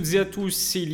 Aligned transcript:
toutes 0.00 0.14
et 0.14 0.18
à 0.18 0.24
tous, 0.24 0.50
c'est. 0.50 0.86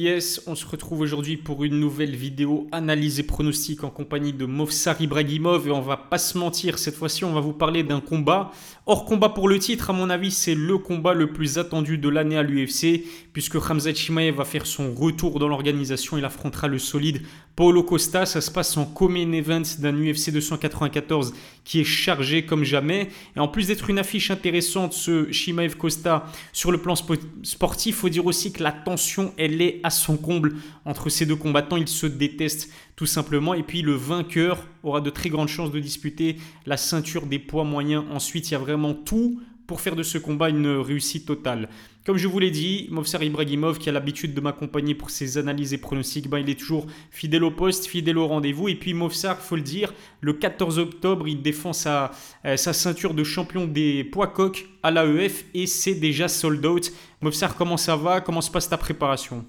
On 0.49 0.57
se 0.57 0.67
retrouve 0.67 1.01
aujourd'hui 1.01 1.37
pour 1.37 1.63
une 1.63 1.79
nouvelle 1.79 2.17
vidéo 2.17 2.67
analyse 2.73 3.21
et 3.21 3.23
pronostic 3.23 3.85
en 3.85 3.91
compagnie 3.91 4.33
de 4.33 4.47
Movsar 4.47 5.01
Ibrahimov. 5.01 5.69
Et 5.69 5.71
on 5.71 5.81
va 5.81 5.97
pas 5.97 6.19
se 6.19 6.37
mentir, 6.37 6.77
cette 6.81 6.97
fois-ci, 6.97 7.25
on 7.25 7.33
va 7.33 7.39
vous 7.39 7.53
parler 7.53 7.85
d'un 7.85 8.01
combat. 8.01 8.51
Hors 8.85 9.05
combat 9.05 9.29
pour 9.29 9.49
le 9.49 9.61
titre, 9.61 9.91
à 9.91 9.93
mon 9.93 10.11
avis, 10.11 10.33
c'est 10.33 10.57
le 10.57 10.79
combat 10.79 11.15
le 11.15 11.33
plus 11.33 11.57
attendu 11.57 11.99
de 11.99 12.09
l'année 12.09 12.37
à 12.37 12.43
l'UFC, 12.43 13.05
puisque 13.33 13.61
Khamzat 13.61 13.95
Chimaev 13.95 14.39
va 14.39 14.45
faire 14.45 14.67
son 14.67 14.93
retour 14.93 15.39
dans 15.39 15.47
l'organisation. 15.47 16.19
Il 16.19 16.25
affrontera 16.25 16.67
le 16.67 16.81
solide 16.81 17.23
Paulo 17.57 17.83
Costa. 17.83 18.27
Ça 18.27 18.41
se 18.41 18.51
passe 18.51 18.77
en 18.77 18.85
co-main 18.85 19.33
event 19.33 19.63
d'un 19.79 19.95
UFC 19.95 20.31
294 20.31 21.35
qui 21.65 21.81
est 21.81 21.85
chargé 21.85 22.45
comme 22.45 22.63
jamais. 22.63 23.09
Et 23.35 23.41
en 23.41 23.49
plus 23.49 23.67
d'être 23.67 23.89
une 23.91 23.99
affiche 23.99 24.31
intéressante, 24.31 24.93
ce 24.93 25.33
Chimaev 25.33 25.77
Costa, 25.77 26.27
sur 26.53 26.71
le 26.71 26.79
plan 26.79 26.95
sportif, 26.95 27.97
faut 27.97 28.09
dire 28.11 28.27
aussi 28.27 28.53
que 28.53 28.63
la 28.63 28.73
tension, 28.73 29.33
elle 29.39 29.61
est 29.63 29.81
à 29.83 29.91
son 29.91 30.17
comble 30.19 30.57
entre 30.85 31.09
ces 31.09 31.25
deux 31.25 31.37
combattants. 31.37 31.79
Ils 31.79 31.89
se 31.89 32.07
détestent 32.07 32.71
tout 32.95 33.07
simplement. 33.07 33.55
Et 33.55 33.63
puis 33.63 33.83
le 33.83 33.95
vainqueur 33.95 34.63
aura 34.83 35.01
de 35.01 35.11
très 35.11 35.31
grandes 35.31 35.49
chances 35.49 35.73
de 35.73 35.81
disputer 35.81 36.37
la 36.67 36.77
ceinture 36.77 37.27
des 37.27 37.39
poids 37.39 37.65
moyens. 37.65 38.05
Ensuite, 38.13 38.51
il 38.51 38.53
y 38.53 38.57
a 38.57 38.59
vraiment 38.59 38.95
tout 38.95 39.41
pour 39.67 39.81
faire 39.81 39.97
de 39.97 40.03
ce 40.03 40.19
combat 40.19 40.49
une 40.49 40.69
réussite 40.69 41.27
totale. 41.27 41.69
Comme 42.07 42.19
je 42.19 42.29
vous 42.29 42.39
l'ai 42.39 42.53
dit, 42.53 42.87
Movsar 42.93 43.25
Ibrahimov, 43.25 43.79
qui 43.79 43.89
a 43.89 43.93
l'habitude 43.93 44.33
de 44.33 44.41
m'accompagner 44.41 44.95
pour 44.95 45.11
ses 45.11 45.39
analyses 45.39 45.75
et 45.75 45.79
pronostics, 45.79 46.31
ben, 46.31 46.39
il 46.39 46.49
est 46.49 46.57
toujours 46.57 46.87
fidèle 47.11 47.43
au 47.43 47.51
poste, 47.51 47.87
fidèle 47.87 48.17
au 48.17 48.29
rendez-vous. 48.29 48.69
Et 48.69 48.77
puis 48.77 48.95
Movsar, 48.95 49.41
faut 49.41 49.57
le 49.57 49.63
dire, 49.63 49.93
le 50.21 50.33
14 50.33 50.79
octobre, 50.79 51.27
il 51.27 51.43
défend 51.43 51.73
sa, 51.73 52.13
euh, 52.45 52.57
sa 52.57 52.73
ceinture 52.73 53.13
de 53.13 53.25
champion 53.25 53.67
des 53.67 54.05
poids 54.05 54.29
coqs 54.29 54.69
à 54.85 54.93
l'AEF 54.93 55.47
et 55.53 55.67
c'est 55.67 55.97
déjà 55.97 56.29
sold 56.29 56.65
out. 56.65 56.93
Movsar, 57.23 57.57
comment 57.57 57.77
ça 57.77 57.97
va? 57.97 58.21
Comment 58.21 58.41
se 58.41 58.53
passe 58.53 58.69
ta 58.69 58.77
préparation? 58.77 59.45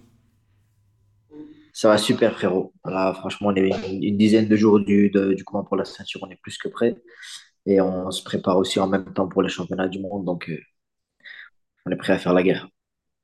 Ça 1.74 1.90
va 1.90 2.00
super, 2.00 2.34
frérot. 2.34 2.74
Là, 2.86 3.14
franchement, 3.14 3.50
on 3.50 3.56
est 3.56 3.70
une, 3.88 4.18
dizaine 4.18 4.48
de 4.48 4.56
jours 4.56 4.80
du, 4.80 5.12
du 5.12 5.44
combat 5.44 5.64
pour 5.64 5.78
la 5.78 5.86
ceinture, 5.86 6.22
on 6.24 6.30
est 6.32 6.42
plus 6.42 6.58
que 6.58 6.70
prêt. 6.70 6.96
Et 7.68 7.80
on 7.82 8.10
se 8.10 8.24
prépare 8.24 8.58
aussi 8.58 8.80
en 8.80 8.88
même 8.88 9.14
temps 9.14 9.28
pour 9.28 9.44
les 9.44 9.50
championnats 9.50 9.88
du 9.88 10.00
monde. 10.00 10.26
Donc, 10.26 10.50
euh, 10.50 10.58
on 11.88 11.92
est 11.92 11.96
prêt 11.96 12.14
à 12.14 12.20
faire 12.20 12.34
la 12.34 12.44
guerre. 12.44 12.68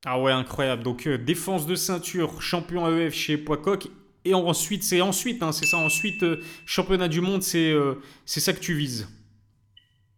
Ah 0.06 0.20
ouais, 0.20 0.32
incroyable. 0.32 0.82
Donc, 0.82 1.06
euh, 1.06 1.18
défense 1.18 1.66
de 1.66 1.74
ceinture, 1.74 2.40
champion 2.42 2.86
AEF 2.88 3.14
chez 3.14 3.38
Poicoc. 3.38 3.88
Et 4.26 4.34
ensuite, 4.34 4.82
c'est 4.84 5.00
ensuite, 5.02 5.42
hein, 5.42 5.52
c'est 5.52 5.66
ça, 5.66 5.78
ensuite, 5.78 6.22
euh, 6.22 6.40
championnat 6.66 7.08
du 7.08 7.20
monde, 7.20 7.42
c'est 7.42 7.72
euh, 7.72 7.94
c'est 8.24 8.40
ça 8.40 8.52
que 8.52 8.60
tu 8.60 8.74
vises. 8.74 9.08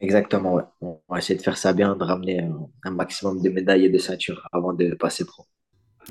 Exactement, 0.00 0.54
ouais. 0.54 0.62
On 0.80 1.00
va 1.08 1.18
essayer 1.18 1.38
de 1.38 1.42
faire 1.42 1.56
ça 1.58 1.72
bien, 1.72 1.96
de 1.96 2.04
ramener 2.04 2.40
un 2.84 2.90
maximum 2.90 3.42
de 3.42 3.48
médailles 3.50 3.84
et 3.86 3.90
de 3.90 3.98
ceintures 3.98 4.46
avant 4.52 4.72
de 4.72 4.94
passer 4.94 5.24
pro. 5.24 5.46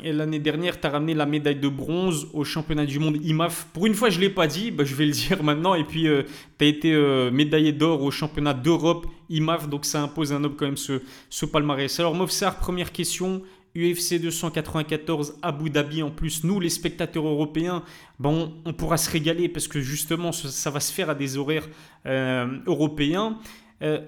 Et 0.04 0.12
l'année 0.12 0.40
dernière, 0.40 0.80
tu 0.80 0.88
as 0.88 0.90
ramené 0.90 1.14
la 1.14 1.26
médaille 1.26 1.60
de 1.60 1.70
bronze 1.70 2.28
au 2.34 2.44
championnat 2.44 2.86
du 2.86 3.00
monde 3.00 3.18
IMAF. 3.24 3.68
Pour 3.72 3.86
une 3.86 3.94
fois, 3.94 4.10
je 4.10 4.18
ne 4.18 4.24
l'ai 4.24 4.30
pas 4.30 4.46
dit, 4.46 4.72
bah, 4.72 4.84
je 4.84 4.94
vais 4.94 5.06
le 5.06 5.14
dire 5.14 5.42
maintenant. 5.42 5.74
Et 5.74 5.86
puis, 5.86 6.08
euh, 6.08 6.24
tu 6.60 6.66
as 6.66 6.68
été 6.68 6.94
euh, 6.94 7.32
médaillé 7.32 7.72
d'or 7.72 8.04
au 8.04 8.12
championnat 8.12 8.54
d'Europe 8.54 9.08
IMAF. 9.30 9.70
Donc, 9.70 9.86
ça 9.86 10.02
impose 10.02 10.34
un 10.34 10.44
homme 10.44 10.56
quand 10.58 10.66
même 10.66 10.76
ce, 10.76 11.02
ce 11.30 11.46
palmarès. 11.46 11.98
Alors, 12.00 12.14
Mofsar, 12.14 12.60
première 12.60 12.92
question. 12.92 13.42
UFC 13.74 14.20
294 14.20 15.36
Abu 15.42 15.70
Dhabi. 15.70 16.04
En 16.04 16.12
plus, 16.12 16.44
nous, 16.44 16.60
les 16.60 16.70
spectateurs 16.70 17.26
européens, 17.26 17.84
bon, 18.20 18.54
on, 18.66 18.74
pourra 18.74 18.98
se 18.98 19.10
régaler 19.10 19.48
parce 19.50 19.68
que 19.68 19.80
justement, 19.80 20.32
ça, 20.34 20.72
va 20.72 20.80
se 20.82 20.92
faire 20.94 21.10
à 21.10 21.16
des 21.16 21.38
horaires 21.38 21.68
euh, 22.06 22.48
européens. 22.68 23.38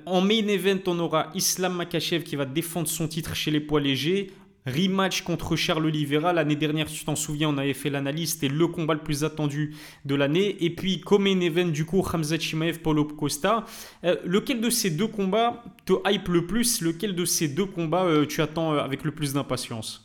en 0.05 0.21
main 0.21 0.47
event, 0.47 0.80
on 0.88 0.99
aura 0.99 1.31
Islam 1.35 1.75
Makachev 1.75 2.23
qui 2.23 2.38
va 2.38 2.45
défendre 2.45 2.87
son 2.87 3.09
titre 3.09 3.36
chez 3.36 3.52
les 3.52 3.59
poids 3.59 3.81
légers. 3.81 4.31
Rematch 4.67 5.22
contre 5.23 5.55
Charles 5.55 5.86
Oliveira. 5.86 6.33
L'année 6.33 6.58
dernière, 6.58 6.88
tu 6.88 7.05
t'en 7.05 7.16
souviens, 7.16 7.50
on 7.50 7.58
avait 7.58 7.73
fait 7.73 7.89
l'analyse. 7.89 8.33
C'était 8.33 8.50
le 8.50 8.67
combat 8.67 8.94
le 8.94 9.00
plus 9.00 9.23
attendu 9.23 9.76
de 10.05 10.14
l'année. 10.14 10.64
Et 10.64 10.70
puis, 10.76 11.00
comme 11.00 11.26
event, 11.26 11.70
du 11.70 11.86
coup, 11.86 12.02
Hamza 12.02 12.38
Chimaev, 12.38 12.80
Paulo 12.80 13.05
Costa. 13.05 13.66
Euh, 14.04 14.17
lequel 14.26 14.60
de 14.60 14.70
ces 14.70 14.89
deux 14.89 15.08
combats 15.08 15.64
te 15.86 15.94
hype 16.05 16.28
le 16.28 16.45
plus? 16.45 16.82
Lequel 16.82 17.16
de 17.16 17.23
ces 17.23 17.48
deux 17.48 17.66
combats 17.66 18.05
euh, 18.05 18.26
tu 18.26 18.42
attends 18.42 18.73
euh, 18.73 18.80
avec 18.80 19.05
le 19.05 19.11
plus 19.11 19.33
d'impatience? 19.33 20.04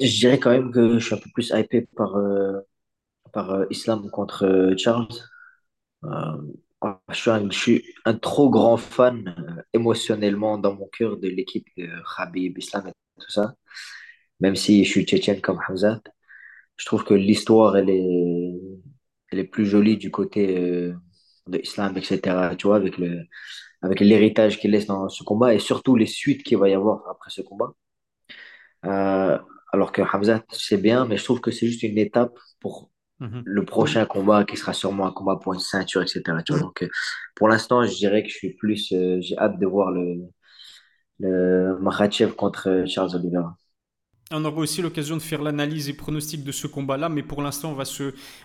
Je 0.00 0.18
dirais 0.18 0.40
quand 0.40 0.50
même 0.50 0.72
que 0.72 0.98
je 0.98 1.04
suis 1.04 1.14
un 1.14 1.18
peu 1.18 1.30
plus 1.32 1.52
hypé 1.54 1.86
par, 1.96 2.16
par 3.32 3.64
Islam 3.70 4.10
contre 4.10 4.74
Charles. 4.76 5.06
Je 7.08 7.50
suis, 7.50 7.84
un, 8.04 8.14
trop 8.14 8.50
grand 8.50 8.76
fan 8.76 9.34
euh, 9.38 9.62
émotionnellement 9.72 10.58
dans 10.58 10.74
mon 10.74 10.88
cœur 10.88 11.16
de 11.18 11.28
l'équipe 11.28 11.66
de 11.76 11.88
Khabib, 12.16 12.58
Islam 12.58 12.88
et 12.88 12.92
tout 13.20 13.30
ça. 13.30 13.54
Même 14.40 14.56
si 14.56 14.84
je 14.84 14.90
suis 14.90 15.04
tchétchène 15.04 15.40
comme 15.40 15.60
Hamza, 15.68 16.00
je 16.76 16.86
trouve 16.86 17.04
que 17.04 17.14
l'histoire, 17.14 17.76
elle 17.76 17.90
est, 17.90 18.60
elle 19.30 19.38
est 19.38 19.44
plus 19.44 19.66
jolie 19.66 19.96
du 19.96 20.10
côté 20.10 20.58
euh, 20.58 20.94
de 21.46 21.58
l'islam, 21.58 21.96
etc. 21.96 22.56
Tu 22.56 22.66
vois, 22.66 22.76
avec 22.76 22.98
le, 22.98 23.24
avec 23.82 24.00
l'héritage 24.00 24.58
qu'il 24.58 24.72
laisse 24.72 24.86
dans 24.86 25.08
ce 25.08 25.22
combat 25.24 25.54
et 25.54 25.58
surtout 25.58 25.96
les 25.96 26.06
suites 26.06 26.42
qu'il 26.42 26.58
va 26.58 26.68
y 26.68 26.74
avoir 26.74 27.08
après 27.10 27.30
ce 27.30 27.42
combat. 27.42 27.74
Euh, 28.84 29.38
alors 29.72 29.92
que 29.92 30.02
Hamza, 30.02 30.42
c'est 30.50 30.80
bien, 30.80 31.06
mais 31.06 31.16
je 31.16 31.24
trouve 31.24 31.40
que 31.40 31.50
c'est 31.50 31.66
juste 31.66 31.82
une 31.82 31.98
étape 31.98 32.38
pour 32.60 32.90
Mhm. 33.24 33.44
le 33.44 33.64
prochain 33.64 34.06
combat 34.06 34.44
qui 34.44 34.56
sera 34.56 34.72
sûrement 34.72 35.06
un 35.06 35.12
combat 35.12 35.36
pour 35.36 35.54
une 35.54 35.60
ceinture, 35.60 36.02
etc. 36.02 36.42
Donc, 36.42 36.82
euh, 36.82 36.88
pour 37.36 37.48
l'instant, 37.48 37.84
je 37.84 37.94
dirais 37.96 38.22
que 38.22 38.28
je 38.30 38.34
suis 38.36 38.54
plus, 38.54 38.92
euh, 38.92 39.18
j'ai 39.20 39.36
hâte 39.38 39.58
de 39.58 39.66
voir 39.66 39.90
le, 39.92 40.16
le 41.18 41.76
Makhachev 41.80 42.34
contre 42.36 42.84
Charles 42.86 43.14
Oliveira. 43.16 43.56
On 44.36 44.44
aura 44.44 44.58
aussi 44.58 44.82
l'occasion 44.82 45.16
de 45.16 45.22
faire 45.22 45.42
l'analyse 45.42 45.88
et 45.88 45.92
pronostic 45.92 46.42
de 46.42 46.50
ce 46.50 46.66
combat-là, 46.66 47.08
mais 47.08 47.22
pour 47.22 47.40
l'instant, 47.40 47.70
on 47.70 47.74
va 47.74 47.84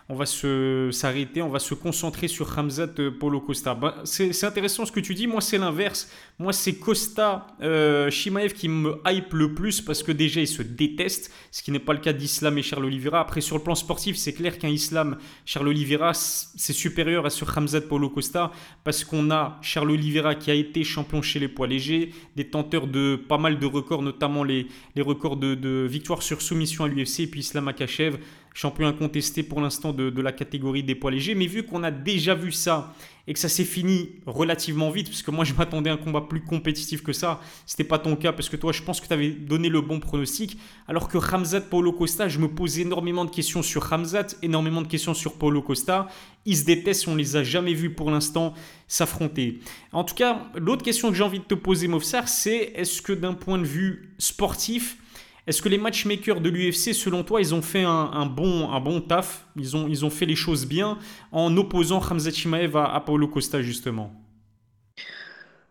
on 0.08 0.92
s'arrêter, 0.92 1.42
on 1.42 1.50
va 1.50 1.58
se 1.58 1.74
concentrer 1.74 2.28
sur 2.28 2.48
Ramzat 2.48 2.92
euh, 3.00 3.10
Polo 3.10 3.42
Costa. 3.42 3.74
Ben, 3.74 3.96
c'est 4.04 4.44
intéressant 4.44 4.86
ce 4.86 4.92
que 4.92 5.00
tu 5.00 5.16
dis. 5.16 5.26
Moi, 5.26 5.42
c'est 5.42 5.58
l'inverse. 5.58 6.12
Moi, 6.38 6.54
c'est 6.54 6.76
Costa 6.76 7.48
euh, 7.62 8.12
Shimaev 8.12 8.54
qui 8.54 8.70
me 8.70 9.02
hype 9.08 9.34
le 9.34 9.56
plus 9.56 9.82
parce 9.82 10.04
que 10.04 10.12
déjà, 10.12 10.42
ils 10.42 10.48
se 10.48 10.62
détestent, 10.62 11.32
ce 11.50 11.64
qui 11.64 11.72
n'est 11.72 11.80
pas 11.80 11.94
le 11.94 12.00
cas 12.00 12.14
d'Islam 12.14 12.58
et 12.60 12.62
Charles 12.62 12.86
Oliveira. 12.86 13.20
Après, 13.20 13.42
sur 13.42 13.58
le 13.58 13.64
plan 13.64 13.74
sportif, 13.74 14.16
c'est 14.16 14.34
clair 14.34 14.60
qu'un 14.60 14.70
Islam, 14.70 15.18
Charles 15.44 15.70
Oliveira, 15.70 16.14
c'est 16.14 16.74
supérieur 16.74 17.26
à 17.26 17.32
ce 17.32 17.46
Ramzat 17.46 17.82
Polo 17.82 18.10
Costa 18.10 18.52
parce 18.84 19.04
qu'on 19.04 19.32
a 19.32 19.58
Charles 19.64 19.90
Oliveira 19.90 20.36
qui 20.36 20.52
a 20.52 20.54
été 20.54 20.84
champion 20.84 21.24
chez 21.24 21.40
les 21.40 21.48
poids 21.48 21.66
légers, 21.66 22.14
des 22.36 22.48
tenteurs 22.48 22.86
de 22.86 23.16
pas 23.16 23.40
mal 23.40 23.58
de 23.58 23.66
records, 23.66 24.04
notamment 24.04 24.44
les, 24.44 24.68
les 24.96 25.02
records 25.02 25.38
de 25.38 25.56
victoire 25.88 26.24
sur 26.24 26.42
soumission 26.42 26.84
à 26.84 26.88
l'UFC, 26.88 27.22
et 27.22 27.28
puis 27.28 27.42
Islam 27.42 27.68
Akachev, 27.68 28.18
champion 28.54 28.88
incontesté 28.88 29.44
pour 29.44 29.62
l'instant 29.62 29.94
de, 29.94 30.22
la 30.22 30.32
catégorie 30.32 30.84
des 30.84 30.96
poids 30.96 31.12
légers. 31.12 31.36
Mais 31.36 31.48
vu 31.48 31.64
qu'on 31.64 31.84
a 31.84 31.92
déjà 31.92 32.36
vu 32.36 32.52
ça 32.52 32.94
et 33.28 33.34
que 33.34 33.40
ça 33.40 33.48
s'est 33.48 33.64
fini 33.64 34.10
relativement 34.26 34.90
vite, 34.90 35.08
parce 35.08 35.22
que 35.22 35.30
moi 35.30 35.46
je 35.46 35.54
m'attendais 35.54 35.92
à 35.92 35.94
un 35.94 35.98
combat 35.98 36.22
plus 36.22 36.42
compétitif 36.42 37.04
que 37.04 37.14
ça, 37.14 37.40
c'était 37.68 37.84
pas 37.84 38.00
ton 38.00 38.16
cas, 38.16 38.32
parce 38.32 38.50
que 38.50 38.58
toi 38.58 38.72
je 38.72 38.82
pense 38.82 39.00
que 39.00 39.08
tu 39.08 39.14
avais 39.14 39.30
donné 39.30 39.70
le 39.70 39.82
bon 39.82 40.00
pronostic, 40.00 40.58
alors 40.88 41.08
que 41.08 41.18
Ramzat 41.18 41.62
Paulo 41.62 41.94
Costa, 41.94 42.28
je 42.28 42.40
me 42.40 42.48
pose 42.48 42.80
énormément 42.80 43.26
de 43.26 43.30
questions 43.30 43.62
sur 43.62 43.84
Ramzat, 43.84 44.28
énormément 44.42 44.82
de 44.82 44.88
questions 44.88 45.14
sur 45.14 45.34
Paulo 45.34 45.62
Costa. 45.62 46.08
Ils 46.46 46.58
se 46.58 46.66
détestent, 46.66 47.08
on 47.08 47.16
les 47.16 47.36
a 47.36 47.44
jamais 47.44 47.76
vus 47.76 47.92
pour 47.92 48.10
l'instant 48.10 48.56
s'affronter. 48.88 49.60
En 49.92 50.04
tout 50.04 50.16
cas, 50.16 50.50
l'autre 50.56 50.84
question 50.84 51.10
que 51.10 51.16
j'ai 51.16 51.24
envie 51.24 51.40
de 51.40 51.44
te 51.44 51.54
poser, 51.54 51.88
Mofsar, 51.88 52.28
c'est 52.28 52.74
est-ce 52.76 53.04
que 53.04 53.14
d'un 53.14 53.36
point 53.36 53.60
de 53.60 53.66
vue 53.66 54.16
sportif, 54.18 54.98
est-ce 55.48 55.62
que 55.62 55.70
les 55.70 55.78
matchmakers 55.78 56.42
de 56.42 56.50
l'UFC, 56.50 56.94
selon 56.94 57.24
toi, 57.24 57.42
ils 57.42 57.56
ont 57.56 57.62
fait 57.62 57.84
un, 57.84 58.26
bon, 58.26 58.70
un 58.70 58.80
bon 58.80 59.02
taf? 59.02 59.48
Ils 59.56 59.76
ont, 59.76 59.88
ils 59.88 60.06
ont 60.06 60.10
fait 60.10 60.26
les 60.26 60.36
choses 60.36 60.66
bien 60.66 60.98
en 61.32 61.56
opposant 61.58 62.00
Hamza 62.00 62.32
Chimaev 62.32 62.76
à, 62.76 63.00
Paulo 63.06 63.28
Costa, 63.28 63.62
justement? 63.62 64.12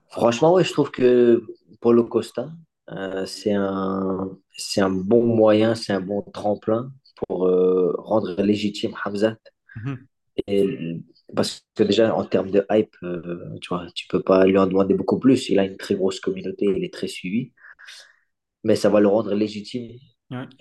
Franchement, 0.08 0.54
oui, 0.54 0.64
je 0.64 0.72
trouve 0.72 0.90
que 0.90 1.44
Paulo 1.80 2.04
Costa, 2.04 2.50
euh, 2.90 3.24
c'est 3.26 3.52
un, 3.52 4.30
un 4.78 4.90
bon 4.90 5.24
moyen, 5.24 5.74
c'est 5.74 5.92
un 5.92 6.00
bon 6.00 6.22
tremplin 6.22 6.90
pour 7.16 7.46
euh, 7.46 7.94
rendre 7.98 8.40
légitime 8.42 8.92
Hamza. 9.04 9.36
Mhm. 9.76 9.98
Et, 10.46 11.00
parce 11.36 11.62
que 11.74 11.82
déjà, 11.82 12.14
en 12.14 12.24
termes 12.24 12.50
de 12.50 12.64
hype, 12.70 12.96
euh, 13.02 13.54
tu 13.60 13.68
vois, 13.68 13.86
tu 13.94 14.06
peux 14.08 14.22
pas 14.22 14.46
lui 14.46 14.56
en 14.56 14.66
demander 14.66 14.94
beaucoup 14.94 15.18
plus. 15.18 15.50
Il 15.50 15.58
a 15.58 15.64
une 15.64 15.76
très 15.76 15.94
grosse 15.94 16.20
communauté, 16.20 16.66
il 16.74 16.84
est 16.84 16.92
très 16.92 17.08
suivi 17.08 17.52
mais 18.64 18.76
ça 18.76 18.88
va 18.90 19.00
le 19.00 19.08
rendre 19.08 19.34
légitime 19.34 19.98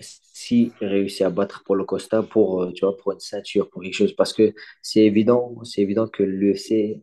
s'il 0.00 0.72
réussit 0.80 1.22
à 1.22 1.30
battre 1.30 1.62
Paulo 1.64 1.84
Costa 1.84 2.22
pour, 2.22 2.62
euh, 2.62 2.72
tu 2.72 2.84
vois, 2.84 2.96
pour 2.96 3.12
une 3.12 3.20
ceinture, 3.20 3.68
pour 3.70 3.82
quelque 3.82 3.94
chose. 3.94 4.14
Parce 4.14 4.32
que 4.32 4.54
c'est 4.82 5.00
évident, 5.04 5.62
c'est 5.64 5.82
évident 5.82 6.08
que 6.08 6.22
l'UFC, 6.22 7.02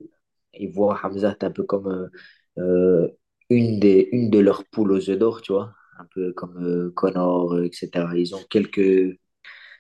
il 0.54 0.72
voit 0.72 1.00
Hamza 1.04 1.36
un 1.42 1.52
peu 1.52 1.64
comme 1.64 1.88
euh, 1.88 2.08
euh, 2.62 3.08
une, 3.50 3.80
des, 3.80 4.10
une 4.12 4.30
de 4.30 4.40
leurs 4.40 4.66
poules 4.66 4.92
aux 4.94 5.10
œufs 5.10 5.18
d'or, 5.18 5.42
tu 5.42 5.52
vois, 5.54 5.74
un 6.00 6.06
peu 6.14 6.34
comme 6.34 6.92
Connor, 6.96 7.60
etc. 7.64 8.18
Ils 8.18 8.36
ont 8.36 8.44
quelques, 8.50 9.20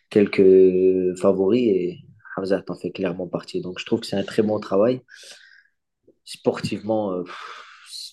quelques 0.10 1.18
favoris 1.20 1.64
et 1.68 2.00
Hamza 2.38 2.64
en 2.70 2.76
fait 2.76 2.92
clairement 2.92 3.28
partie. 3.28 3.62
Donc 3.62 3.80
je 3.80 3.86
trouve 3.86 4.02
que 4.02 4.08
c'est 4.08 4.18
un 4.18 4.24
très 4.24 4.44
bon 4.44 4.60
travail. 4.60 5.02
Sportivement, 6.26 7.24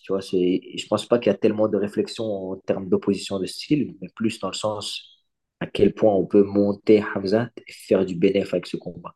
Tu 0.02 0.12
vois, 0.12 0.20
c'est, 0.22 0.60
je 0.76 0.86
pense 0.88 1.06
pas 1.06 1.18
qu'il 1.18 1.32
y 1.32 1.34
a 1.34 1.38
tellement 1.38 1.68
de 1.68 1.76
réflexion 1.76 2.24
en 2.52 2.56
termes 2.56 2.88
d'opposition 2.88 3.38
de 3.38 3.46
style, 3.46 3.96
mais 4.00 4.08
plus 4.16 4.38
dans 4.40 4.48
le 4.48 4.54
sens 4.54 5.24
à 5.60 5.66
quel 5.66 5.94
point 5.94 6.12
on 6.14 6.26
peut 6.26 6.42
monter 6.42 7.04
Hamza 7.14 7.50
et 7.56 7.72
faire 7.72 8.04
du 8.04 8.16
bénéfice 8.16 8.54
avec 8.54 8.66
ce 8.66 8.76
combat. 8.76 9.14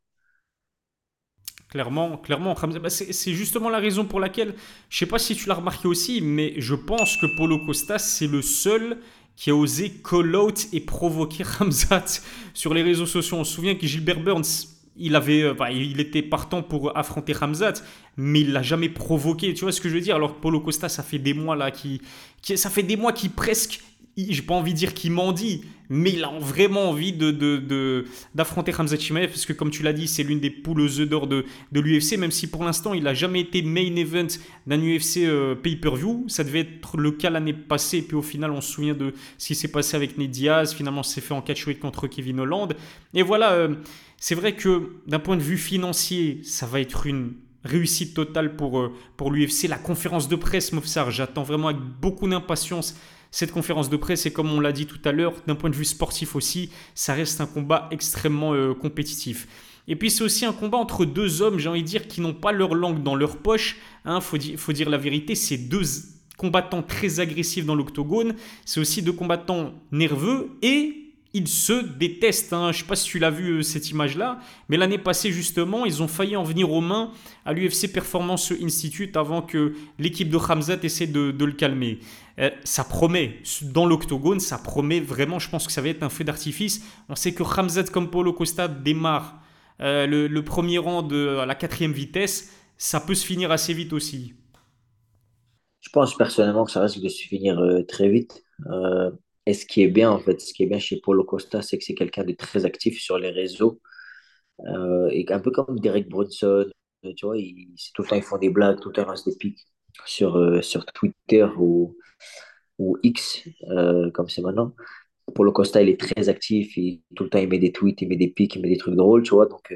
Clairement, 1.68 2.16
clairement, 2.18 2.54
bah, 2.80 2.88
c'est 2.90 3.32
justement 3.34 3.68
la 3.68 3.78
raison 3.78 4.04
pour 4.04 4.20
laquelle, 4.20 4.54
je 4.88 4.98
sais 4.98 5.06
pas 5.06 5.18
si 5.18 5.34
tu 5.34 5.48
l'as 5.48 5.56
remarqué 5.56 5.88
aussi, 5.88 6.20
mais 6.20 6.54
je 6.58 6.74
pense 6.76 7.16
que 7.16 7.26
Polo 7.36 7.58
Costa, 7.66 7.98
c'est 7.98 8.28
le 8.28 8.40
seul 8.40 8.98
qui 9.34 9.50
a 9.50 9.54
osé 9.54 9.90
call 10.08 10.34
out 10.36 10.68
et 10.72 10.80
provoquer 10.80 11.42
Ramzat 11.58 12.22
sur 12.54 12.72
les 12.72 12.82
réseaux 12.82 13.06
sociaux. 13.06 13.38
On 13.38 13.44
se 13.44 13.52
souvient 13.54 13.74
que 13.74 13.86
Gilbert 13.86 14.20
Burns, 14.20 14.44
il, 14.98 15.16
avait, 15.16 15.42
euh, 15.42 15.54
il 15.70 16.00
était 16.00 16.22
partant 16.22 16.62
pour 16.62 16.96
affronter 16.96 17.32
Ramzat, 17.32 17.74
mais 18.16 18.40
il 18.40 18.52
l'a 18.52 18.62
jamais 18.62 18.88
provoqué. 18.88 19.54
Tu 19.54 19.64
vois 19.64 19.72
ce 19.72 19.80
que 19.80 19.88
je 19.88 19.94
veux 19.94 20.00
dire? 20.00 20.16
Alors 20.16 20.36
que 20.36 20.40
Polo 20.40 20.60
Costa, 20.60 20.88
ça 20.88 21.02
fait 21.02 21.18
des 21.18 21.34
mois 21.34 21.56
là, 21.56 21.70
qui, 21.70 22.00
qui 22.42 22.56
ça 22.56 22.70
fait 22.70 22.82
des 22.82 22.96
mois 22.96 23.12
qui 23.12 23.28
presque 23.28 23.82
j'ai 24.16 24.42
pas 24.42 24.54
envie 24.54 24.72
de 24.72 24.78
dire 24.78 24.94
qu'il 24.94 25.14
dit, 25.34 25.62
mais 25.90 26.10
il 26.12 26.24
a 26.24 26.32
vraiment 26.40 26.88
envie 26.88 27.12
de, 27.12 27.30
d'affronter 28.34 28.72
de, 28.72 28.76
Hamza 28.80 28.96
Chimaev, 28.96 29.28
parce 29.28 29.44
que 29.44 29.52
comme 29.52 29.70
tu 29.70 29.82
l'as 29.82 29.92
dit, 29.92 30.08
c'est 30.08 30.22
l'une 30.22 30.40
des 30.40 30.50
poules 30.50 30.88
d'or 31.06 31.26
de, 31.26 31.44
de 31.72 31.80
l'UFC, 31.80 32.16
même 32.16 32.30
si 32.30 32.46
pour 32.46 32.64
l'instant 32.64 32.94
il 32.94 33.02
n'a 33.02 33.12
jamais 33.12 33.40
été 33.40 33.60
main 33.60 33.94
event 33.94 34.26
d'un 34.66 34.78
UFC 34.78 35.18
euh, 35.18 35.54
pay-per-view. 35.54 36.24
Ça 36.28 36.44
devait 36.44 36.60
être 36.60 36.96
le 36.96 37.10
cas 37.10 37.28
l'année 37.28 37.52
passée, 37.52 37.98
et 37.98 38.02
puis 38.02 38.16
au 38.16 38.22
final 38.22 38.50
on 38.52 38.62
se 38.62 38.72
souvient 38.72 38.94
de 38.94 39.12
ce 39.36 39.48
qui 39.48 39.54
s'est 39.54 39.68
passé 39.68 39.96
avec 39.96 40.16
Ned 40.16 40.30
Diaz, 40.30 40.74
finalement 40.74 41.02
c'est 41.02 41.20
fait 41.20 41.34
en 41.34 41.42
catchweight 41.42 41.78
contre 41.78 42.06
Kevin 42.06 42.40
Holland. 42.40 42.74
Et 43.12 43.22
voilà, 43.22 43.52
euh, 43.52 43.74
c'est 44.18 44.34
vrai 44.34 44.54
que 44.54 44.92
d'un 45.06 45.18
point 45.18 45.36
de 45.36 45.42
vue 45.42 45.58
financier, 45.58 46.40
ça 46.42 46.66
va 46.66 46.80
être 46.80 47.06
une 47.06 47.34
réussite 47.64 48.14
totale 48.14 48.56
pour, 48.56 48.78
euh, 48.78 48.92
pour 49.16 49.30
l'UFC. 49.30 49.68
La 49.68 49.78
conférence 49.78 50.28
de 50.28 50.36
presse, 50.36 50.72
Mofsar, 50.72 51.10
j'attends 51.10 51.42
vraiment 51.42 51.68
avec 51.68 51.80
beaucoup 52.00 52.28
d'impatience 52.28 52.96
cette 53.30 53.52
conférence 53.52 53.90
de 53.90 53.96
presse. 53.96 54.24
Et 54.26 54.32
comme 54.32 54.50
on 54.50 54.60
l'a 54.60 54.72
dit 54.72 54.86
tout 54.86 55.00
à 55.04 55.12
l'heure, 55.12 55.34
d'un 55.46 55.56
point 55.56 55.70
de 55.70 55.74
vue 55.74 55.84
sportif 55.84 56.36
aussi, 56.36 56.70
ça 56.94 57.12
reste 57.12 57.40
un 57.40 57.46
combat 57.46 57.88
extrêmement 57.90 58.54
euh, 58.54 58.72
compétitif. 58.72 59.46
Et 59.88 59.96
puis 59.96 60.10
c'est 60.10 60.24
aussi 60.24 60.44
un 60.44 60.52
combat 60.52 60.78
entre 60.78 61.04
deux 61.04 61.42
hommes, 61.42 61.58
j'ai 61.58 61.68
envie 61.68 61.82
de 61.82 61.88
dire, 61.88 62.08
qui 62.08 62.20
n'ont 62.20 62.34
pas 62.34 62.52
leur 62.52 62.74
langue 62.74 63.02
dans 63.02 63.14
leur 63.14 63.36
poche. 63.36 63.76
Il 64.04 64.10
hein, 64.10 64.20
faut, 64.20 64.38
faut 64.56 64.72
dire 64.72 64.90
la 64.90 64.98
vérité, 64.98 65.34
c'est 65.34 65.58
deux 65.58 65.82
combattants 66.36 66.82
très 66.82 67.20
agressifs 67.20 67.64
dans 67.64 67.74
l'octogone. 67.74 68.34
C'est 68.64 68.80
aussi 68.80 69.02
deux 69.02 69.12
combattants 69.12 69.74
nerveux 69.92 70.56
et 70.62 71.05
ils 71.36 71.48
se 71.48 71.84
détestent. 71.84 72.54
Hein. 72.54 72.72
Je 72.72 72.78
ne 72.78 72.82
sais 72.82 72.88
pas 72.88 72.96
si 72.96 73.04
tu 73.04 73.18
l'as 73.18 73.30
vu 73.30 73.58
euh, 73.58 73.62
cette 73.62 73.90
image-là, 73.90 74.40
mais 74.70 74.78
l'année 74.78 74.96
passée 74.96 75.30
justement, 75.32 75.84
ils 75.84 76.02
ont 76.02 76.08
failli 76.08 76.34
en 76.34 76.42
venir 76.42 76.72
aux 76.72 76.80
mains 76.80 77.12
à 77.44 77.52
l'UFC 77.52 77.92
Performance 77.92 78.52
Institute 78.62 79.16
avant 79.18 79.42
que 79.42 79.74
l'équipe 79.98 80.30
de 80.30 80.38
Hamzat 80.38 80.78
essaie 80.82 81.06
de, 81.06 81.32
le 81.38 81.52
calmer. 81.52 82.00
Euh, 82.38 82.50
ça 82.64 82.84
promet, 82.84 83.38
dans 83.62 83.84
l'octogone, 83.84 84.40
ça 84.40 84.56
promet 84.56 85.00
vraiment, 85.00 85.38
je 85.38 85.50
pense 85.50 85.66
que 85.66 85.72
ça 85.72 85.82
va 85.82 85.88
être 85.88 86.02
un 86.02 86.08
feu 86.08 86.24
d'artifice. 86.24 86.82
On 87.10 87.16
sait 87.16 87.34
que 87.34 87.42
Hamzat 87.42 87.84
comme 87.84 88.10
Paulo 88.10 88.32
Costa 88.32 88.66
démarre 88.66 89.42
euh, 89.82 90.06
le, 90.06 90.42
premier 90.42 90.78
rang 90.78 91.02
de 91.02 91.44
la 91.46 91.54
quatrième 91.54 91.92
vitesse, 91.92 92.50
ça 92.78 92.98
peut 92.98 93.14
se 93.14 93.26
finir 93.26 93.50
assez 93.52 93.74
vite 93.74 93.92
aussi. 93.92 94.32
Je 95.80 95.90
pense 95.90 96.16
personnellement 96.16 96.64
que 96.64 96.70
ça 96.70 96.80
risque 96.80 97.00
de 97.00 97.08
se 97.08 97.22
finir 97.22 97.60
très 97.86 98.08
vite. 98.08 98.42
Et 99.46 99.54
ce 99.54 99.64
qui 99.64 99.82
est 99.82 99.88
bien, 99.88 100.10
en 100.10 100.18
fait, 100.18 100.40
ce 100.40 100.52
qui 100.52 100.64
est 100.64 100.66
bien 100.66 100.78
chez 100.80 101.00
Paulo 101.00 101.24
Costa, 101.24 101.62
c'est 101.62 101.78
que 101.78 101.84
c'est 101.84 101.94
quelqu'un 101.94 102.24
de 102.24 102.32
très 102.32 102.64
actif 102.66 103.00
sur 103.00 103.18
les 103.18 103.30
réseaux. 103.30 103.80
Euh, 104.66 105.08
et 105.12 105.24
un 105.30 105.40
peu 105.40 105.50
comme 105.50 105.78
Derek 105.78 106.08
Brunson, 106.08 106.66
tu 107.16 107.26
vois, 107.26 107.38
il, 107.38 107.68
tout 107.94 108.02
le 108.02 108.08
temps 108.08 108.16
ils 108.16 108.22
font 108.22 108.38
des 108.38 108.50
blagues, 108.50 108.80
tout 108.80 108.88
le 108.88 108.94
temps 108.94 109.12
ils 109.12 109.30
des 109.30 109.36
pics 109.36 109.58
sur, 110.04 110.36
euh, 110.36 110.62
sur 110.62 110.84
Twitter 110.86 111.46
ou, 111.58 111.96
ou 112.78 112.98
X, 113.02 113.48
euh, 113.70 114.10
comme 114.10 114.28
c'est 114.28 114.42
maintenant. 114.42 114.74
Paulo 115.34 115.52
Costa, 115.52 115.82
il 115.82 115.88
est 115.88 116.00
très 116.00 116.28
actif, 116.28 116.76
et 116.78 117.02
tout 117.14 117.24
le 117.24 117.30
temps 117.30 117.38
il 117.38 117.48
met 117.48 117.58
des 117.58 117.72
tweets, 117.72 118.02
il 118.02 118.08
met 118.08 118.16
des 118.16 118.28
pics, 118.28 118.54
il 118.56 118.62
met 118.62 118.68
des 118.68 118.76
trucs 118.78 118.94
drôles, 118.96 119.22
tu 119.22 119.30
vois. 119.34 119.46
Donc, 119.46 119.72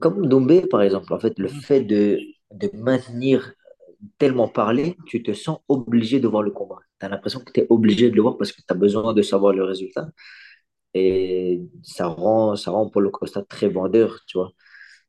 comme 0.00 0.26
Dombé, 0.26 0.66
par 0.66 0.82
exemple, 0.82 1.12
en 1.12 1.20
fait, 1.20 1.38
le 1.38 1.48
mm. 1.48 1.60
fait 1.60 1.80
de, 1.82 2.18
de 2.52 2.70
maintenir 2.74 3.54
tellement 4.18 4.48
parler, 4.48 4.96
tu 5.06 5.22
te 5.22 5.32
sens 5.32 5.58
obligé 5.68 6.20
de 6.20 6.28
voir 6.28 6.42
le 6.42 6.50
combat. 6.50 6.78
Tu 7.00 7.06
as 7.06 7.08
l'impression 7.08 7.40
que 7.40 7.52
tu 7.52 7.60
es 7.60 7.66
obligé 7.70 8.10
de 8.10 8.16
le 8.16 8.22
voir 8.22 8.36
parce 8.38 8.52
que 8.52 8.58
tu 8.62 8.66
as 8.70 8.74
besoin 8.74 9.14
de 9.14 9.22
savoir 9.22 9.52
le 9.54 9.64
résultat. 9.64 10.08
Et 10.94 11.60
ça 11.82 12.06
rend, 12.08 12.56
ça 12.56 12.70
rend 12.70 12.88
Paulo 12.90 13.10
Costa 13.10 13.42
très 13.42 13.68
vendeur, 13.68 14.20
tu 14.26 14.38
vois. 14.38 14.52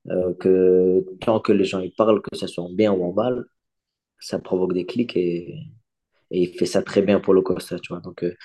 Euh, 0.09 0.33
que 0.35 1.05
tant 1.21 1.39
que 1.41 1.53
les 1.53 1.65
gens 1.65 1.81
y 1.81 1.91
parlent, 1.91 2.21
que 2.21 2.37
ça 2.37 2.47
soit 2.47 2.67
bien 2.73 2.93
ou 2.93 3.03
en 3.05 3.13
mal, 3.13 3.45
ça 4.19 4.39
provoque 4.39 4.73
des 4.73 4.85
clics 4.85 5.15
et, 5.17 5.55
et 6.31 6.41
il 6.43 6.57
fait 6.57 6.65
ça 6.65 6.83
très 6.83 7.01
bien 7.01 7.19
pour 7.19 7.33
le 7.33 7.41
Costa, 7.41 7.79
tu 7.79 7.93
vois. 7.93 8.01
Donc, 8.01 8.23
euh, 8.23 8.35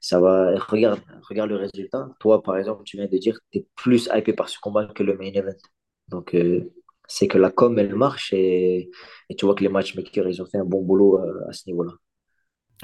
ça 0.00 0.20
va. 0.20 0.54
Regarde, 0.68 1.00
regarde 1.28 1.50
le 1.50 1.56
résultat. 1.56 2.08
Toi, 2.20 2.42
par 2.42 2.56
exemple, 2.58 2.84
tu 2.84 2.96
viens 2.98 3.08
de 3.08 3.18
dire 3.18 3.34
que 3.36 3.44
tu 3.52 3.58
es 3.60 3.68
plus 3.76 4.08
hypé 4.14 4.32
par 4.34 4.48
ce 4.48 4.58
combat 4.60 4.86
que 4.94 5.02
le 5.02 5.16
main 5.16 5.32
event. 5.34 5.56
Donc, 6.08 6.34
euh, 6.34 6.72
c'est 7.08 7.28
que 7.28 7.38
la 7.38 7.50
com, 7.50 7.78
elle 7.78 7.94
marche 7.94 8.32
et, 8.32 8.90
tu 9.36 9.46
vois 9.46 9.54
que 9.54 9.62
les 9.62 9.68
matchmakers, 9.68 10.28
ils 10.28 10.42
ont 10.42 10.46
fait 10.46 10.58
un 10.58 10.64
bon 10.64 10.82
boulot 10.82 11.18
à, 11.18 11.48
à 11.48 11.52
ce 11.52 11.68
niveau-là. 11.68 11.92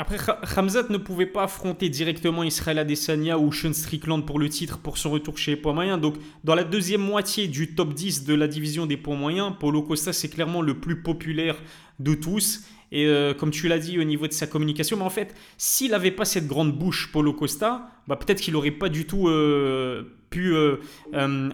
Après, 0.00 0.16
Hamzat 0.56 0.90
ne 0.90 0.96
pouvait 0.96 1.26
pas 1.26 1.42
affronter 1.42 1.88
directement 1.88 2.44
Israël 2.44 2.78
Adesanya 2.78 3.36
ou 3.36 3.52
Sean 3.52 3.72
Strickland 3.72 4.24
pour 4.24 4.38
le 4.38 4.48
titre 4.48 4.78
pour 4.78 4.96
son 4.96 5.10
retour 5.10 5.36
chez 5.36 5.50
les 5.50 5.56
poids 5.56 5.72
moyens. 5.72 6.00
Donc, 6.00 6.14
dans 6.44 6.54
la 6.54 6.62
deuxième 6.62 7.00
moitié 7.00 7.48
du 7.48 7.74
top 7.74 7.94
10 7.94 8.24
de 8.24 8.34
la 8.34 8.46
division 8.46 8.86
des 8.86 8.96
poids 8.96 9.16
moyens, 9.16 9.52
Paulo 9.58 9.82
Costa, 9.82 10.12
c'est 10.12 10.28
clairement 10.28 10.62
le 10.62 10.78
plus 10.78 11.02
populaire 11.02 11.56
de 11.98 12.14
tous. 12.14 12.62
Et 12.92 13.06
euh, 13.06 13.34
comme 13.34 13.50
tu 13.50 13.66
l'as 13.66 13.80
dit 13.80 13.98
au 13.98 14.04
niveau 14.04 14.28
de 14.28 14.32
sa 14.32 14.46
communication, 14.46 14.96
mais 14.96 15.02
en 15.02 15.10
fait, 15.10 15.34
s'il 15.56 15.90
n'avait 15.90 16.12
pas 16.12 16.24
cette 16.24 16.46
grande 16.46 16.78
bouche, 16.78 17.10
Paulo 17.12 17.32
Costa, 17.32 17.90
bah, 18.06 18.14
peut-être 18.14 18.40
qu'il 18.40 18.54
n'aurait 18.54 18.70
pas 18.70 18.88
du 18.88 19.04
tout 19.04 19.26
euh, 19.26 20.04
pu 20.30 20.54
euh, 20.54 20.76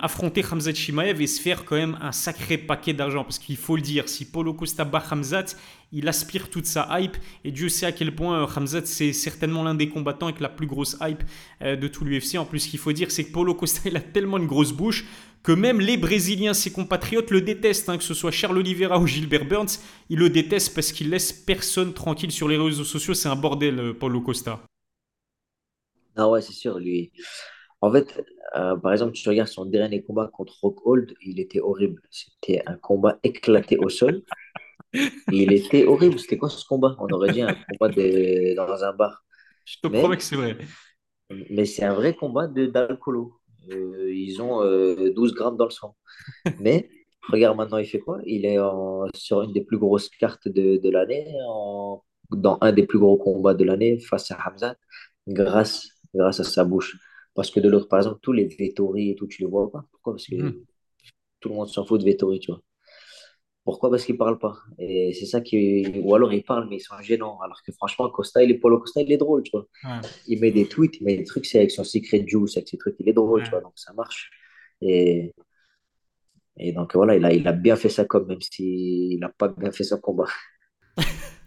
affronter 0.00 0.44
Hamzat 0.50 0.75
Shimaev 0.75 1.21
et 1.21 1.26
se 1.26 1.41
faire 1.41 1.65
quand 1.65 1.76
même 1.76 1.99
un 2.00 2.12
sacré 2.12 2.59
paquet 2.59 2.93
d'argent. 2.93 3.25
Parce 3.25 3.38
qu'il 3.38 3.56
faut 3.56 3.76
le 3.76 3.82
dire, 3.82 4.09
si 4.09 4.25
Paulo 4.25 4.55
Costa 4.55 4.85
bat 4.85 5.05
Hamzat, 5.11 5.56
il 5.93 6.09
aspire 6.09 6.50
toute 6.50 6.67
sa 6.67 6.88
hype. 6.99 7.17
Et 7.44 7.53
Dieu 7.53 7.69
sait 7.69 7.87
à 7.87 7.93
quel 7.93 8.15
point 8.15 8.47
Hamzat, 8.56 8.87
c'est 8.87 9.12
certainement 9.12 9.62
l'un 9.62 9.75
des 9.75 9.88
combattants 9.88 10.26
avec 10.26 10.41
la 10.41 10.49
plus 10.49 10.67
grosse 10.67 10.97
hype 11.00 11.23
de 11.61 11.88
tout 11.88 12.05
l'UFC. 12.05 12.37
En 12.37 12.44
plus, 12.44 12.61
ce 12.61 12.69
qu'il 12.69 12.81
faut 12.81 12.93
dire, 12.93 13.11
c'est 13.11 13.25
que 13.25 13.32
Paulo 13.32 13.55
Costa, 13.55 13.82
il 13.88 13.97
a 13.97 14.00
tellement 14.00 14.38
une 14.38 14.47
grosse 14.47 14.73
bouche 14.73 15.05
que 15.44 15.53
même 15.53 15.79
les 15.79 15.99
Brésiliens, 15.99 16.55
ses 16.55 16.72
compatriotes, 16.72 17.31
le 17.31 17.43
détestent, 17.43 17.91
hein, 17.91 17.99
que 17.99 18.03
ce 18.03 18.15
soit 18.15 18.31
Charles 18.31 18.56
Oliveira 18.58 18.99
ou 18.99 19.06
Gilbert 19.06 19.44
Burns, 19.44 19.79
ils 20.08 20.19
le 20.19 20.31
détestent 20.31 20.75
parce 20.75 20.91
qu'il 20.91 21.10
laisse 21.10 21.32
personne 21.32 21.93
tranquille 21.93 22.32
sur 22.32 22.49
les 22.49 22.56
réseaux 22.56 22.82
sociaux. 22.82 23.13
C'est 23.13 23.29
un 23.29 23.37
bordel, 23.37 23.79
euh, 23.79 23.93
Paulo 23.93 24.22
Costa. 24.22 24.63
Ah 26.17 26.29
ouais, 26.31 26.41
c'est 26.41 26.55
sûr, 26.55 26.79
lui. 26.79 27.13
En 27.82 27.93
fait, 27.93 28.25
euh, 28.56 28.77
par 28.77 28.93
exemple, 28.93 29.13
tu 29.13 29.29
regardes 29.29 29.49
son 29.49 29.65
dernier 29.65 30.03
combat 30.03 30.31
contre 30.32 30.55
Rockhold, 30.61 31.15
il 31.23 31.41
était 31.41 31.61
horrible. 31.61 32.03
C'était 32.11 32.63
un 32.67 32.77
combat 32.77 33.19
éclaté 33.23 33.79
au 33.79 33.89
sol. 33.89 34.23
il 35.32 35.53
était 35.53 35.87
horrible. 35.87 36.19
C'était 36.19 36.39
quoi 36.39 36.49
ce 36.49 36.65
combat? 36.65 36.96
On 36.99 37.08
aurait 37.08 37.32
dit 37.32 37.43
un 37.43 37.55
combat 37.55 37.89
dans 37.89 38.84
un 38.84 38.93
bar. 38.93 39.25
Je 39.65 39.77
te 39.82 39.89
promets 39.89 40.17
que 40.17 40.23
c'est 40.23 40.37
vrai. 40.37 40.56
Mais 41.51 41.65
c'est 41.65 41.84
un 41.84 41.94
vrai 41.94 42.15
combat 42.15 42.46
d'alcoolo. 42.46 43.41
Euh, 43.70 44.13
ils 44.15 44.41
ont 44.43 44.61
12 44.61 45.32
euh, 45.32 45.34
grammes 45.34 45.56
dans 45.56 45.65
le 45.65 45.70
sang. 45.70 45.96
Mais 46.61 46.89
regarde 47.29 47.56
maintenant, 47.56 47.79
il 47.79 47.87
fait 47.87 47.99
quoi? 47.99 48.20
Il 48.25 48.46
est 48.46 48.58
sur 49.17 49.43
une 49.43 49.53
des 49.53 49.63
plus 49.63 49.79
grosses 49.79 50.11
cartes 50.11 50.46
de, 50.46 50.77
de 50.77 50.91
l'année, 50.91 51.27
dans 52.31 52.58
un 52.61 52.73
des 52.73 52.87
plus 52.87 52.99
gros 52.99 53.17
combats 53.17 53.55
de 53.55 53.65
l'année 53.65 53.99
face 53.99 54.31
à 54.31 54.39
Hamzat, 54.46 54.77
grâce, 55.27 55.89
grâce 56.15 56.41
à 56.41 56.44
sa 56.44 56.65
bouche. 56.65 56.96
Parce 57.34 57.50
que 57.50 57.60
de 57.60 57.69
l'autre, 57.69 57.88
par 57.88 57.98
exemple, 57.98 58.20
tous 58.22 58.32
les 58.32 58.46
Vettori 58.46 59.10
et 59.10 59.14
tout, 59.17 59.26
tu 59.26 59.43
les 59.43 59.48
vois 59.48 59.70
pas. 59.70 59.84
Pourquoi? 59.91 60.14
Parce 60.14 60.26
que 60.26 60.36
hmm. 60.36 60.64
tout 61.41 61.48
le 61.48 61.55
monde 61.55 61.69
s'en 61.69 61.84
fout 61.84 62.00
de 62.00 62.05
Vettori, 62.05 62.38
tu 62.41 62.53
vois. 62.53 62.60
Pourquoi? 63.64 63.91
Parce 63.91 64.05
qu'ils 64.05 64.19
parlent 64.19 64.38
pas. 64.38 64.56
Et 64.79 65.12
c'est 65.14 65.26
ça 65.26 65.41
qui. 65.41 65.86
Ou 66.03 66.14
alors 66.14 66.32
ils 66.32 66.44
parlent, 66.44 66.69
mais 66.69 66.76
ils 66.76 66.81
sont 66.81 67.00
gênants. 67.00 67.41
Alors 67.41 67.62
que 67.67 67.72
franchement, 67.72 68.10
Costa, 68.10 68.43
il 68.44 68.50
est 68.50 68.58
Paulo 68.58 68.79
Costa, 68.79 69.00
il 69.00 69.10
est 69.10 69.17
drôle, 69.17 69.43
tu 69.43 69.53
vois. 69.53 69.67
Il 70.29 70.41
met 70.41 70.50
des 70.53 70.67
tweets, 70.69 71.00
il 71.00 71.05
met 71.05 71.17
des 71.17 71.24
trucs, 71.24 71.46
c'est 71.46 71.58
avec 71.58 71.70
son 71.70 71.82
secret 71.82 72.24
juice, 72.26 72.56
avec 72.56 72.69
ses 72.69 72.76
trucs, 72.76 72.96
il 73.00 73.08
est 73.08 73.14
drôle, 73.14 73.43
tu 73.43 73.50
vois. 73.50 73.62
Donc 73.62 73.72
ça 73.76 73.93
marche. 73.94 74.31
Et, 74.82 75.34
et 76.58 76.72
donc 76.72 76.94
voilà, 76.94 77.17
il 77.17 77.24
a, 77.24 77.32
il 77.32 77.48
a 77.48 77.53
bien 77.53 77.76
fait 77.76 77.88
ça 77.88 78.05
comme, 78.05 78.26
même 78.26 78.41
s'il 78.43 79.19
n'a 79.19 79.31
pas 79.31 79.48
bien 79.48 79.72
fait 79.72 79.84
son 79.84 79.98
combat. 79.98 80.29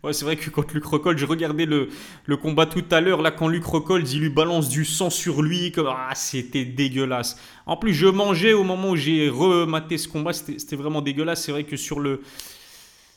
Ouais, 0.03 0.13
c'est 0.13 0.25
vrai 0.25 0.35
que 0.35 0.49
quand 0.51 0.71
Luc 0.73 0.85
Rockhold, 0.85 1.17
j'ai 1.17 1.25
regardé 1.25 1.65
le, 1.65 1.89
le, 2.25 2.37
combat 2.37 2.67
tout 2.67 2.85
à 2.91 3.01
l'heure, 3.01 3.23
là, 3.23 3.31
quand 3.31 3.47
Luc 3.47 3.63
Rockhold, 3.63 4.07
il 4.11 4.19
lui 4.19 4.29
balance 4.29 4.69
du 4.69 4.85
sang 4.85 5.09
sur 5.09 5.41
lui, 5.41 5.71
comme, 5.71 5.87
ah, 5.89 6.13
c'était 6.13 6.65
dégueulasse. 6.65 7.39
En 7.65 7.77
plus, 7.77 7.93
je 7.95 8.05
mangeais 8.05 8.53
au 8.53 8.63
moment 8.63 8.91
où 8.91 8.95
j'ai 8.95 9.27
rematé 9.27 9.97
ce 9.97 10.07
combat, 10.07 10.33
c'était 10.33 10.75
vraiment 10.75 11.01
dégueulasse. 11.01 11.43
C'est 11.43 11.51
vrai 11.51 11.63
que 11.63 11.77
sur 11.77 11.99
le. 11.99 12.21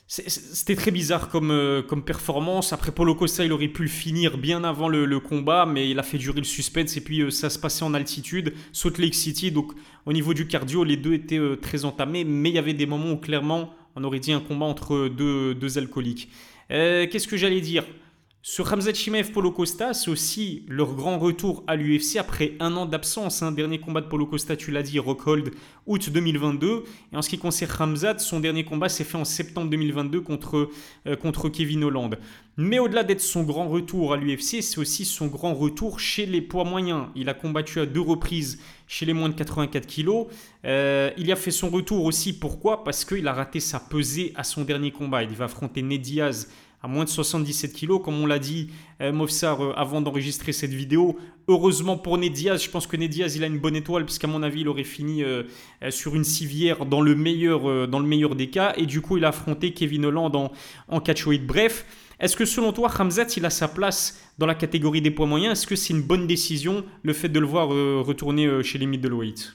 C'était 0.08 0.74
très 0.74 0.90
bizarre 0.90 1.28
comme, 1.28 1.52
euh, 1.52 1.82
comme 1.82 2.02
performance. 2.02 2.72
Après, 2.72 2.90
Paulo 2.90 3.14
Costa, 3.14 3.44
il 3.44 3.52
aurait 3.52 3.68
pu 3.68 3.82
le 3.82 3.88
finir 3.88 4.38
bien 4.38 4.64
avant 4.64 4.88
le, 4.88 5.20
combat, 5.20 5.66
mais 5.66 5.88
il 5.88 6.00
a 6.00 6.02
fait 6.02 6.18
durer 6.18 6.40
le 6.40 6.44
suspense. 6.44 6.96
Et 6.96 7.00
puis, 7.00 7.20
euh, 7.20 7.30
ça 7.30 7.48
se 7.48 7.60
passait 7.60 7.84
en 7.84 7.94
altitude, 7.94 8.54
Salt 8.72 8.98
Lake 8.98 9.14
City. 9.14 9.52
Donc, 9.52 9.72
au 10.06 10.12
niveau 10.12 10.34
du 10.34 10.48
cardio, 10.48 10.82
les 10.82 10.96
deux 10.96 11.12
étaient 11.12 11.38
euh, 11.38 11.54
très 11.54 11.84
entamés. 11.84 12.24
Mais 12.24 12.48
il 12.48 12.56
y 12.56 12.58
avait 12.58 12.74
des 12.74 12.86
moments 12.86 13.12
où, 13.12 13.18
clairement, 13.18 13.72
on 13.94 14.02
aurait 14.02 14.18
dit 14.18 14.32
un 14.32 14.40
combat 14.40 14.66
entre 14.66 15.06
deux, 15.06 15.54
deux 15.54 15.78
alcooliques. 15.78 16.28
Qu'est-ce 16.70 17.26
que 17.26 17.36
j'allais 17.36 17.60
dire? 17.60 17.84
Sur 18.42 18.72
Hamzat 18.72 18.94
Chimaev 18.94 19.32
Polo 19.32 19.50
Costa, 19.50 19.92
c'est 19.92 20.10
aussi 20.10 20.64
leur 20.66 20.94
grand 20.94 21.18
retour 21.18 21.62
à 21.66 21.76
l'UFC 21.76 22.16
après 22.16 22.54
un 22.58 22.74
an 22.74 22.86
d'absence. 22.86 23.42
Un 23.42 23.48
hein. 23.48 23.52
dernier 23.52 23.80
combat 23.80 24.00
de 24.00 24.06
Polo 24.06 24.24
Costa, 24.24 24.56
tu 24.56 24.70
l'as 24.70 24.82
dit, 24.82 24.98
Rockhold, 24.98 25.50
août 25.84 26.08
2022. 26.08 26.84
Et 27.12 27.16
en 27.16 27.20
ce 27.20 27.28
qui 27.28 27.36
concerne 27.36 27.70
Hamzat, 27.78 28.18
son 28.18 28.40
dernier 28.40 28.64
combat 28.64 28.88
s'est 28.88 29.04
fait 29.04 29.18
en 29.18 29.26
septembre 29.26 29.68
2022 29.68 30.22
contre, 30.22 30.70
euh, 31.06 31.16
contre 31.16 31.50
Kevin 31.50 31.84
Holland. 31.84 32.18
Mais 32.56 32.78
au-delà 32.78 33.04
d'être 33.04 33.20
son 33.20 33.42
grand 33.42 33.68
retour 33.68 34.14
à 34.14 34.16
l'UFC, 34.16 34.62
c'est 34.62 34.78
aussi 34.78 35.04
son 35.04 35.26
grand 35.26 35.52
retour 35.52 36.00
chez 36.00 36.24
les 36.24 36.40
poids 36.40 36.64
moyens. 36.64 37.08
Il 37.14 37.28
a 37.28 37.34
combattu 37.34 37.78
à 37.78 37.84
deux 37.84 38.00
reprises 38.00 38.58
chez 38.86 39.04
les 39.04 39.12
moins 39.12 39.28
de 39.28 39.34
84 39.34 39.86
kilos. 39.86 40.28
Euh, 40.64 41.10
il 41.18 41.26
y 41.26 41.32
a 41.32 41.36
fait 41.36 41.50
son 41.50 41.68
retour 41.68 42.06
aussi, 42.06 42.32
pourquoi? 42.32 42.84
Parce 42.84 43.04
qu'il 43.04 43.28
a 43.28 43.34
raté 43.34 43.60
sa 43.60 43.80
pesée 43.80 44.32
à 44.34 44.44
son 44.44 44.64
dernier 44.64 44.92
combat. 44.92 45.24
Il 45.24 45.36
va 45.36 45.44
affronter 45.44 45.82
Ned 45.82 46.00
Diaz 46.00 46.48
à 46.82 46.88
moins 46.88 47.04
de 47.04 47.10
77 47.10 47.72
kilos, 47.74 48.00
comme 48.02 48.18
on 48.20 48.26
l'a 48.26 48.38
dit, 48.38 48.70
euh, 49.02 49.12
Mofsar, 49.12 49.62
euh, 49.62 49.72
avant 49.76 50.00
d'enregistrer 50.00 50.52
cette 50.52 50.70
vidéo. 50.70 51.18
Heureusement 51.46 51.98
pour 51.98 52.16
Nediaz, 52.16 52.62
je 52.62 52.70
pense 52.70 52.86
que 52.86 52.96
Nediaz, 52.96 53.36
il 53.36 53.44
a 53.44 53.46
une 53.46 53.58
bonne 53.58 53.76
étoile, 53.76 54.04
puisqu'à 54.04 54.26
mon 54.26 54.42
avis, 54.42 54.62
il 54.62 54.68
aurait 54.68 54.84
fini 54.84 55.22
euh, 55.22 55.42
sur 55.90 56.14
une 56.14 56.24
civière 56.24 56.86
dans 56.86 57.02
le, 57.02 57.14
meilleur, 57.14 57.88
dans 57.88 57.98
le 57.98 58.06
meilleur 58.06 58.34
des 58.34 58.48
cas. 58.48 58.72
Et 58.76 58.86
du 58.86 59.02
coup, 59.02 59.18
il 59.18 59.24
a 59.24 59.28
affronté 59.28 59.72
Kevin 59.72 60.06
Holland 60.06 60.34
en, 60.34 60.52
en 60.88 61.00
catchweight. 61.00 61.46
Bref, 61.46 61.84
est-ce 62.18 62.36
que 62.36 62.44
selon 62.46 62.72
toi, 62.72 62.90
Hamzat, 62.98 63.26
il 63.36 63.44
a 63.44 63.50
sa 63.50 63.68
place 63.68 64.18
dans 64.38 64.46
la 64.46 64.54
catégorie 64.54 65.02
des 65.02 65.10
poids 65.10 65.26
moyens? 65.26 65.58
Est-ce 65.58 65.66
que 65.66 65.76
c'est 65.76 65.92
une 65.92 66.02
bonne 66.02 66.26
décision, 66.26 66.84
le 67.02 67.12
fait 67.12 67.28
de 67.28 67.40
le 67.40 67.46
voir 67.46 67.68
retourner 67.68 68.62
chez 68.62 68.78
les 68.78 68.86
middleweight 68.86 69.54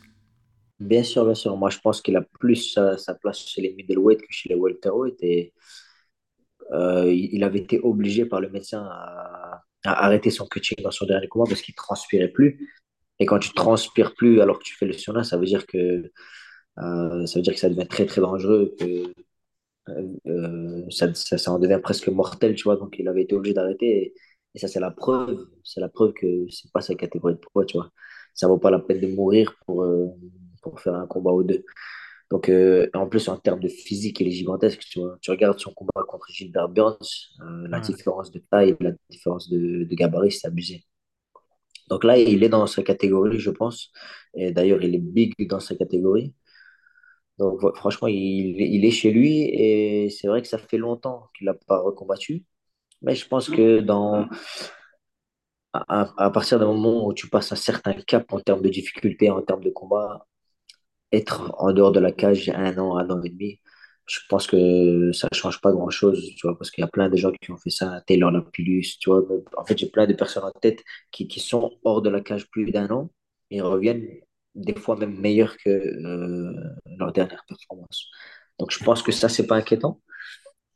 Bien 0.79 1.03
sûr, 1.03 1.23
bien 1.23 1.35
sûr. 1.35 1.55
Moi, 1.55 1.69
je 1.69 1.79
pense 1.79 2.01
qu'il 2.01 2.15
a 2.17 2.21
plus 2.21 2.73
sa, 2.73 3.13
place 3.15 3.47
chez 3.47 3.61
les 3.61 3.73
middleweight 3.73 4.21
que 4.21 4.27
chez 4.29 4.49
les 4.49 4.55
welterweight. 4.55 5.17
Et 5.21 5.53
euh, 6.71 7.11
il 7.11 7.43
avait 7.43 7.59
été 7.59 7.79
obligé 7.81 8.25
par 8.25 8.41
le 8.41 8.49
médecin 8.49 8.83
à, 8.83 9.63
arrêter 9.83 10.31
son 10.31 10.47
coaching 10.47 10.77
dans 10.83 10.91
son 10.91 11.05
dernier 11.05 11.27
combat 11.27 11.45
parce 11.47 11.61
qu'il 11.61 11.75
transpirait 11.75 12.29
plus. 12.29 12.71
Et 13.19 13.25
quand 13.25 13.39
tu 13.39 13.53
transpires 13.53 14.15
plus 14.15 14.41
alors 14.41 14.59
que 14.59 14.63
tu 14.63 14.75
fais 14.75 14.85
le 14.85 14.93
sauna, 14.93 15.23
ça 15.23 15.37
veut 15.37 15.45
dire 15.45 15.65
que 15.67 16.11
euh, 16.79 17.25
ça 17.27 17.39
veut 17.39 17.43
dire 17.43 17.53
que 17.53 17.59
ça 17.59 17.69
devient 17.69 17.87
très 17.87 18.05
très 18.05 18.21
dangereux, 18.21 18.75
que 18.79 19.13
euh, 20.27 20.89
ça, 20.89 21.13
ça, 21.13 21.51
en 21.51 21.59
devient 21.59 21.79
presque 21.81 22.07
mortel, 22.09 22.55
tu 22.55 22.63
vois. 22.63 22.77
Donc 22.77 22.95
il 22.99 23.07
avait 23.07 23.23
été 23.23 23.35
obligé 23.35 23.53
d'arrêter. 23.53 24.13
Et, 24.55 24.59
ça, 24.59 24.67
c'est 24.67 24.79
la 24.79 24.91
preuve, 24.91 25.47
c'est 25.63 25.81
la 25.81 25.89
preuve 25.89 26.13
que 26.13 26.49
c'est 26.49 26.71
pas 26.71 26.81
sa 26.81 26.95
catégorie 26.95 27.35
de 27.35 27.39
poids, 27.39 27.65
tu 27.65 27.77
vois. 27.77 27.89
Ça 28.33 28.47
vaut 28.47 28.57
pas 28.57 28.71
la 28.71 28.79
peine 28.79 29.01
de 29.01 29.07
mourir 29.07 29.55
pour, 29.65 29.85
pour 30.61 30.79
faire 30.79 30.95
un 30.95 31.07
combat 31.07 31.31
ou 31.31 31.43
deux. 31.43 31.63
Donc, 32.35 32.49
euh, 32.49 32.89
en 32.93 33.07
plus, 33.07 33.29
en 33.29 33.37
termes 33.37 33.61
de 33.61 33.69
physique, 33.69 34.19
il 34.19 34.27
est 34.27 34.31
gigantesque. 34.31 34.81
Tu, 34.81 34.99
vois. 34.99 35.17
tu 35.21 35.31
regardes 35.31 35.57
son 35.57 35.71
combat 35.73 36.03
contre 36.05 36.27
Gilbert 36.29 36.67
Burns, 36.67 36.97
euh, 37.39 37.65
la 37.69 37.79
différence 37.79 38.29
de 38.29 38.39
taille, 38.51 38.75
la 38.81 38.91
différence 39.09 39.49
de, 39.49 39.85
de 39.85 39.95
gabarit, 39.95 40.33
c'est 40.33 40.47
abusé. 40.47 40.83
Donc 41.89 42.03
là, 42.03 42.17
il 42.17 42.43
est 42.43 42.49
dans 42.49 42.67
sa 42.67 42.83
catégorie, 42.83 43.39
je 43.39 43.51
pense. 43.51 43.89
Et 44.33 44.51
d'ailleurs, 44.51 44.83
il 44.83 44.95
est 44.95 44.99
big 44.99 45.33
dans 45.47 45.61
sa 45.61 45.75
catégorie. 45.75 46.33
Donc, 47.37 47.61
franchement, 47.77 48.09
il, 48.09 48.59
il, 48.59 48.83
est 48.83 48.91
chez 48.91 49.11
lui. 49.11 49.43
Et 49.43 50.09
c'est 50.09 50.27
vrai 50.27 50.41
que 50.41 50.49
ça 50.49 50.57
fait 50.57 50.77
longtemps 50.77 51.29
qu'il 51.37 51.45
n'a 51.45 51.53
pas 51.53 51.79
recombattu. 51.79 52.43
Mais 53.01 53.15
je 53.15 53.27
pense 53.27 53.49
que 53.49 53.79
dans, 53.79 54.27
à, 55.73 56.13
à 56.17 56.29
partir 56.31 56.59
d'un 56.59 56.67
moment 56.67 57.07
où 57.07 57.13
tu 57.13 57.29
passes 57.29 57.53
un 57.53 57.55
certain 57.55 57.93
cap 57.93 58.31
en 58.33 58.41
termes 58.41 58.61
de 58.61 58.69
difficulté, 58.69 59.29
en 59.29 59.41
termes 59.41 59.63
de 59.63 59.69
combat, 59.69 60.27
être 61.11 61.53
en 61.57 61.73
dehors 61.73 61.91
de 61.91 61.99
la 61.99 62.11
cage 62.11 62.49
un 62.49 62.77
an, 62.77 62.97
un 62.97 63.09
an 63.09 63.21
et 63.23 63.29
demi, 63.29 63.59
je 64.05 64.19
pense 64.29 64.47
que 64.47 65.11
ça 65.13 65.27
ne 65.31 65.35
change 65.37 65.61
pas 65.61 65.71
grand-chose, 65.71 66.21
tu 66.37 66.47
vois, 66.47 66.57
parce 66.57 66.69
qu'il 66.71 66.81
y 66.83 66.85
a 66.85 66.87
plein 66.87 67.09
de 67.09 67.17
gens 67.17 67.31
qui 67.31 67.51
ont 67.51 67.57
fait 67.57 67.69
ça, 67.71 68.01
Taylor 68.07 68.31
Lapillus, 68.31 68.97
tu 68.99 69.09
vois. 69.09 69.23
En 69.57 69.65
fait, 69.65 69.77
j'ai 69.77 69.89
plein 69.89 70.05
de 70.07 70.13
personnes 70.13 70.43
en 70.43 70.51
tête 70.51 70.83
qui, 71.11 71.27
qui 71.27 71.39
sont 71.39 71.71
hors 71.83 72.01
de 72.01 72.09
la 72.09 72.21
cage 72.21 72.47
plus 72.49 72.71
d'un 72.71 72.89
an 72.91 73.09
et 73.49 73.61
reviennent 73.61 74.07
des 74.55 74.75
fois 74.75 74.95
même 74.95 75.19
meilleurs 75.19 75.57
que 75.57 75.69
euh, 75.69 76.53
leur 76.97 77.11
dernière 77.13 77.43
performance. 77.47 78.09
Donc, 78.59 78.71
je 78.71 78.83
pense 78.83 79.01
que 79.03 79.11
ça, 79.11 79.27
c'est 79.29 79.47
pas 79.47 79.55
inquiétant 79.57 80.01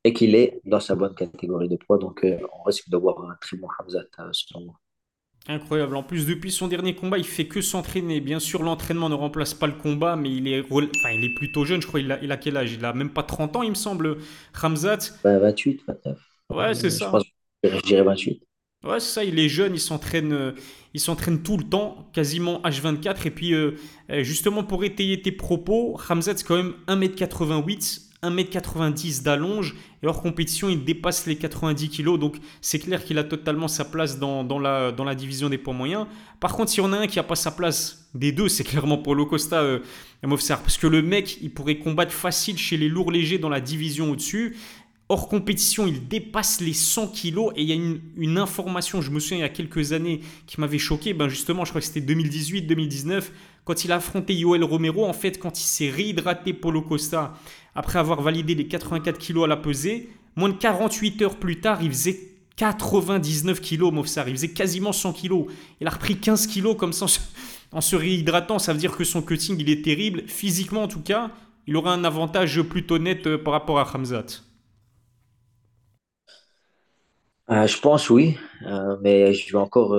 et 0.04 0.14
qu'il 0.14 0.36
est 0.36 0.62
dans 0.66 0.80
sa 0.82 0.96
bonne 0.96 1.16
catégorie 1.16 1.70
de 1.70 1.78
poids. 1.78 1.98
Donc, 1.98 2.24
euh, 2.26 2.40
on 2.60 2.64
risque 2.64 2.90
de 2.90 2.98
voir 2.98 3.24
un 3.30 3.36
très 3.42 3.58
bon 3.58 3.68
Hamzat, 3.80 4.04
euh, 4.20 4.30
selon 4.34 4.66
moi. 4.66 4.80
Incroyable. 5.48 5.96
En 5.96 6.04
plus, 6.04 6.28
depuis 6.28 6.52
son 6.52 6.68
dernier 6.68 6.94
combat, 6.94 7.18
il 7.18 7.24
fait 7.26 7.48
que 7.48 7.62
s'entraîner. 7.62 8.20
Bien 8.22 8.40
sûr, 8.40 8.62
l'entraînement 8.62 9.10
ne 9.10 9.16
remplace 9.16 9.54
pas 9.54 9.66
le 9.68 9.74
combat, 9.74 10.16
mais 10.16 10.30
il 10.30 10.48
est, 10.48 10.62
enfin, 10.62 11.10
il 11.12 11.26
est 11.26 11.34
plutôt 11.36 11.66
jeune. 11.66 11.82
Je 11.82 11.88
crois 11.88 12.00
il 12.00 12.12
a, 12.12 12.22
il 12.22 12.32
a 12.32 12.38
quel 12.38 12.56
âge? 12.56 12.74
Il 12.74 12.86
a 12.86 12.94
même 12.94 13.10
pas 13.10 13.24
30 13.24 13.56
ans, 13.56 13.64
il 13.64 13.70
me 13.70 13.76
semble, 13.76 14.18
Ramzat. 14.54 15.00
28, 15.24 15.82
29. 15.88 16.18
Ouais, 16.50 16.74
c'est 16.76 16.90
ça. 16.90 17.12
Je, 17.64 17.82
dirais 17.82 18.04
28. 18.04 18.42
Ouais, 18.84 19.00
c'est 19.00 19.12
ça. 19.12 19.24
Il 19.24 19.40
est 19.40 19.50
jeune, 19.50 19.74
il 19.74 19.80
s'entraîne, 19.80 20.34
euh, 20.34 20.52
il 20.94 21.00
s'entraîne 21.00 21.42
tout 21.42 21.58
le 21.58 21.64
temps, 21.64 22.10
quasiment 22.14 22.62
H24. 22.62 23.26
Et 23.26 23.32
puis, 23.32 23.54
euh, 23.54 23.72
euh, 24.12 24.24
justement, 24.24 24.64
pour 24.64 24.84
étayer 24.84 25.22
tes 25.22 25.32
propos, 25.32 25.94
Ramzat, 25.94 26.38
c'est 26.38 26.46
quand 26.46 26.58
même 26.58 26.74
1m88 26.88 28.09
1m90 28.24 29.24
d'allonge 29.24 29.76
et 30.04 30.08
hors 30.08 30.22
compétition, 30.22 30.70
il 30.70 30.84
dépasse 30.84 31.26
les 31.26 31.38
90 31.38 31.90
kg. 31.90 32.18
Donc 32.18 32.38
c'est 32.62 32.80
clair 32.80 33.04
qu'il 33.04 33.18
a 33.18 33.24
totalement 33.24 33.68
sa 33.68 33.86
place 33.86 34.20
dans, 34.20 34.60
la, 34.60 34.92
dans 34.92 35.04
la 35.04 35.16
division 35.16 35.50
des 35.50 35.58
poids 35.58 35.74
moyens. 35.74 36.06
Par 36.40 36.56
contre, 36.56 36.72
s'il 36.72 36.84
y 36.84 36.86
en 36.86 36.94
a 36.94 36.98
un 36.98 37.08
qui 37.08 37.18
n'a 37.18 37.24
pas 37.24 37.36
sa 37.36 37.52
place 37.52 38.10
des 38.14 38.32
deux, 38.32 38.50
c'est 38.50 38.64
clairement 38.64 38.98
Paulo 38.98 39.26
Costa 39.26 39.62
euh, 39.62 39.80
Parce 40.22 40.78
que 40.78 40.88
le 40.88 41.02
mec, 41.02 41.38
il 41.42 41.52
pourrait 41.52 41.78
combattre 41.78 42.14
facile 42.14 42.58
chez 42.58 42.78
les 42.78 42.90
lourds 42.90 43.12
légers 43.12 43.38
dans 43.38 43.50
la 43.50 43.62
division 43.62 44.12
au-dessus. 44.12 44.58
Hors 45.12 45.28
compétition, 45.28 45.88
il 45.88 46.08
dépasse 46.08 46.62
les 46.62 46.74
100 46.74 47.08
kilos 47.08 47.52
et 47.56 47.64
il 47.64 47.68
y 47.68 47.72
a 47.72 47.76
une, 47.76 48.00
une, 48.16 48.38
information, 48.38 49.02
je 49.02 49.10
me 49.10 49.20
souviens 49.20 49.38
il 49.38 49.42
y 49.42 49.44
a 49.44 49.50
quelques 49.50 49.92
années, 49.92 50.20
qui 50.46 50.62
m'avait 50.62 50.78
choqué. 50.78 51.16
Ben 51.16 51.28
justement, 51.28 51.66
je 51.66 51.72
crois 51.72 51.82
que 51.82 51.88
c'était 51.88 52.14
2018-2019, 52.14 53.24
quand 53.70 53.86
il 53.86 53.92
a 53.92 53.98
affronté 53.98 54.34
Yoel 54.34 54.64
Romero. 54.64 55.06
En 55.06 55.14
fait, 55.14 55.38
quand 55.38 55.60
il 55.60 55.64
s'est 55.64 55.92
réhydraté 55.92 56.54
Paulo 56.54 56.82
Costa 56.82 57.36
après 57.76 58.00
avoir 58.00 58.20
validé 58.20 58.56
les 58.56 58.68
84 58.68 59.20
kilos 59.20 59.44
à 59.44 59.48
la 59.48 59.58
pesée, 59.58 60.10
moins 60.36 60.50
de 60.50 60.56
48 60.56 61.22
heures 61.22 61.36
plus 61.36 61.62
tard, 61.62 61.84
il 61.84 61.90
faisait 61.90 62.20
99 62.56 63.62
kilos, 63.62 63.94
Mofsar. 63.94 64.28
Il 64.28 64.34
faisait 64.34 64.54
quasiment 64.54 64.92
100 64.92 65.14
kilos. 65.14 65.46
Il 65.80 65.86
a 65.86 65.92
repris 65.92 66.18
15 66.18 66.48
kilos 66.48 66.76
comme 66.78 66.94
ça 66.94 67.06
en 67.72 67.80
se 67.80 67.96
réhydratant. 67.96 68.58
Ça 68.58 68.74
veut 68.74 68.80
dire 68.80 68.98
que 68.98 69.04
son 69.04 69.22
cutting, 69.22 69.56
il 69.60 69.70
est 69.70 69.84
terrible. 69.84 70.24
Physiquement, 70.26 70.82
en 70.82 70.88
tout 70.88 71.04
cas, 71.04 71.30
il 71.68 71.78
aurait 71.78 71.92
un 71.92 72.04
avantage 72.06 72.60
plutôt 72.64 72.98
net 72.98 73.28
euh, 73.28 73.38
par 73.38 73.54
rapport 73.54 73.78
à 73.78 73.88
Hamzat. 73.96 74.42
Euh, 77.52 77.68
je 77.68 77.80
pense 77.80 78.10
oui, 78.10 78.36
euh, 78.66 78.98
mais 79.04 79.32
je 79.36 79.52
vais 79.52 79.60
encore 79.60 79.96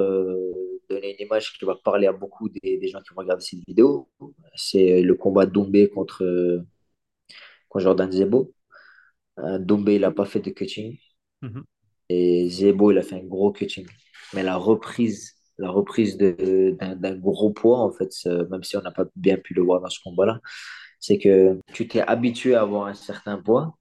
donner 0.90 1.16
une 1.18 1.26
image 1.26 1.52
qui 1.52 1.64
va 1.64 1.76
parler 1.76 2.06
à 2.06 2.12
beaucoup 2.12 2.48
des, 2.48 2.88
gens 2.88 3.00
qui 3.00 3.14
vont 3.14 3.22
regarder 3.22 3.44
cette 3.44 3.60
vidéo. 3.66 4.08
C'est 4.54 5.02
le 5.02 5.14
combat 5.14 5.46
Doumbé 5.46 5.88
contre, 5.88 6.64
contre 7.68 7.84
Jordan 7.84 8.10
Zebo. 8.10 8.52
Doumbé, 9.60 9.94
il 9.96 10.02
n'a 10.02 10.10
pas 10.10 10.26
fait 10.26 10.40
de 10.40 10.50
cutting. 10.50 10.98
Mhm. 11.42 11.64
Et 12.08 12.48
Zebo, 12.50 12.90
il 12.90 12.98
a 12.98 13.02
fait 13.02 13.16
un 13.16 13.24
gros 13.24 13.52
cutting. 13.52 13.86
Mais 14.34 14.42
la 14.42 14.56
reprise, 14.56 15.36
la 15.58 15.70
reprise 15.70 16.18
d'un 16.18 17.16
gros 17.16 17.50
poids, 17.52 17.80
en 17.80 17.92
fait, 17.92 18.10
même 18.50 18.62
si 18.64 18.76
on 18.76 18.82
n'a 18.82 18.90
pas 18.90 19.06
bien 19.16 19.36
pu 19.36 19.54
le 19.54 19.62
voir 19.62 19.80
dans 19.80 19.88
ce 19.88 20.00
combat-là, 20.02 20.40
c'est 20.98 21.18
que 21.18 21.58
tu 21.72 21.88
t'es 21.88 22.00
habitué 22.00 22.54
à 22.54 22.62
avoir 22.62 22.86
un 22.86 22.94
certain 22.94 23.40
poids. 23.40 23.76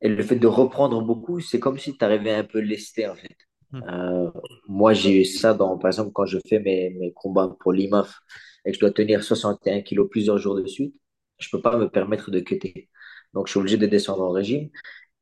Et 0.00 0.08
le 0.08 0.22
fait 0.22 0.36
de 0.36 0.46
reprendre 0.46 1.02
beaucoup, 1.02 1.40
c'est 1.40 1.60
comme 1.60 1.78
si 1.78 1.96
tu 1.96 2.04
arrivais 2.04 2.34
un 2.34 2.44
peu 2.44 2.60
lesté, 2.60 3.08
en 3.08 3.14
fait. 3.14 3.36
Hmm. 3.72 3.82
Euh, 3.88 4.30
moi, 4.68 4.92
j'ai 4.94 5.20
eu 5.20 5.24
ça, 5.24 5.54
dans, 5.54 5.76
par 5.78 5.88
exemple, 5.88 6.12
quand 6.12 6.26
je 6.26 6.38
fais 6.48 6.58
mes, 6.60 6.90
mes 6.90 7.12
combats 7.12 7.56
pour 7.60 7.72
l'IMAF 7.72 8.18
et 8.64 8.70
que 8.70 8.76
je 8.76 8.80
dois 8.80 8.92
tenir 8.92 9.22
61 9.24 9.82
kilos 9.82 10.08
plusieurs 10.10 10.38
jours 10.38 10.56
de 10.56 10.66
suite, 10.66 10.94
je 11.38 11.48
peux 11.50 11.60
pas 11.62 11.76
me 11.76 11.88
permettre 11.88 12.30
de 12.30 12.40
cutter. 12.40 12.88
Donc, 13.34 13.46
je 13.46 13.52
suis 13.52 13.60
obligé 13.60 13.76
de 13.76 13.86
descendre 13.86 14.22
en 14.24 14.30
régime 14.30 14.70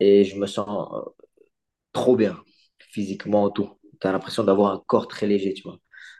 et 0.00 0.24
je 0.24 0.36
me 0.38 0.46
sens 0.46 0.88
euh, 0.94 1.10
trop 1.92 2.16
bien, 2.16 2.42
physiquement, 2.78 3.50
tout. 3.50 3.70
Tu 4.00 4.06
as 4.06 4.12
l'impression 4.12 4.44
d'avoir 4.44 4.72
un 4.72 4.82
corps 4.86 5.08
très 5.08 5.26
léger, 5.26 5.54
tu 5.54 5.62
vois. 5.62 5.78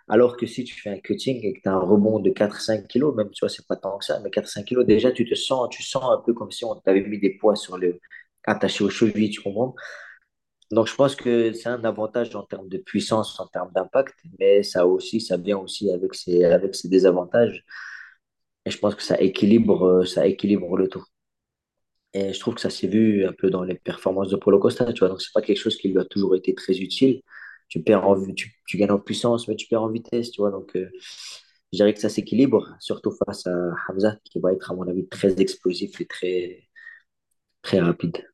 Alors 0.09 0.37
que 0.37 0.47
si 0.47 0.65
tu 0.65 0.75
fais 0.81 0.91
un 0.91 0.99
cutting 1.01 1.43
et 1.45 1.55
que 1.55 1.61
tu 1.63 1.69
as 1.69 1.73
un 1.73 1.79
rebond 1.81 2.21
de 2.21 2.31
4-5 2.31 2.87
kilos, 2.89 3.15
même, 3.17 3.31
tu 3.31 3.41
vois, 3.41 3.49
c'est 3.49 3.67
pas 3.67 3.77
tant 3.77 3.99
que 3.99 4.05
ça, 4.05 4.21
mais 4.21 4.31
4-5 4.31 4.65
kilos, 4.67 4.87
déjà, 4.87 5.13
tu 5.13 5.29
te 5.29 5.35
sens, 5.35 5.69
tu 5.71 5.83
sens 5.83 6.05
un 6.13 6.23
peu 6.25 6.35
comme 6.35 6.51
si 6.51 6.65
on 6.65 6.75
t'avait 6.77 7.03
mis 7.03 7.19
des 7.19 7.31
poids 7.39 7.57
sur 7.57 7.79
le, 7.79 8.01
attaché 8.45 8.85
aux 8.85 8.91
chevilles, 8.91 9.31
tu 9.31 9.41
comprends? 9.43 9.75
Donc, 10.75 10.89
je 10.89 10.95
pense 10.95 11.17
que 11.17 11.53
c'est 11.53 11.69
un 11.69 11.85
avantage 11.85 12.35
en 12.37 12.43
termes 12.45 12.69
de 12.69 12.79
puissance, 12.79 13.39
en 13.41 13.47
termes 13.49 13.71
d'impact, 13.75 14.15
mais 14.39 14.63
ça 14.63 14.87
aussi, 14.87 15.21
ça 15.21 15.37
vient 15.37 15.59
aussi 15.59 15.91
avec 15.93 16.15
ses, 16.15 16.45
avec 16.45 16.75
ses 16.75 16.89
désavantages. 16.89 17.65
Et 18.67 18.71
je 18.71 18.79
pense 18.79 18.95
que 18.95 19.03
ça 19.03 19.19
équilibre, 19.23 19.87
euh, 19.87 20.05
ça 20.05 20.27
équilibre 20.27 20.77
le 20.77 20.89
tout. 20.89 21.03
Et 22.13 22.33
je 22.33 22.39
trouve 22.41 22.55
que 22.55 22.61
ça 22.61 22.71
s'est 22.71 22.87
vu 22.87 23.27
un 23.27 23.33
peu 23.33 23.51
dans 23.51 23.65
les 23.65 23.75
performances 23.75 24.31
de 24.31 24.37
Paulo 24.37 24.59
Costa, 24.61 24.93
tu 24.93 25.01
vois. 25.01 25.09
Donc, 25.09 25.21
c'est 25.23 25.33
pas 25.33 25.43
quelque 25.43 25.59
chose 25.59 25.77
qui 25.77 25.89
lui 25.89 25.99
a 25.99 26.05
toujours 26.05 26.37
été 26.37 26.55
très 26.55 26.79
utile. 26.79 27.23
Tu 27.69 27.83
perds 27.83 28.07
en, 28.09 28.33
tu, 28.35 28.53
tu 28.67 28.77
gagnes 28.77 28.93
en 28.93 29.01
puissance, 29.01 29.49
mais 29.49 29.57
tu 29.57 29.67
perds 29.67 29.83
en 29.83 29.91
vitesse, 29.91 30.31
tu 30.31 30.41
vois. 30.41 30.51
Donc, 30.53 30.77
euh, 30.77 30.89
je 31.73 31.79
dirais 31.79 31.93
que 31.95 32.01
ça 32.01 32.09
s'équilibre, 32.09 32.77
surtout 32.81 33.11
face 33.27 33.47
à 33.47 33.53
Hamza, 33.89 34.17
qui 34.25 34.39
va 34.41 34.53
être, 34.53 34.71
à 34.71 34.75
mon 34.75 34.89
avis, 34.89 35.09
très 35.09 35.41
explosif 35.41 36.01
et 36.01 36.07
très, 36.07 36.69
très 37.63 37.81
rapide. 37.81 38.34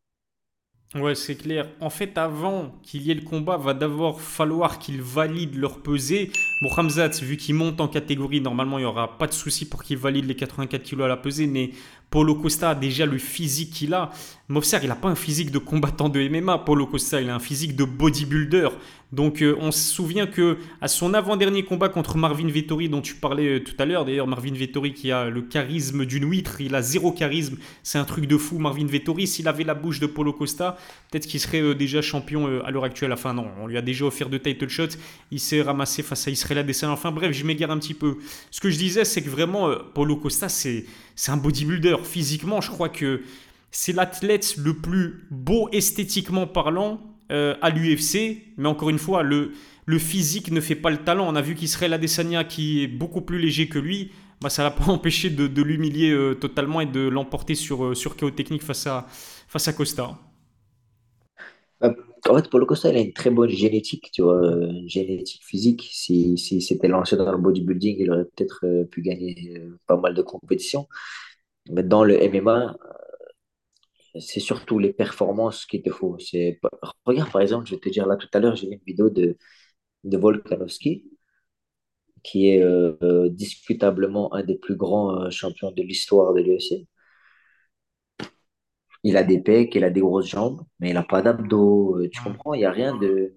Ouais, 0.97 1.15
c'est 1.15 1.37
clair. 1.37 1.69
En 1.81 1.89
fait, 1.89 2.19
avant 2.19 2.73
qu'il 2.83 3.03
y 3.03 3.13
ait 3.13 3.15
le 3.15 3.23
combat, 3.23 3.57
va 3.57 3.75
d'abord 3.75 4.21
falloir 4.21 4.81
qu'ils 4.81 5.01
valident 5.01 5.55
leur 5.55 5.81
pesée. 5.83 6.33
Bon, 6.63 6.69
Hamzat, 6.77 7.11
vu 7.23 7.37
qu'il 7.37 7.55
monte 7.55 7.81
en 7.81 7.87
catégorie, 7.87 8.41
normalement, 8.41 8.77
il 8.77 8.81
n'y 8.81 8.87
aura 8.87 9.17
pas 9.17 9.29
de 9.29 9.33
souci 9.33 9.69
pour 9.69 9.85
qu'il 9.85 9.99
valide 9.99 10.25
les 10.25 10.35
84 10.35 10.83
kilos 10.83 11.05
à 11.05 11.09
la 11.09 11.17
pesée. 11.17 11.47
Mais 11.47 11.71
Paulo 12.11 12.35
Costa 12.35 12.71
a 12.71 12.75
déjà 12.75 13.07
le 13.07 13.19
physique 13.19 13.71
qu'il 13.71 13.95
a. 13.95 14.11
Mofser, 14.49 14.79
il 14.83 14.89
n'a 14.89 14.97
pas 14.97 15.09
un 15.09 15.15
physique 15.15 15.53
de 15.53 15.59
combattant 15.59 16.09
de 16.09 16.29
MMA. 16.29 16.59
Paulo 16.59 16.87
Costa, 16.87 17.21
il 17.21 17.31
a 17.31 17.37
un 17.37 17.39
physique 17.39 17.77
de 17.77 17.85
bodybuilder. 17.85 18.69
Donc, 19.13 19.43
euh, 19.43 19.57
on 19.61 19.71
se 19.71 19.93
souvient 19.93 20.27
que 20.27 20.59
à 20.81 20.89
son 20.89 21.15
avant-dernier 21.15 21.65
combat 21.65 21.89
contre 21.89 22.17
Marvin 22.17 22.49
Vettori, 22.49 22.89
dont 22.89 23.01
tu 23.01 23.15
parlais 23.15 23.59
euh, 23.59 23.61
tout 23.61 23.75
à 23.79 23.85
l'heure, 23.85 24.05
d'ailleurs, 24.05 24.27
Marvin 24.27 24.53
Vettori 24.53 24.93
qui 24.93 25.11
a 25.11 25.31
le 25.31 25.43
charisme 25.43 26.05
d'une 26.05 26.29
huître, 26.29 26.61
il 26.61 26.75
a 26.75 26.83
zéro 26.83 27.13
charisme. 27.13 27.59
C'est 27.83 27.99
un 27.99 28.05
truc 28.05 28.27
de 28.27 28.37
fou, 28.37 28.59
Marvin 28.59 28.87
Vettori. 28.87 29.27
S'il 29.29 29.47
avait 29.47 29.65
la 29.65 29.75
bouche 29.75 30.01
de 30.01 30.07
Paulo 30.07 30.33
Costa, 30.33 30.77
peut-être 31.11 31.27
qu'il 31.27 31.41
serait 31.41 31.61
euh, 31.61 31.75
déjà 31.75 32.03
champion 32.03 32.61
à 32.65 32.73
l'heure 32.73 32.85
actuelle. 32.85 33.13
Enfin, 33.13 33.35
non, 33.35 33.49
on 33.61 33.69
lui 33.69 33.79
a 33.79 33.83
déjà 33.83 34.05
offert 34.05 34.29
de 34.29 34.39
title 34.39 34.69
shots. 34.69 34.97
Il 35.31 35.41
s'est 35.41 35.63
ramassé 35.63 36.03
face 36.03 36.27
à 36.27 36.31
Israël 36.31 36.59
Adesanya. 36.59 36.93
Enfin, 36.93 37.13
bref, 37.13 37.33
je 37.33 37.45
m'égare 37.45 37.71
un 37.71 37.79
petit 37.79 37.95
peu. 37.95 38.19
Ce 38.51 38.61
que 38.61 38.71
je 38.71 38.79
disais, 38.79 39.05
c'est 39.05 39.23
que 39.23 39.31
vraiment, 39.31 39.71
Paulo 39.95 40.17
Costa, 40.17 40.49
c'est 40.49 40.87
un 41.29 41.37
bodybuilder. 41.37 41.97
Physiquement, 42.05 42.61
je 42.61 42.71
crois 42.71 42.89
que 42.89 43.23
c'est 43.71 43.93
l'athlète 43.93 44.57
le 44.57 44.75
plus 44.75 45.27
beau 45.31 45.69
esthétiquement 45.73 46.47
parlant 46.47 47.01
euh, 47.31 47.55
à 47.63 47.71
l'UFC. 47.71 48.43
Mais 48.57 48.69
encore 48.69 48.91
une 48.91 48.99
fois, 48.99 49.23
le, 49.23 49.53
physique 49.99 50.51
ne 50.51 50.61
fait 50.61 50.75
pas 50.75 50.91
le 50.91 50.99
talent. 50.99 51.27
On 51.29 51.37
a 51.37 51.43
vu 51.43 51.55
qu'Israël 51.55 51.93
Adesanya, 51.93 52.45
qui 52.45 52.83
est 52.83 52.89
beaucoup 52.89 53.21
plus 53.21 53.39
léger 53.39 53.69
que 53.69 53.79
lui, 53.79 54.13
bah, 54.41 54.51
ça 54.51 54.63
l'a 54.63 54.71
pas 54.71 54.85
empêché 54.87 55.31
de, 55.31 55.63
l'humilier 55.63 56.11
euh, 56.11 56.35
totalement 56.35 56.81
et 56.81 56.87
de 56.87 57.01
l'emporter 57.01 57.55
sur, 57.55 57.85
euh, 57.85 58.31
technique 58.31 58.63
face 58.63 58.87
à, 58.87 59.07
face 59.49 59.69
à 59.69 59.73
Costa. 59.73 60.19
En 62.29 62.37
fait, 62.37 62.51
Paulo 62.51 62.67
Costa, 62.67 62.91
il 62.91 62.97
a 62.97 63.01
une 63.01 63.13
très 63.13 63.31
bonne 63.31 63.49
génétique, 63.51 64.11
tu 64.13 64.23
vois, 64.23 64.41
une 64.47 64.89
génétique 64.89 65.43
physique. 65.45 65.89
Si, 65.93 66.37
si 66.39 66.61
c'était 66.63 66.89
lancé 66.89 67.17
dans 67.17 67.31
le 67.33 67.39
bodybuilding, 67.39 67.97
il 67.99 68.11
aurait 68.11 68.25
peut-être 68.37 68.85
pu 68.91 69.03
gagner 69.03 69.63
pas 69.87 69.97
mal 69.97 70.15
de 70.15 70.23
compétitions. 70.23 70.89
Mais 71.71 71.83
dans 71.85 72.05
le 72.05 72.23
MMA, 72.23 72.77
c'est 74.21 74.41
surtout 74.41 74.79
les 74.79 74.93
performances 74.93 75.67
qu'il 75.67 75.83
te 75.83 75.91
faut. 75.91 76.17
C'est... 76.19 76.61
Regarde, 77.05 77.31
par 77.33 77.43
exemple, 77.43 77.67
je 77.67 77.75
vais 77.75 77.81
te 77.81 77.89
dire 77.89 78.07
là 78.07 78.17
tout 78.17 78.29
à 78.33 78.39
l'heure, 78.41 78.57
j'ai 78.57 78.69
vu 78.69 78.75
une 78.75 78.81
vidéo 78.87 79.11
de, 79.11 79.37
de 80.05 80.19
Volkanovski, 80.19 81.05
qui 82.23 82.49
est 82.51 82.63
euh, 82.63 82.97
euh, 83.03 83.29
discutablement 83.31 84.33
un 84.35 84.43
des 84.43 84.57
plus 84.59 84.77
grands 84.77 85.23
euh, 85.25 85.31
champions 85.31 85.71
de 85.73 85.83
l'histoire 85.83 86.35
de 86.35 86.41
l'UFC. 86.43 86.87
Il 89.05 89.17
a 89.17 89.25
des 89.25 89.41
pecs, 89.41 89.75
il 89.75 89.85
a 89.85 89.91
des 89.91 90.01
grosses 90.01 90.27
jambes, 90.29 90.63
mais 90.81 90.91
il 90.91 90.95
n'a 90.95 91.03
pas 91.03 91.23
d'abdos. 91.23 92.01
Tu 92.13 92.23
comprends? 92.23 92.55
Il 92.55 92.59
n'y 92.61 92.65
a 92.67 92.71
rien 92.73 92.97
de. 92.97 93.35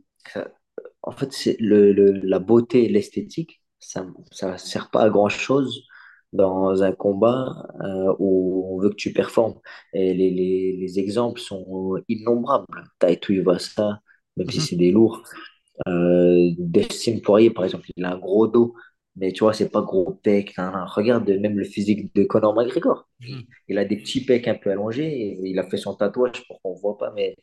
En 1.02 1.12
fait, 1.12 1.32
c'est 1.34 1.58
le, 1.60 1.92
le- 1.94 2.12
la 2.14 2.40
beauté 2.40 2.86
et 2.86 2.90
l'esthétique, 2.90 3.62
ça 3.80 4.04
ne 4.06 4.58
sert 4.58 4.90
pas 4.92 5.02
à 5.04 5.10
grand-chose 5.10 5.84
dans 6.32 6.82
un 6.84 6.92
combat 6.94 7.68
euh, 7.82 8.14
où 8.20 8.66
on 8.76 8.80
veut 8.82 8.90
que 8.90 8.96
tu 8.96 9.14
performes. 9.14 9.60
Et 9.94 10.14
les, 10.14 10.32
les, 10.32 10.78
les 10.78 11.00
exemples 11.00 11.40
sont 11.40 11.98
innombrables. 12.10 12.66
Taito 13.00 13.34
ça, 13.60 14.00
même 14.38 14.50
si 14.50 14.62
c'est 14.62 14.76
Mhm. 14.76 14.78
des 14.78 14.92
lourds. 14.92 15.22
Euh, 15.88 16.52
Dustin 16.60 17.20
Poirier, 17.24 17.52
par 17.52 17.66
exemple, 17.66 17.88
il 17.96 18.06
a 18.06 18.14
un 18.14 18.20
gros 18.20 18.48
dos, 18.48 18.76
mais 19.16 19.32
tu 19.34 19.44
vois, 19.44 19.54
c'est 19.54 19.70
pas 19.70 19.82
gros 19.82 20.14
pec. 20.24 20.56
Regarde 20.58 21.30
même 21.30 21.58
le 21.58 21.66
physique 21.66 22.14
de 22.16 22.24
Conor 22.24 22.56
McGregor. 22.56 23.08
Il, 23.22 23.36
Mhm. 23.36 23.44
il 23.70 23.78
a 23.78 23.86
des 23.86 23.98
petits 23.98 24.26
pecs 24.26 24.48
un 24.48 24.56
peu 24.56 24.72
allongés, 24.72 25.08
et 25.08 25.40
il 25.44 25.60
a 25.60 25.64
fait 25.70 25.78
son 25.78 25.96
tatouage 25.96 26.46
pour 26.48 26.62
qu'on 26.62 26.74
voit 26.74 26.98
pas, 26.98 27.12
mais, 27.16 27.36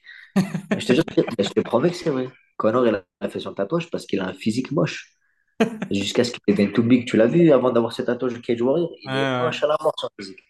je 0.78 0.86
te 0.86 0.92
jure, 0.92 1.04
mais 1.38 1.44
je 1.44 1.50
te 1.50 1.60
promets 1.60 1.90
que 1.90 1.96
c'est 1.96 2.10
vrai. 2.10 2.28
Conor, 2.56 2.86
il 2.86 3.02
a 3.20 3.28
fait 3.28 3.40
son 3.40 3.54
tatouage 3.54 3.90
parce 3.90 4.06
qu'il 4.06 4.20
a 4.20 4.26
un 4.28 4.34
physique 4.34 4.72
moche. 4.72 5.14
Jusqu'à 5.90 6.24
ce 6.24 6.32
qu'il 6.32 6.40
devienne 6.48 6.72
tout 6.72 6.82
big. 6.82 7.06
Tu 7.06 7.16
l'as 7.16 7.26
vu 7.26 7.52
avant 7.52 7.70
d'avoir 7.72 7.92
ce 7.92 8.02
tatouage 8.02 8.34
de 8.34 8.38
Cage 8.38 8.62
Warrior? 8.62 8.90
Il 9.02 9.10
est 9.10 9.12
ouais. 9.14 9.42
moche 9.42 9.62
à 9.62 9.66
la 9.66 9.76
mort, 9.82 9.94
son 9.98 10.08
physique. 10.18 10.40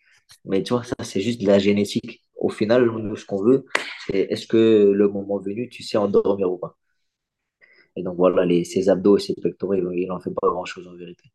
Mais 0.44 0.62
tu 0.62 0.72
vois, 0.72 0.84
ça, 0.84 0.94
c'est 1.02 1.20
juste 1.20 1.40
de 1.42 1.46
la 1.46 1.58
génétique. 1.58 2.22
Au 2.36 2.48
final, 2.48 2.86
nous, 2.86 3.16
ce 3.16 3.26
qu'on 3.26 3.42
veut, 3.42 3.66
c'est 4.06 4.18
est-ce 4.30 4.46
que 4.46 4.92
le 4.94 5.08
moment 5.08 5.38
venu, 5.38 5.68
tu 5.68 5.82
sais 5.82 5.98
endormir 5.98 6.50
ou 6.50 6.58
pas? 6.58 6.76
Et 7.96 8.02
donc 8.02 8.16
voilà, 8.16 8.44
les, 8.44 8.64
ses 8.64 8.88
abdos 8.88 9.16
et 9.16 9.20
ses 9.20 9.34
pectoraux, 9.34 9.74
il 9.74 10.06
n'en 10.08 10.20
fait 10.20 10.30
pas 10.30 10.48
grand-chose 10.48 10.86
en 10.88 10.94
vérité. 10.94 11.30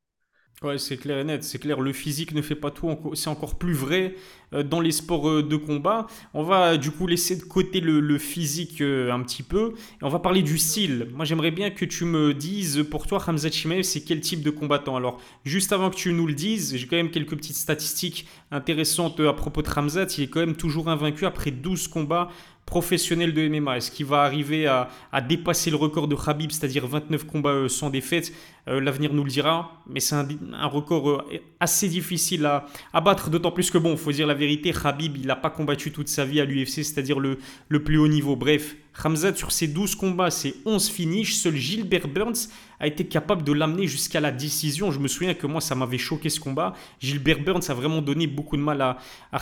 Ouais, 0.64 0.78
c'est 0.78 0.96
clair 0.96 1.18
et 1.18 1.24
net. 1.26 1.44
C'est 1.44 1.60
clair, 1.60 1.82
le 1.82 1.92
physique 1.92 2.34
ne 2.34 2.42
fait 2.42 2.56
pas 2.56 2.72
tout. 2.72 2.90
C'est 3.14 3.28
encore 3.28 3.56
plus 3.56 3.74
vrai 3.74 4.16
euh, 4.54 4.64
dans 4.64 4.80
les 4.80 4.94
sports 4.94 5.30
euh, 5.30 5.44
de 5.44 5.58
combat. 5.58 6.08
On 6.34 6.44
va 6.44 6.78
du 6.78 6.92
coup 6.92 7.08
laisser 7.08 7.36
de 7.36 7.44
côté 7.44 7.82
le, 7.82 8.18
physique 8.18 8.80
euh, 8.80 9.12
un 9.12 9.22
petit 9.22 9.44
peu. 9.44 9.74
Et 10.02 10.06
on 10.06 10.10
va 10.10 10.20
parler 10.20 10.44
du 10.44 10.58
style. 10.58 11.10
Moi, 11.14 11.26
j'aimerais 11.26 11.52
bien 11.52 11.72
que 11.72 11.84
tu 11.84 12.06
me 12.06 12.34
dises, 12.34 12.86
pour 12.90 13.06
toi, 13.06 13.22
Hamza 13.28 13.52
Chimaev, 13.52 13.84
c'est 13.84 14.02
quel 14.02 14.22
type 14.22 14.44
de 14.44 14.50
combattant? 14.50 14.96
Alors, 14.96 15.20
juste 15.44 15.74
avant 15.74 15.90
que 15.90 15.98
tu 15.98 16.14
nous 16.14 16.26
le 16.26 16.34
dises, 16.34 16.78
j'ai 16.78 16.88
quand 16.88 16.96
même 16.96 17.12
quelques 17.12 17.36
petites 17.36 17.58
statistiques 17.58 18.26
intéressantes 18.50 19.20
à 19.20 19.34
propos 19.34 19.62
de 19.62 19.68
Hamzat. 19.68 20.08
Il 20.18 20.24
est 20.24 20.28
quand 20.28 20.40
même 20.40 20.56
toujours 20.56 20.88
invaincu 20.88 21.26
après 21.26 21.52
12 21.52 21.90
combats 21.90 22.30
professionnels 22.66 23.34
de 23.34 23.48
MMA. 23.48 23.78
Est-ce 23.78 23.92
qu'il 23.92 24.06
va 24.08 24.24
arriver 24.24 24.66
à, 24.66 24.90
dépasser 25.22 25.70
le 25.70 25.76
record 25.76 26.08
de 26.08 26.16
Khabib, 26.16 26.52
c'est-à-dire 26.52 26.88
29 26.88 27.26
combats 27.26 27.52
euh, 27.52 27.68
sans 27.68 27.90
défaite 27.90 28.34
Euh, 28.68 28.82
L'avenir 28.82 29.14
nous 29.14 29.24
le 29.24 29.30
dira, 29.30 29.84
mais 29.88 30.00
c'est 30.00 30.16
un, 30.16 30.68
record 30.68 31.10
euh, 31.10 31.24
assez 31.60 31.88
difficile 31.88 32.46
à, 32.46 33.02
battre, 33.02 33.30
d'autant 33.30 33.52
plus 33.52 33.70
que, 33.70 33.78
bon, 33.78 33.96
faut 33.96 34.12
dire 34.12 34.26
la 34.26 34.34
vérité, 34.34 34.74
Khabib, 34.74 35.18
il 35.18 35.28
n'a 35.28 35.36
pas 35.36 35.52
combattu 35.52 35.92
toute 35.92 36.08
sa 36.08 36.26
vie 36.26 36.42
à 36.42 36.46
l'UFC, 36.46 36.84
c'est-à-dire 36.84 37.20
le, 37.20 37.38
plus 37.84 37.98
haut 37.98 38.08
niveau. 38.08 38.36
Bref, 38.36 38.76
Khamzat, 39.00 39.36
sur 39.36 39.52
ses 39.52 39.68
12 39.68 39.94
combats, 39.94 40.32
c'est 40.32 40.56
11 40.66 40.90
finishes, 40.90 41.36
seul 41.36 41.56
Gilbert 41.56 42.08
Burns 42.08 42.50
a 42.80 42.88
été 42.88 43.06
capable 43.06 43.44
de 43.44 43.54
l'amener 43.54 43.88
jusqu'à 43.88 44.20
la 44.20 44.32
décision. 44.32 44.92
Je 44.92 45.00
me 45.00 45.08
souviens 45.08 45.36
que 45.36 45.46
moi, 45.46 45.62
ça 45.62 45.76
m'avait 45.76 46.00
choqué 46.00 46.30
ce 46.30 46.40
combat. 46.40 46.74
Gilbert 47.00 47.42
Burns 47.42 47.70
a 47.70 47.74
vraiment 47.76 48.02
donné 48.02 48.26
beaucoup 48.26 48.58
de 48.58 48.62
mal 48.64 48.82
à, 48.82 48.98
à. 49.32 49.40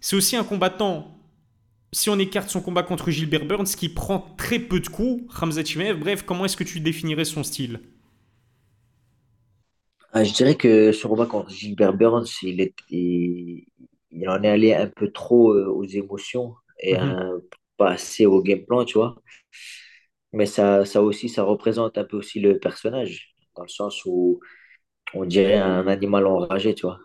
C'est 0.00 0.16
aussi 0.16 0.36
un 0.36 0.44
combattant 0.44 1.17
si 1.92 2.10
on 2.10 2.18
écarte 2.18 2.48
son 2.50 2.60
combat 2.62 2.82
contre 2.82 3.10
Gilbert 3.10 3.44
Burns, 3.46 3.64
qui 3.76 3.88
prend 3.88 4.20
très 4.38 4.58
peu 4.58 4.80
de 4.80 4.88
coups, 4.88 5.22
Khamzat 5.38 5.64
Chimaev, 5.64 5.98
bref, 5.98 6.22
comment 6.24 6.44
est-ce 6.44 6.56
que 6.56 6.64
tu 6.64 6.80
définirais 6.80 7.24
son 7.24 7.42
style? 7.44 7.80
Ah, 10.12 10.24
je 10.24 10.32
dirais 10.32 10.56
que 10.56 10.92
ce 10.92 11.06
combat 11.06 11.26
contre 11.26 11.50
Gilbert 11.50 11.92
Burns, 11.94 12.26
il 12.42 12.60
est, 12.60 12.74
il, 12.88 13.66
il 14.10 14.28
en 14.28 14.42
est 14.42 14.48
allé 14.48 14.74
un 14.74 14.86
peu 14.88 15.10
trop 15.12 15.52
euh, 15.54 15.66
aux 15.66 15.84
émotions 15.84 16.54
et 16.80 16.96
Mhm, 16.96 16.98
un- 16.98 17.40
pas 17.76 17.90
assez 17.92 18.26
au 18.26 18.42
game 18.42 18.64
plan, 18.64 18.84
tu 18.84 18.94
vois. 18.98 19.16
Mais 20.32 20.46
ça, 20.46 20.84
ça 20.84 21.02
aussi, 21.02 21.28
ça 21.28 21.42
représente 21.42 21.98
un 21.98 22.04
peu 22.04 22.16
aussi 22.18 22.40
le 22.40 22.58
personnage, 22.58 23.34
dans 23.56 23.62
le 23.62 23.68
sens 23.68 24.02
où 24.06 24.40
on 25.14 25.24
dirait 25.26 25.56
un 25.58 25.86
animal 25.88 26.26
enragé, 26.26 26.74
tu 26.74 26.86
vois. 26.86 27.00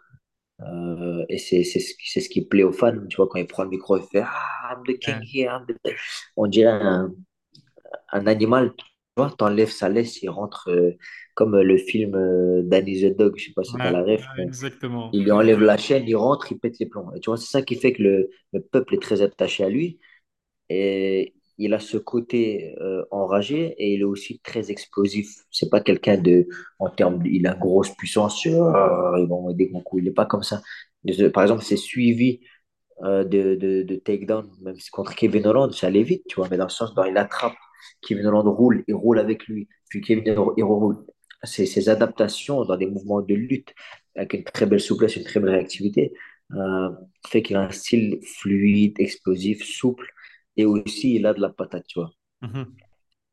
Euh, 0.61 1.25
et 1.29 1.37
c'est 1.39 1.63
ce, 1.63 1.79
ce 1.79 2.29
qui 2.29 2.45
plaît 2.45 2.63
aux 2.63 2.71
fans, 2.71 2.95
tu 3.09 3.17
vois, 3.17 3.27
quand 3.27 3.39
il 3.39 3.47
prend 3.47 3.63
le 3.63 3.69
micro, 3.69 3.97
il 3.97 4.03
fait 4.03 4.21
Ah, 4.25 4.73
I'm 4.75 4.83
the 4.85 4.97
king 4.99 5.21
here, 5.23 5.49
I'm 5.51 5.65
the... 5.67 5.75
On 6.37 6.47
dirait 6.47 6.71
un, 6.71 7.13
un 8.11 8.27
animal, 8.27 8.73
tu 8.77 8.85
vois, 9.17 9.31
t'enlèves 9.37 9.71
sa 9.71 9.89
laisse, 9.89 10.21
il 10.23 10.29
rentre 10.29 10.69
euh, 10.69 10.91
comme 11.35 11.59
le 11.59 11.77
film 11.77 12.15
euh, 12.15 12.61
Danny 12.63 13.01
the 13.01 13.17
Dog, 13.17 13.35
je 13.37 13.45
sais 13.45 13.53
pas 13.53 13.63
si 13.63 13.79
t'as 13.79 13.89
Ouais, 13.89 13.91
la 13.91 14.03
ref, 14.03 14.31
ouais, 14.37 14.43
exactement. 14.45 15.13
il 15.13 15.23
lui 15.23 15.31
enlève 15.31 15.61
la 15.61 15.77
chaîne, 15.77 16.05
il 16.07 16.15
rentre, 16.15 16.51
il 16.51 16.59
pète 16.59 16.79
les 16.79 16.87
plombs. 16.87 17.11
Et 17.15 17.19
tu 17.19 17.29
vois, 17.29 17.37
c'est 17.37 17.47
ça 17.51 17.61
qui 17.61 17.75
fait 17.75 17.93
que 17.93 18.03
le, 18.03 18.29
le 18.53 18.61
peuple 18.61 18.95
est 18.95 19.01
très 19.01 19.21
attaché 19.21 19.63
à 19.63 19.69
lui. 19.69 19.99
Et 20.69 21.35
il 21.57 21.73
a 21.73 21.79
ce 21.79 21.97
côté 21.97 22.75
euh, 22.81 23.03
enragé 23.11 23.75
et 23.77 23.93
il 23.93 24.01
est 24.01 24.03
aussi 24.03 24.39
très 24.39 24.71
explosif. 24.71 25.29
C'est 25.51 25.69
pas 25.69 25.81
quelqu'un 25.81 26.17
de, 26.17 26.47
en 26.79 26.89
termes, 26.89 27.21
de- 27.23 27.29
il 27.29 27.47
a 27.47 27.53
une 27.53 27.59
grosse 27.59 27.89
puissance, 27.95 28.45
euh, 28.47 28.51
il 29.19 29.27
va 29.29 29.53
des 29.53 29.67
gros 29.67 29.81
coups. 29.81 30.03
Il 30.03 30.07
est 30.09 30.11
pas 30.11 30.25
comme 30.25 30.43
ça. 30.43 30.61
Par 31.33 31.43
exemple, 31.43 31.63
c'est 31.63 31.77
suivi 31.77 32.41
euh, 33.03 33.23
de, 33.23 33.55
de, 33.55 33.83
de 33.83 33.95
takedown, 33.97 34.49
même 34.63 34.79
si 34.79 34.89
contre 34.91 35.15
Kevin 35.15 35.47
Holland, 35.47 35.71
ça 35.73 35.87
allait 35.87 36.03
vite, 36.03 36.23
tu 36.29 36.35
vois, 36.35 36.47
mais 36.49 36.57
dans 36.57 36.65
le 36.65 36.69
sens, 36.69 36.93
dans, 36.95 37.05
il 37.05 37.17
attrape, 37.17 37.55
Kevin 38.01 38.27
Holland 38.27 38.47
roule, 38.47 38.83
il 38.87 38.95
roule 38.95 39.19
avec 39.19 39.47
lui, 39.47 39.67
puis 39.89 40.01
Kevin 40.01 40.29
Holland, 40.31 40.53
il 40.57 40.63
roule. 40.63 41.05
Ces, 41.43 41.65
ces 41.65 41.89
adaptations 41.89 42.65
dans 42.65 42.77
des 42.77 42.87
mouvements 42.87 43.21
de 43.21 43.33
lutte, 43.35 43.73
avec 44.15 44.33
une 44.33 44.43
très 44.45 44.65
belle 44.65 44.79
souplesse, 44.81 45.15
une 45.17 45.23
très 45.25 45.39
belle 45.41 45.51
réactivité, 45.51 46.13
euh, 46.55 46.89
fait 47.27 47.43
qu'il 47.43 47.55
a 47.57 47.61
un 47.63 47.71
style 47.71 48.19
fluide, 48.39 48.95
explosif, 48.99 49.63
souple, 49.63 50.07
et 50.57 50.65
aussi 50.65 51.15
il 51.15 51.25
a 51.25 51.33
de 51.33 51.41
la 51.41 51.49
patate, 51.49 51.85
tu 51.87 51.99
vois. 51.99 52.11
Mhm, 52.41 52.83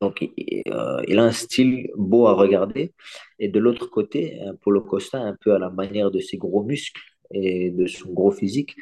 Donc, 0.01 0.21
il, 0.37 0.63
euh, 0.67 1.01
il 1.07 1.19
a 1.19 1.23
un 1.23 1.31
style 1.31 1.89
beau 1.95 2.25
à 2.27 2.33
regarder. 2.33 2.93
Et 3.39 3.49
de 3.49 3.59
l'autre 3.59 3.85
côté, 3.87 4.39
un 4.41 4.55
Paulo 4.55 4.81
Costa, 4.81 5.19
un 5.19 5.35
peu 5.39 5.53
à 5.53 5.59
la 5.59 5.69
manière 5.69 6.09
de 6.11 6.19
ses 6.19 6.37
gros 6.37 6.63
muscles 6.63 7.01
et 7.31 7.69
de 7.71 7.85
son 7.87 8.11
gros 8.11 8.31
physique, 8.31 8.75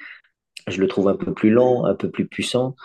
je 0.68 0.82
le 0.82 0.88
trouve 0.88 1.10
un 1.10 1.16
peu 1.18 1.34
plus 1.34 1.52
lent, 1.52 1.86
un 1.86 1.96
peu 1.96 2.12
plus 2.12 2.28
puissant, 2.28 2.76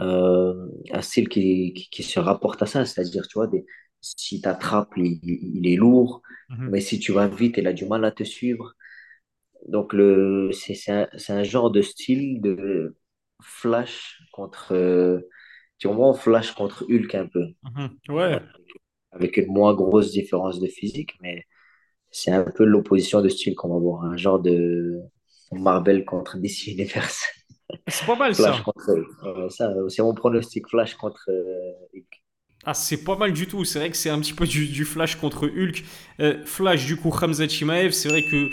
euh, 0.00 0.68
un 0.92 1.02
style 1.02 1.28
qui, 1.28 1.74
qui, 1.74 1.90
qui 1.90 2.02
se 2.04 2.20
rapporte 2.20 2.62
à 2.62 2.66
ça, 2.66 2.84
c'est-à-dire, 2.86 3.28
tu 3.28 3.34
vois, 3.36 3.48
des, 3.48 3.66
si 4.02 4.40
tu 4.42 4.48
attrapes, 4.48 4.92
il, 4.96 5.20
il 5.24 5.68
est 5.68 5.76
lourd, 5.76 6.22
mhm. 6.48 6.70
mais 6.70 6.80
si 6.80 7.00
tu 7.00 7.12
vas 7.12 7.28
vite, 7.28 7.56
il 7.58 7.66
a 7.68 7.72
du 7.74 7.86
mal 7.86 8.04
à 8.04 8.12
te 8.12 8.24
suivre. 8.24 8.74
Donc, 9.68 9.94
c'est, 10.52 10.90
un, 10.90 11.08
c'est 11.16 11.32
un 11.32 11.42
genre 11.44 11.70
de 11.70 11.82
style 11.82 12.40
de 12.40 12.96
flash 13.42 14.20
contre, 14.32 14.74
euh, 14.74 15.20
sûrement 15.78 16.14
Flash 16.14 16.52
contre 16.52 16.84
Hulk 16.90 17.14
un 17.14 17.26
peu. 17.26 17.46
Mhm. 17.62 17.98
Ouais. 18.08 18.40
Avec 19.12 19.36
une 19.36 19.46
moins 19.48 19.74
grosse 19.74 20.10
différence 20.12 20.60
de 20.60 20.66
physique, 20.68 21.16
mais 21.20 21.44
c'est 22.10 22.32
un 22.32 22.44
peu 22.44 22.64
l'opposition 22.64 23.22
de 23.22 23.28
style 23.30 23.54
qu'on 23.56 23.70
va 23.70 23.78
voir. 23.80 24.04
Un 24.04 24.16
genre 24.16 24.40
de 24.40 25.00
Marvel 25.52 26.04
contre 26.04 26.38
DC 26.38 26.68
Universe. 26.72 27.24
C'est 27.88 28.06
pas 28.06 28.16
mal 28.16 28.34
Flash 28.34 28.60
ça. 28.60 28.64
contre. 28.64 28.90
euh, 29.24 29.48
ça, 29.50 29.72
c'est 29.88 30.02
mon 30.02 30.14
pronostic 30.14 30.66
Flash 30.68 30.94
contre 30.96 31.30
euh, 31.30 31.72
Hulk. 31.94 32.22
Ah, 32.64 32.74
c'est 32.74 33.04
pas 33.04 33.16
mal 33.16 33.32
du 33.32 33.46
tout. 33.46 33.64
C'est 33.64 33.78
vrai 33.78 33.90
que 33.90 33.96
c'est 33.96 34.10
un 34.10 34.20
petit 34.20 34.34
peu 34.34 34.46
du, 34.46 34.66
du 34.68 34.84
Flash 34.84 35.16
contre 35.16 35.46
Hulk. 35.48 35.82
Euh, 36.20 36.44
Flash, 36.44 36.84
du 36.86 36.96
coup, 36.96 37.10
Hamza 37.10 37.48
Chimaev, 37.48 37.92
c'est 37.92 38.08
vrai 38.10 38.22
que 38.22 38.50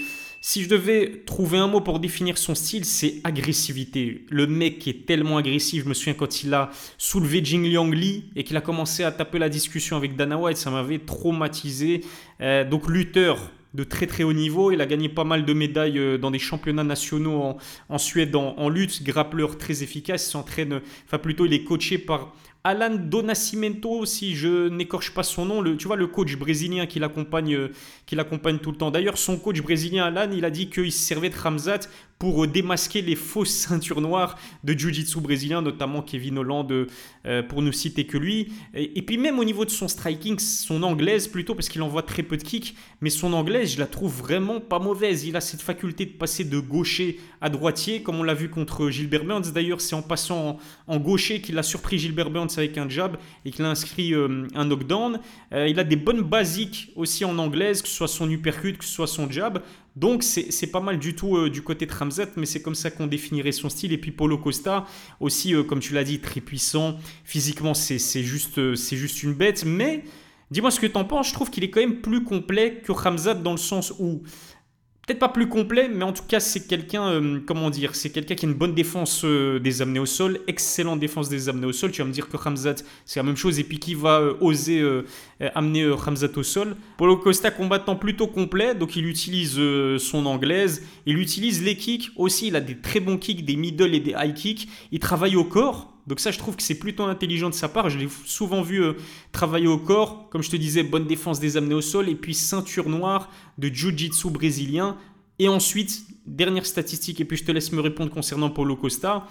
si 0.50 0.64
je 0.64 0.70
devais 0.70 1.24
trouver 1.26 1.58
un 1.58 1.68
mot 1.68 1.82
pour 1.82 2.00
définir 2.00 2.38
son 2.38 2.56
style, 2.56 2.86
c'est 2.86 3.16
agressivité. 3.26 4.26
Le 4.30 4.48
mec 4.48 4.88
est 4.88 5.06
tellement 5.06 5.36
agressif. 5.36 5.84
Je 5.84 5.90
me 5.90 5.94
souviens 5.94 6.14
quand 6.14 6.42
il 6.42 6.54
a 6.54 6.70
soulevé 6.98 7.44
Jing 7.44 7.70
Liang 7.70 7.92
Li 7.92 8.32
et 8.34 8.46
qu'il 8.46 8.56
a 8.56 8.62
commencé 8.62 9.04
à 9.04 9.12
taper 9.12 9.40
la 9.40 9.50
discussion 9.50 9.98
avec 9.98 10.16
Dana 10.16 10.38
White, 10.38 10.56
ça 10.56 10.72
m'avait 10.72 11.00
traumatisé. 11.00 12.00
Euh, 12.40 12.64
donc, 12.64 12.88
lutteur 12.88 13.52
de 13.74 13.84
très 13.84 14.08
très 14.08 14.24
haut 14.24 14.32
niveau. 14.32 14.72
Il 14.72 14.80
a 14.80 14.86
gagné 14.86 15.10
pas 15.10 15.26
mal 15.26 15.44
de 15.44 15.52
médailles 15.52 16.00
euh, 16.00 16.18
dans 16.18 16.32
des 16.32 16.40
championnats 16.40 16.86
nationaux 16.86 17.58
en, 17.90 17.98
Suède 17.98 18.34
en, 18.34 18.70
lutte. 18.70 19.04
Grappleur 19.04 19.58
très 19.58 19.84
efficace. 19.84 20.30
S'entraîne, 20.30 20.80
enfin 21.06 21.18
plutôt, 21.18 21.46
il 21.46 21.52
est 21.52 21.66
coaché 21.66 21.98
par 21.98 22.34
Alan 22.68 22.96
Donacimento, 22.96 24.06
si 24.06 24.36
je 24.36 24.68
n'écorche 24.68 25.14
pas 25.14 25.24
son 25.24 25.46
nom, 25.46 25.62
le, 25.62 25.78
tu 25.78 25.88
vois, 25.88 25.96
le 25.96 26.08
coach 26.08 26.36
brésilien 26.36 26.86
qui 26.86 27.00
l'accompagne, 27.00 27.56
euh, 27.56 27.72
qui 28.06 28.16
l'accompagne 28.16 28.60
tout 28.60 28.72
le 28.72 28.78
temps. 28.78 28.92
D'ailleurs, 28.92 29.18
son 29.18 29.38
coach 29.38 29.62
brésilien, 29.62 30.04
Alan, 30.04 30.30
il 30.34 30.44
a 30.44 30.50
dit 30.50 30.70
qu'il 30.70 30.92
se 30.92 31.00
servait 31.00 31.30
de 31.30 31.38
Ramzat 31.38 31.88
pour 32.20 32.44
euh, 32.44 32.48
démasquer 32.48 33.02
les 33.02 33.16
fausses 33.16 33.50
ceintures 33.68 34.02
noires 34.02 34.38
de 34.64 34.74
Jiu-Jitsu 34.74 35.22
brésilien, 35.22 35.62
notamment 35.62 36.02
Kevin 36.02 36.38
Holland, 36.40 36.68
euh, 36.72 37.44
pour 37.44 37.62
ne 37.62 37.72
citer 37.72 38.06
que 38.06 38.18
lui. 38.18 38.54
Et, 38.74 39.02
puis 39.02 39.18
même 39.18 39.40
au 39.40 39.44
niveau 39.44 39.66
de 39.66 39.70
son 39.70 39.88
striking, 39.88 40.40
son 40.40 40.84
anglaise 40.84 41.28
plutôt, 41.28 41.56
parce 41.56 41.70
qu'il 41.70 41.82
envoie 41.82 42.04
très 42.04 42.24
peu 42.24 42.38
de 42.38 42.44
kicks, 42.44 42.76
mais 43.02 43.10
son 43.10 43.34
anglaise, 43.34 43.74
je 43.74 43.80
la 43.80 43.88
trouve 43.88 44.14
vraiment 44.14 44.60
pas 44.60 44.80
mauvaise. 44.80 45.26
Il 45.26 45.36
a 45.36 45.42
cette 45.42 45.62
faculté 45.62 46.06
de 46.06 46.12
passer 46.12 46.44
de 46.44 46.60
gaucher 46.60 47.20
à 47.42 47.50
droitier, 47.50 48.02
comme 48.02 48.20
on 48.20 48.24
l'a 48.24 48.34
vu 48.34 48.50
contre 48.50 48.90
Gilbert 48.90 49.26
Burns. 49.26 49.52
D'ailleurs, 49.54 49.82
c'est 49.82 49.96
en 49.96 50.02
passant 50.02 50.58
en, 50.88 50.98
gaucher 50.98 51.42
qu'il 51.42 51.58
a 51.58 51.64
surpris 51.64 52.00
Gilbert 52.00 52.32
Burns 52.32 52.50
avec 52.58 52.78
un 52.78 52.90
jab 52.90 53.18
et 53.46 53.52
qu'il 53.52 53.64
a 53.66 53.70
inscrit 53.70 54.14
euh, 54.14 54.48
un 54.56 54.66
knockdown. 54.66 55.20
Il 55.52 55.80
a 55.80 55.84
des 55.84 55.96
bonnes 55.96 56.22
basiques 56.22 56.92
aussi 56.96 57.24
en 57.24 57.38
anglaise, 57.38 57.82
que 57.82 57.88
ce 57.88 57.96
soit 57.96 58.08
son 58.08 58.30
uppercut, 58.30 58.78
que 58.78 58.84
ce 58.84 58.92
soit 58.92 59.08
son 59.08 59.30
jab. 59.30 59.62
Donc 59.98 60.22
c'est 60.22 60.68
pas 60.68 60.80
mal 60.80 61.00
du 61.00 61.16
tout 61.16 61.38
euh, 61.38 61.50
du 61.50 61.64
côté 61.64 61.88
de 61.88 61.92
Ramzat, 61.92 62.28
mais 62.36 62.46
c'est 62.46 62.62
comme 62.62 62.76
ça 62.76 62.92
qu'on 62.92 63.08
définirait 63.08 63.52
son 63.52 63.68
style. 63.68 63.94
Et 63.94 63.98
puis 63.98 64.12
Paulo 64.12 64.38
Costa, 64.38 64.86
aussi, 65.20 65.56
euh, 65.56 65.64
comme 65.64 65.80
tu 65.80 65.96
l'as 65.96 66.04
dit, 66.04 66.20
très 66.20 66.40
puissant. 66.40 66.98
Physiquement, 67.24 67.74
c'est 67.74 67.98
juste, 68.22 68.60
euh, 68.60 68.76
c'est 68.76 68.96
juste 68.96 69.24
une 69.24 69.34
bête. 69.34 69.66
Mais 69.66 70.04
dis-moi 70.52 70.70
ce 70.70 70.80
que 70.80 70.86
tu 70.86 70.98
en 70.98 71.04
penses. 71.04 71.30
Je 71.30 71.34
trouve 71.34 71.50
qu'il 71.50 71.64
est 71.64 71.72
quand 71.72 71.80
même 71.80 72.00
plus 72.02 72.24
complet 72.24 72.80
que 72.86 72.92
Ramzat 72.92 73.34
dans 73.34 73.54
le 73.54 73.58
sens 73.58 73.92
où 73.98 74.22
peut-être 75.08 75.20
pas 75.20 75.30
plus 75.30 75.48
complet, 75.48 75.88
mais 75.88 76.04
en 76.04 76.12
tout 76.12 76.26
cas, 76.28 76.42
c'est 76.42 76.68
quelqu'un, 76.68 77.08
euh, 77.08 77.40
comment 77.46 77.70
dire, 77.70 77.96
c'est 77.96 78.10
quelqu'un 78.10 78.36
qui 78.36 78.46
a 78.46 78.50
une 78.50 78.56
bonne 78.56 78.76
défense 78.76 79.22
euh, 79.24 79.58
des 79.58 79.82
amenés 79.82 80.00
au 80.00 80.06
sol, 80.06 80.42
excellente 80.48 81.00
défense 81.00 81.30
des 81.30 81.48
amenés 81.48 81.66
au 81.66 81.72
sol. 81.72 81.92
Tu 81.92 82.02
vas 82.02 82.08
me 82.08 82.12
dire 82.12 82.28
que 82.28 82.36
Ramzat, 82.36 82.76
c'est 83.06 83.22
la 83.22 83.24
même 83.24 83.38
chose, 83.38 83.58
et 83.58 83.64
puis 83.64 83.80
qui 83.80 83.96
va 83.96 84.20
euh, 84.20 84.34
oser 84.42 84.84
amener 85.56 85.90
Ramzat 85.90 86.36
au 86.36 86.44
sol. 86.44 86.76
Paulo 86.98 87.16
Costa, 87.18 87.52
combattant 87.52 87.96
plutôt 87.96 88.28
complet, 88.28 88.76
donc 88.76 88.98
il 88.98 89.06
utilise 89.06 89.60
son 89.98 90.26
anglaise, 90.26 90.84
il 91.06 91.18
utilise 91.20 91.64
les 91.64 91.78
kicks 91.78 92.12
aussi, 92.18 92.48
il 92.48 92.56
a 92.58 92.62
des 92.62 92.78
très 92.78 93.00
bons 93.00 93.18
kicks, 93.18 93.46
des 93.46 93.56
middle 93.56 93.96
et 93.96 94.02
des 94.02 94.14
high 94.18 94.34
kicks. 94.34 94.68
Il 94.92 95.00
travaille 95.00 95.38
au 95.38 95.46
corps. 95.46 95.97
Donc 96.08 96.22
ça, 96.22 96.32
je 96.32 96.40
trouve 96.40 96.56
que 96.56 96.64
c'est 96.64 96.80
plutôt 96.80 97.04
intelligent 97.04 97.50
de 97.50 97.54
sa 97.54 97.68
part. 97.68 97.90
Je 97.90 98.00
l'ai 98.00 98.08
souvent 98.26 98.62
vu 98.62 98.82
euh, 98.82 98.94
travailler 99.34 99.68
au 99.68 99.78
corps. 99.78 100.30
Comme 100.30 100.42
je 100.42 100.50
te 100.50 100.56
disais, 100.56 100.84
bonne 100.84 101.06
défense 101.06 101.40
des 101.42 101.58
amenés 101.58 101.76
au 101.76 101.82
sol. 101.82 102.08
Et 102.08 102.16
puis 102.16 102.34
ceinture 102.34 102.90
noire 102.90 103.30
de 103.58 103.68
Jiu-Jitsu 103.68 104.30
brésilien. 104.30 104.98
Et 105.38 105.50
ensuite, 105.50 106.08
dernière 106.26 106.66
statistique, 106.66 107.22
et 107.22 107.26
puis 107.26 107.38
je 107.38 107.44
te 107.44 107.52
laisse 107.52 107.72
me 107.72 107.82
répondre 107.82 108.10
concernant 108.10 108.50
Paulo 108.50 108.76
Costa. 108.76 109.28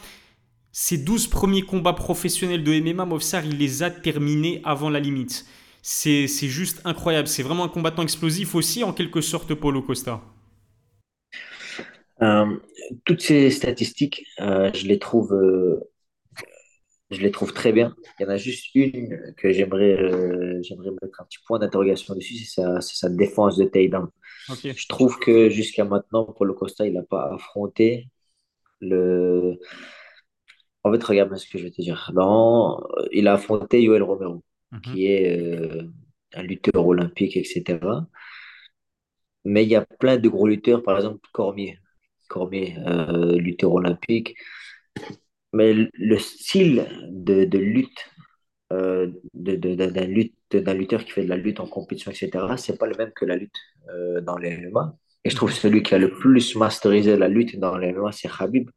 Ses 0.71 0.99
12 0.99 1.29
premiers 1.29 1.63
combats 1.63 1.95
professionnels 1.95 2.63
de 2.63 2.79
MMA, 2.79 3.07
Movsar, 3.07 3.45
il 3.47 3.57
les 3.57 3.83
a 3.83 3.91
terminés 3.91 4.61
avant 4.63 4.91
la 4.91 5.01
limite. 5.01 5.47
C'est 5.81 6.27
juste 6.27 6.83
incroyable. 6.85 7.29
C'est 7.29 7.43
vraiment 7.43 7.65
un 7.65 7.69
combattant 7.69 8.03
explosif 8.03 8.55
aussi, 8.55 8.85
en 8.85 8.93
quelque 8.93 9.21
sorte, 9.23 9.55
Paulo 9.55 9.83
Costa. 9.83 10.21
Euh, 12.23 12.57
toutes 13.05 13.23
ces 13.23 13.51
statistiques, 13.51 14.25
euh, 14.41 14.71
je 14.75 14.87
les 14.87 14.99
trouve, 14.99 15.33
je 17.11 17.21
les 17.21 17.31
trouve 17.31 17.53
très 17.53 17.73
bien. 17.73 17.95
Il 18.19 18.25
y 18.25 18.27
en 18.27 18.31
a 18.31 18.37
juste 18.37 18.75
une 18.75 19.35
que 19.37 19.53
j'aimerais 19.53 20.01
euh, 20.01 20.61
j'aimerais 20.63 20.91
mettre 21.03 21.21
un 21.21 21.25
petit 21.25 21.39
point 21.47 21.59
d'interrogation 21.59 22.15
dessus, 22.15 22.37
c'est 22.37 22.63
sa, 22.81 23.09
défense 23.09 23.57
de. 23.57 23.65
Ok. 23.65 24.73
Je 24.77 24.89
trouve 24.89 25.19
que 25.19 25.49
jusqu'à 25.49 25.85
maintenant, 25.85 26.25
Paulo 26.25 26.55
Costa, 26.55 26.87
il 26.87 26.95
n'a 26.95 27.03
pas 27.03 27.35
affronté 27.35 28.09
le. 28.81 29.59
En 30.85 30.93
fait, 30.93 31.03
regarde 31.03 31.35
ce 31.37 31.49
que 31.49 31.59
je 31.59 31.65
vais 31.65 31.71
te 31.71 31.83
dire. 31.83 32.13
Dans... 32.15 32.81
Il 33.13 33.27
a 33.29 33.35
affronté 33.35 33.83
Yoel 33.83 34.03
Romero, 34.03 34.45
Mhm. 34.73 34.81
qui 34.81 35.07
est 35.07 35.39
euh, 35.39 35.83
un 36.35 36.43
lutteur 36.43 36.87
olympique, 36.87 37.37
etc. 37.37 38.07
Mais 39.45 39.63
il 39.65 39.69
y 39.69 39.77
a 39.77 39.87
plein 39.87 40.17
de 40.17 40.29
gros 40.29 40.49
lutteurs, 40.49 40.83
par 40.83 40.97
exemple 40.97 41.21
Cormier. 41.33 41.79
Cormier, 42.29 42.77
euh, 42.87 43.39
lutteur 43.39 43.73
olympique. 43.73 44.35
Mais 45.57 45.75
le 45.95 46.19
style 46.19 46.87
de, 47.11 47.45
de 47.45 47.59
lutte 47.59 47.99
euh, 48.73 49.13
d'un 49.35 50.07
lutte, 50.07 50.35
d'un 50.53 50.75
lutteur 50.75 51.05
qui 51.05 51.13
fait 51.13 51.25
de 51.25 51.29
la 51.29 51.37
lutte 51.37 51.61
en 51.61 51.67
compétition, 51.69 52.11
etc., 52.13 52.57
c'est 52.59 52.79
pas 52.79 52.87
le 52.87 52.97
même 52.97 53.13
que 53.13 53.25
la 53.25 53.37
lutte 53.37 53.57
euh, 53.91 54.21
dans 54.21 54.39
les 54.39 54.51
MMA. 54.57 54.97
Et 55.25 55.31
je 55.31 55.37
trouve 55.37 55.51
que 55.51 55.57
celui 55.57 55.83
qui 55.83 55.95
a 55.95 55.99
le 55.99 56.11
plus 56.13 56.57
masterisé 56.57 57.17
la 57.17 57.29
lutte 57.29 57.59
dans 57.59 57.79
les 57.79 57.89
MMA, 57.93 58.13
c'est 58.13 58.29
Khabib. 58.31 58.71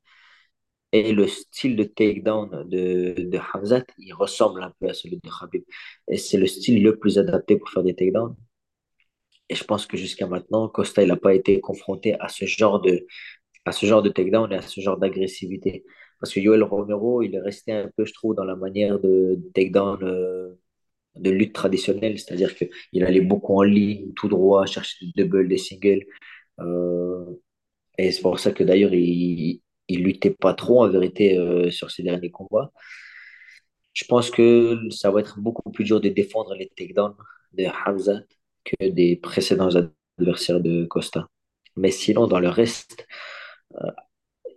Et 0.91 1.13
le 1.13 1.27
style 1.27 1.75
de 1.75 1.83
takedown 1.83 2.67
de, 2.69 3.15
de 3.17 3.39
Hamzat, 3.53 3.85
il 3.97 4.13
ressemble 4.13 4.63
un 4.63 4.71
peu 4.79 4.89
à 4.89 4.93
celui 4.93 5.17
de 5.17 5.29
Khabib. 5.29 5.63
Et 6.07 6.17
c'est 6.17 6.37
le 6.37 6.47
style 6.47 6.83
le 6.83 6.97
plus 6.97 7.17
adapté 7.19 7.57
pour 7.57 7.69
faire 7.69 7.83
des 7.83 7.95
takedowns. 7.95 8.35
Et 9.49 9.55
je 9.55 9.63
pense 9.63 9.85
que 9.87 9.97
jusqu'à 9.97 10.27
maintenant, 10.27 10.67
Costa, 10.69 11.01
il 11.01 11.07
n'a 11.07 11.15
pas 11.17 11.33
été 11.33 11.59
confronté 11.59 12.15
à 12.19 12.29
ce 12.29 12.45
genre 12.45 12.81
de, 12.81 13.07
à 13.65 13.71
ce 13.71 13.85
genre 13.85 14.03
de 14.03 14.09
takedown 14.09 14.51
et 14.53 14.57
à 14.57 14.61
ce 14.61 14.81
genre 14.81 14.97
d'agressivité. 14.97 15.85
Parce 16.19 16.33
que 16.33 16.39
Yoel 16.39 16.63
Romero, 16.63 17.21
il 17.21 17.35
est 17.35 17.39
resté 17.39 17.71
un 17.73 17.89
peu, 17.95 18.05
je 18.05 18.13
trouve, 18.13 18.35
dans 18.35 18.43
la 18.43 18.55
manière 18.55 18.99
de, 18.99 19.39
takedown 19.53 20.03
euh, 20.03 20.55
de 21.15 21.29
lutte 21.31 21.53
traditionnelle, 21.53 22.19
c'est-à-dire 22.19 22.55
qu'il 22.55 23.03
allait 23.03 23.21
beaucoup 23.21 23.55
en 23.57 23.63
ligne, 23.63 24.13
tout 24.13 24.27
droit, 24.27 24.65
chercher 24.65 25.05
des 25.15 25.23
doubles, 25.23 25.47
des 25.47 25.57
singles. 25.57 26.05
Euh, 26.59 27.25
et 27.97 28.11
c'est 28.11 28.21
pour 28.21 28.39
ça 28.39 28.51
que 28.51 28.63
d'ailleurs, 28.63 28.93
il, 28.93 29.61
il 29.87 30.03
luttait 30.03 30.31
pas 30.31 30.53
trop 30.53 30.83
en 30.83 30.89
vérité 30.89 31.37
euh, 31.37 31.71
sur 31.71 31.91
ses 31.91 32.03
derniers 32.03 32.31
combats. 32.31 32.71
Je 33.93 34.05
pense 34.05 34.31
que 34.31 34.79
ça 34.91 35.11
va 35.11 35.19
être 35.21 35.39
beaucoup 35.39 35.71
plus 35.71 35.83
dur 35.83 35.99
de 36.01 36.09
défendre 36.09 36.53
les 36.55 36.69
takedowns 36.69 37.15
de 37.53 37.65
Hamza 37.85 38.21
que 38.63 38.89
des 38.89 39.15
précédents 39.17 39.69
adversaires 40.17 40.61
de 40.61 40.85
Costa. 40.85 41.27
Mais 41.75 41.91
sinon, 41.91 42.27
dans 42.27 42.39
le 42.39 42.49
reste, 42.49 43.07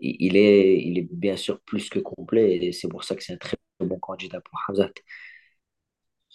il 0.03 0.37
est, 0.37 0.83
il 0.83 0.99
est 0.99 1.09
bien 1.12 1.37
sûr 1.37 1.61
plus 1.61 1.88
que 1.88 1.99
complet 2.01 2.57
et 2.57 2.73
c'est 2.73 2.88
pour 2.88 3.05
ça 3.05 3.15
que 3.17 3.23
c'est 3.23 3.35
un 3.35 3.37
très 3.38 3.57
bon 3.81 3.99
candidat 3.99 4.41
pour 4.41 4.59
Hamza. 4.69 4.91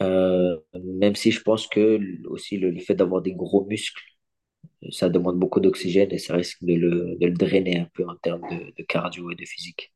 Euh, 0.01 0.58
même 0.84 1.15
si 1.15 1.32
je 1.32 1.41
pense 1.41 1.67
que 1.67 1.99
aussi 2.27 2.58
le, 2.58 2.77
fait 2.80 2.95
d'avoir 2.95 3.21
des 3.21 3.34
gros 3.34 3.65
muscles, 3.65 4.03
ça 4.91 5.10
demande 5.10 5.39
beaucoup 5.39 5.60
d'oxygène 5.60 6.12
et 6.12 6.19
ça 6.19 6.36
risque 6.36 6.63
de 6.63 6.73
le, 6.75 7.32
drainer 7.32 7.80
un 7.80 7.89
peu 7.93 8.08
en 8.08 8.15
termes 8.15 8.41
de 8.49 8.84
cardio 8.84 9.32
et 9.32 9.36
de 9.36 9.45
physique. 9.45 9.93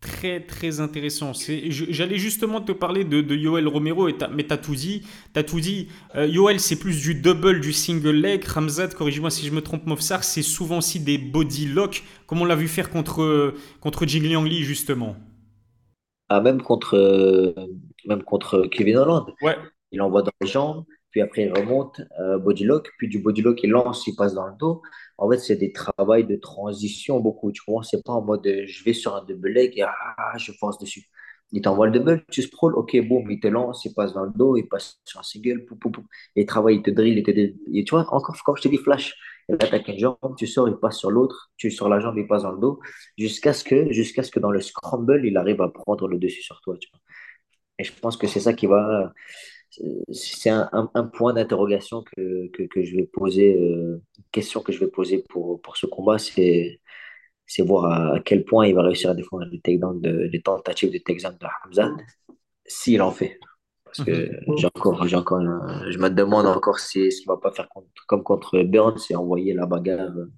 Très 0.00 0.40
très 0.40 0.78
intéressant. 0.80 1.32
J'allais 1.32 2.18
justement 2.18 2.60
te 2.60 2.70
parler 2.70 3.02
de, 3.04 3.22
de 3.22 3.34
Yoel 3.34 3.66
Romero, 3.66 4.08
et 4.08 4.14
mais 4.32 4.44
t'as 4.44 4.58
tout 4.58 4.74
dit. 4.74 5.02
T'as 5.32 5.42
tout 5.42 5.58
dit. 5.58 5.88
Euh, 6.14 6.26
Yoel, 6.26 6.60
c'est 6.60 6.78
plus 6.78 7.00
du 7.00 7.14
double, 7.14 7.60
du 7.60 7.72
single 7.72 8.10
leg. 8.10 8.44
Ramzat, 8.44 8.88
corrige-moi 8.88 9.30
si 9.30 9.46
je 9.46 9.50
me 9.52 9.62
trompe, 9.62 9.86
Mofsar, 9.86 10.22
c'est 10.22 10.42
souvent 10.42 10.78
aussi 10.78 11.00
des 11.00 11.18
body 11.18 11.66
lock, 11.66 12.04
comme 12.26 12.40
on 12.42 12.44
l'a 12.44 12.54
vu 12.56 12.68
faire 12.68 12.90
contre, 12.90 13.54
contre 13.80 14.06
Jing 14.06 14.22
Liang 14.24 14.44
Li, 14.44 14.62
justement. 14.62 15.16
Ah, 16.28 16.40
même 16.40 16.60
contre, 16.62 16.94
euh, 16.96 17.52
même 18.06 18.22
contre 18.22 18.66
Kevin 18.70 18.96
Holland, 18.96 19.26
Ouais. 19.40 19.56
il 19.92 20.02
envoie 20.02 20.22
dans 20.22 20.32
les 20.40 20.46
jambes, 20.48 20.84
puis 21.10 21.20
après 21.20 21.44
il 21.44 21.52
remonte, 21.52 22.00
euh, 22.20 22.38
body 22.38 22.64
lock, 22.64 22.90
puis 22.98 23.08
du 23.08 23.18
body 23.20 23.42
lock 23.42 23.60
il 23.62 23.70
lance, 23.70 24.06
il 24.06 24.16
passe 24.16 24.34
dans 24.34 24.46
le 24.48 24.54
dos. 24.58 24.82
En 25.18 25.30
fait, 25.30 25.38
c'est 25.38 25.56
des 25.56 25.72
travails 25.72 26.26
de 26.26 26.36
transition 26.36 27.20
beaucoup, 27.20 27.52
tu 27.52 27.62
vois. 27.66 27.82
C'est 27.84 28.04
pas 28.04 28.12
en 28.12 28.22
mode 28.22 28.46
euh, 28.46 28.64
je 28.66 28.84
vais 28.84 28.92
sur 28.92 29.14
un 29.16 29.24
double 29.24 29.48
leg 29.50 29.72
et 29.78 29.82
ah, 29.82 30.32
je 30.38 30.52
force 30.52 30.78
dessus. 30.78 31.06
Il 31.52 31.62
t'envoie 31.62 31.86
le 31.86 31.92
double, 31.92 32.24
tu 32.30 32.42
scrolls, 32.42 32.74
ok, 32.74 32.96
boum, 33.06 33.30
il 33.30 33.38
te 33.38 33.46
lance, 33.46 33.84
il 33.84 33.94
passe 33.94 34.12
dans 34.12 34.24
le 34.24 34.32
dos, 34.34 34.56
il 34.56 34.66
passe 34.68 35.00
sur 35.04 35.20
un 35.20 35.22
single, 35.22 35.64
pou, 35.64 35.78
et 36.34 36.42
il 36.42 36.46
travaille, 36.46 36.76
il 36.76 36.82
te 36.82 36.90
drill, 36.90 37.16
il 37.18 37.22
te. 37.22 37.30
Et 37.30 37.84
tu 37.84 37.90
vois, 37.90 38.00
encore, 38.12 38.36
comme 38.44 38.56
je 38.56 38.62
te 38.62 38.68
dis, 38.68 38.78
flash, 38.78 39.14
il 39.48 39.54
attaque 39.54 39.86
une 39.88 39.98
jambe, 39.98 40.18
tu 40.36 40.46
sors, 40.46 40.68
il 40.68 40.74
passe 40.76 40.98
sur 40.98 41.10
l'autre, 41.10 41.52
tu 41.56 41.70
sors 41.70 41.88
la 41.88 42.00
jambe, 42.00 42.18
il 42.18 42.26
passe 42.26 42.42
dans 42.42 42.50
le 42.52 42.58
dos, 42.58 42.80
jusqu'à 43.16 43.52
ce 43.52 43.62
que, 43.62 43.92
jusqu'à 43.92 44.24
ce 44.24 44.30
que 44.32 44.40
dans 44.40 44.50
le 44.50 44.60
scramble, 44.60 45.24
il 45.24 45.36
arrive 45.36 45.62
à 45.62 45.68
prendre 45.68 46.08
le 46.08 46.18
dessus 46.18 46.42
sur 46.42 46.60
toi. 46.62 46.76
Et 47.78 47.84
je 47.84 47.92
pense 47.92 48.16
que 48.16 48.26
c'est 48.26 48.40
ça 48.40 48.52
qui 48.54 48.66
va, 48.66 49.12
c'est 50.12 50.50
un, 50.50 50.68
un, 50.72 51.04
point 51.04 51.34
d'interrogation 51.34 52.02
que, 52.02 52.48
que, 52.48 52.62
que, 52.64 52.82
je 52.82 52.96
vais 52.96 53.06
poser, 53.06 53.54
euh, 53.56 54.02
une 54.18 54.24
question 54.32 54.62
que 54.62 54.72
je 54.72 54.80
vais 54.80 54.88
poser 54.88 55.24
pour, 55.28 55.60
pour 55.60 55.76
ce 55.76 55.86
combat, 55.86 56.18
c'est 56.18 56.80
c'est 57.46 57.62
voir 57.62 58.14
à, 58.14 58.20
quel 58.20 58.44
point 58.44 58.66
il 58.66 58.74
va 58.74 58.82
réussir 58.82 59.10
à 59.10 59.14
défendre 59.14 59.46
les, 59.50 59.78
de, 59.78 60.28
les 60.32 60.42
tentatives 60.42 60.92
de 60.92 60.98
takedown 60.98 61.36
de 61.38 61.46
Hamzat, 61.64 61.92
s'il 62.66 63.02
en 63.02 63.12
fait. 63.12 63.38
Parce 63.84 64.02
que 64.04 64.30
mhm. 64.46 64.56
j'ai 64.58 64.66
encore, 64.66 65.06
j'ai 65.06 65.16
encore, 65.16 65.40
je 65.40 65.98
me 65.98 66.10
demande 66.10 66.46
encore 66.46 66.80
si 66.80 67.10
ce 67.10 67.20
qu'il 67.20 67.28
va 67.28 67.36
pas 67.36 67.52
faire 67.52 67.68
comme 68.06 68.22
contre 68.22 68.62
Burns, 68.62 68.98
c'est 68.98 69.14
envoyer 69.14 69.54
la 69.54 69.66
bagarre, 69.66 70.10
euh, 70.16 70.30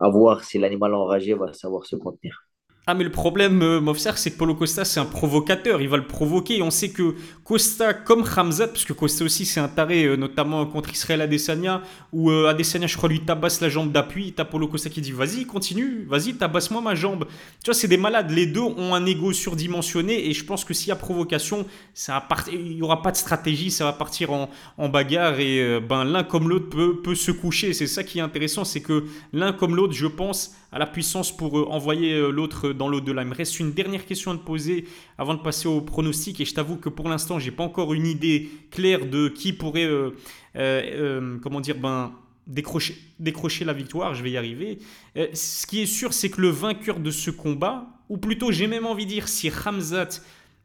à 0.00 0.08
voir 0.08 0.44
si 0.44 0.58
l'animal 0.58 0.94
enragé 0.94 1.34
va 1.34 1.52
savoir 1.52 1.86
se 1.86 1.96
contenir. 1.96 2.46
Ah 2.88 2.94
mais 2.94 3.02
le 3.02 3.10
problème, 3.10 3.62
euh, 3.62 3.94
c'est 4.14 4.30
que 4.30 4.38
Paulo 4.38 4.54
Costa 4.54 4.84
c'est 4.84 5.00
un 5.00 5.06
provocateur, 5.06 5.80
il 5.80 5.88
va 5.88 5.96
le 5.96 6.06
provoquer. 6.06 6.58
Et 6.58 6.62
on 6.62 6.70
sait 6.70 6.90
que 6.90 7.16
Costa, 7.42 7.92
comme 7.92 8.22
Hamzat, 8.36 8.68
parce 8.68 8.84
que 8.84 8.92
Costa 8.92 9.24
aussi 9.24 9.44
c'est 9.44 9.58
un 9.58 9.66
taré, 9.66 10.04
euh, 10.04 10.14
notamment 10.16 10.64
contre 10.66 10.92
Israël 10.92 11.20
Adesanya, 11.20 11.82
où 12.12 12.30
euh, 12.30 12.48
Adesanya 12.48 12.86
je 12.86 12.96
crois 12.96 13.08
lui 13.08 13.22
tabasse 13.22 13.60
la 13.60 13.68
jambe 13.68 13.90
d'appui, 13.90 14.34
t'as 14.34 14.44
Paulo 14.44 14.68
Costa 14.68 14.88
qui 14.88 15.00
dit 15.00 15.10
vas-y 15.10 15.46
continue, 15.46 16.06
vas-y 16.08 16.34
tabasse-moi 16.34 16.80
ma 16.80 16.94
jambe. 16.94 17.26
Tu 17.64 17.70
vois 17.70 17.74
c'est 17.74 17.88
des 17.88 17.96
malades, 17.96 18.30
les 18.30 18.46
deux 18.46 18.60
ont 18.60 18.94
un 18.94 19.04
ego 19.04 19.32
surdimensionné. 19.32 20.28
Et 20.28 20.32
je 20.32 20.44
pense 20.44 20.64
que 20.64 20.72
s'il 20.72 20.90
y 20.90 20.92
a 20.92 20.96
provocation, 20.96 21.66
ça 21.92 22.24
va 22.30 22.36
il 22.52 22.76
n'y 22.76 22.82
aura 22.82 23.02
pas 23.02 23.10
de 23.10 23.16
stratégie, 23.16 23.72
ça 23.72 23.84
va 23.84 23.94
partir 23.94 24.30
en, 24.30 24.88
bagarre. 24.88 25.40
Et 25.40 25.58
euh, 25.58 25.80
ben 25.80 26.04
l'un 26.04 26.22
comme 26.22 26.48
l'autre 26.48 26.68
peut, 26.68 27.00
peut 27.02 27.16
se 27.16 27.32
coucher. 27.32 27.72
C'est 27.72 27.88
ça 27.88 28.04
qui 28.04 28.20
est 28.20 28.22
intéressant, 28.22 28.64
c'est 28.64 28.80
que 28.80 29.06
l'un 29.32 29.52
comme 29.52 29.74
l'autre, 29.74 29.94
je 29.94 30.06
pense, 30.06 30.54
a 30.70 30.78
la 30.78 30.86
puissance 30.86 31.36
pour 31.36 31.72
envoyer 31.72 32.30
l'autre 32.30 32.75
dans 32.76 32.88
l'au-delà. 32.88 33.22
Il 33.22 33.28
me 33.28 33.34
reste 33.34 33.58
une 33.60 33.72
dernière 33.72 34.06
question 34.06 34.30
à 34.32 34.36
te 34.36 34.42
poser 34.42 34.86
avant 35.18 35.34
de 35.34 35.40
passer 35.40 35.68
au 35.68 35.80
pronostic. 35.80 36.40
Et 36.40 36.44
je 36.44 36.54
t'avoue 36.54 36.76
que 36.76 36.88
pour 36.88 37.08
l'instant, 37.08 37.38
j'ai 37.38 37.50
pas 37.50 37.64
encore 37.64 37.94
une 37.94 38.06
idée 38.06 38.48
claire 38.70 39.06
de 39.06 39.28
qui 39.28 39.52
pourrait, 39.52 39.84
euh, 39.84 40.10
euh, 40.56 40.82
euh, 40.84 41.38
comment 41.42 41.60
dire, 41.60 41.78
ben, 41.78 42.12
décrocher, 42.46 42.96
décrocher 43.18 43.64
la 43.64 43.72
victoire. 43.72 44.14
Je 44.14 44.22
vais 44.22 44.30
y 44.30 44.36
arriver. 44.36 44.78
ce 45.14 45.66
qui 45.66 45.82
est 45.82 45.86
sûr, 45.86 46.12
c'est 46.12 46.30
que 46.30 46.40
le 46.40 46.48
vainqueur 46.48 47.00
de 47.00 47.10
ce 47.10 47.30
combat, 47.30 47.86
ou 48.08 48.18
plutôt, 48.18 48.52
j'ai 48.52 48.66
même 48.66 48.86
envie 48.86 49.04
de 49.04 49.10
dire, 49.10 49.28
si 49.28 49.50
Ramzat 49.50 50.20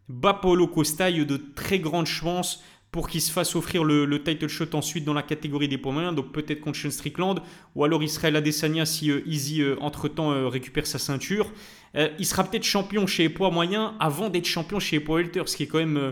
bat 0.07 0.33
Paulo 0.33 0.67
Costa, 0.67 1.09
il 1.09 1.17
y 1.17 1.21
a 1.21 1.25
de 1.25 1.37
très 1.37 1.79
grandes 1.79 2.05
chances 2.05 2.63
pour 2.91 3.07
qu'il 3.07 3.21
se 3.21 3.31
fasse 3.31 3.55
offrir 3.55 3.83
le, 3.83 4.21
title 4.21 4.47
shot 4.47 4.73
ensuite 4.73 5.05
dans 5.05 5.13
la 5.13 5.23
catégorie 5.23 5.69
des 5.69 5.77
poids 5.77 5.93
moyens, 5.93 6.13
donc 6.13 6.31
peut-être 6.33 6.59
contre 6.59 6.77
Sean 6.77 6.91
Strickland, 6.91 7.39
ou 7.75 7.85
alors 7.85 8.03
Israël 8.03 8.35
Adesanya 8.35 8.85
si 8.85 9.09
Easy 9.25 9.63
entre-temps 9.79 10.49
récupère 10.49 10.85
sa 10.85 10.99
ceinture. 10.99 11.51
Euh, 11.95 12.09
il 12.19 12.25
sera 12.25 12.43
peut-être 12.43 12.63
champion 12.63 13.05
chez 13.05 13.23
les 13.23 13.29
poids 13.29 13.51
moyens 13.51 13.93
avant 13.99 14.29
d'être 14.29 14.45
champion 14.45 14.79
chez 14.79 14.97
les 14.97 15.03
poids 15.03 15.17
welter, 15.17 15.43
ce 15.45 15.57
qui 15.57 15.63
est 15.63 15.67
quand 15.67 15.79
même 15.79 15.97
euh, 15.97 16.11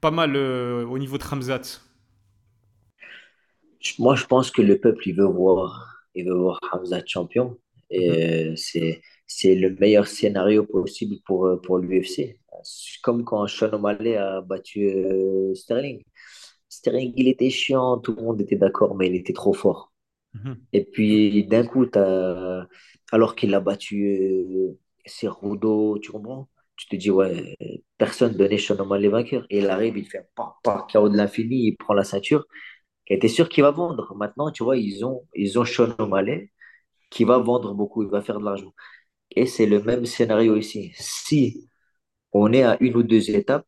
pas 0.00 0.10
mal 0.10 0.34
euh, 0.34 0.84
au 0.84 0.98
niveau 0.98 1.18
de 1.18 1.24
Ramzat. 1.24 1.80
Moi, 3.98 4.14
je 4.16 4.26
pense 4.26 4.50
que 4.50 4.60
le 4.60 4.78
peuple, 4.78 5.08
il 5.08 5.14
veut 5.14 5.26
voir, 5.26 6.04
il 6.14 6.26
veut 6.26 6.34
voir 6.34 6.58
Ramzat 6.72 7.02
champion. 7.06 7.56
Et 7.90 8.50
mhm. 8.50 8.56
c'est, 8.56 9.02
c'est 9.26 9.54
le 9.54 9.70
meilleur 9.76 10.06
scénario 10.06 10.64
possible 10.64 11.16
pour, 11.24 11.60
pour 11.62 11.78
l'UFC. 11.78 12.36
Comme 13.02 13.24
quand 13.24 13.46
Sean 13.46 13.72
O'Malley 13.72 14.16
a 14.16 14.40
battu 14.40 14.90
Sterling. 15.54 16.02
Sterling, 16.68 17.12
il 17.16 17.28
était 17.28 17.50
chiant, 17.50 17.98
tout 17.98 18.14
le 18.14 18.22
monde 18.22 18.40
était 18.40 18.56
d'accord, 18.56 18.94
mais 18.96 19.08
il 19.08 19.16
était 19.16 19.32
trop 19.32 19.52
fort. 19.52 19.92
Mhm. 20.34 20.56
Et 20.72 20.84
puis, 20.84 21.44
d'un 21.44 21.66
coup, 21.66 21.86
alors 23.12 23.34
qu'il 23.34 23.54
a 23.54 23.60
battu 23.60 24.76
c'est 25.06 25.28
Rudo, 25.28 25.98
tu 25.98 26.12
comprends? 26.12 26.48
Tu 26.76 26.88
te 26.88 26.96
dis, 26.96 27.10
ouais, 27.10 27.56
personne 27.98 28.34
donnait 28.34 28.58
Sean 28.58 28.94
les 28.94 29.08
vainqueurs. 29.08 29.46
Et 29.50 29.58
il 29.58 29.68
arrive, 29.68 29.98
il 29.98 30.06
fait 30.06 30.28
pas, 30.34 30.58
pas, 30.62 30.86
chaos 30.90 31.08
de 31.08 31.16
l'infini, 31.16 31.66
il 31.66 31.76
prend 31.76 31.94
la 31.94 32.04
ceinture. 32.04 32.46
Et 33.08 33.18
tu 33.18 33.26
es 33.26 33.28
sûr 33.28 33.48
qu'il 33.48 33.64
va 33.64 33.70
vendre. 33.70 34.14
Maintenant, 34.16 34.50
tu 34.50 34.64
vois, 34.64 34.76
ils 34.76 35.04
ont, 35.04 35.26
ils 35.34 35.58
ont 35.58 35.64
Sean 35.64 35.94
qui 37.10 37.24
va 37.24 37.38
vendre 37.38 37.74
beaucoup, 37.74 38.02
il 38.02 38.08
va 38.08 38.22
faire 38.22 38.38
de 38.40 38.44
l'argent. 38.44 38.72
Et 39.32 39.46
c'est 39.46 39.66
le 39.66 39.82
même 39.82 40.06
scénario 40.06 40.56
ici. 40.56 40.92
Si 40.96 41.69
on 42.32 42.52
est 42.52 42.62
à 42.62 42.76
une 42.80 42.96
ou 42.96 43.02
deux 43.02 43.30
étapes 43.30 43.66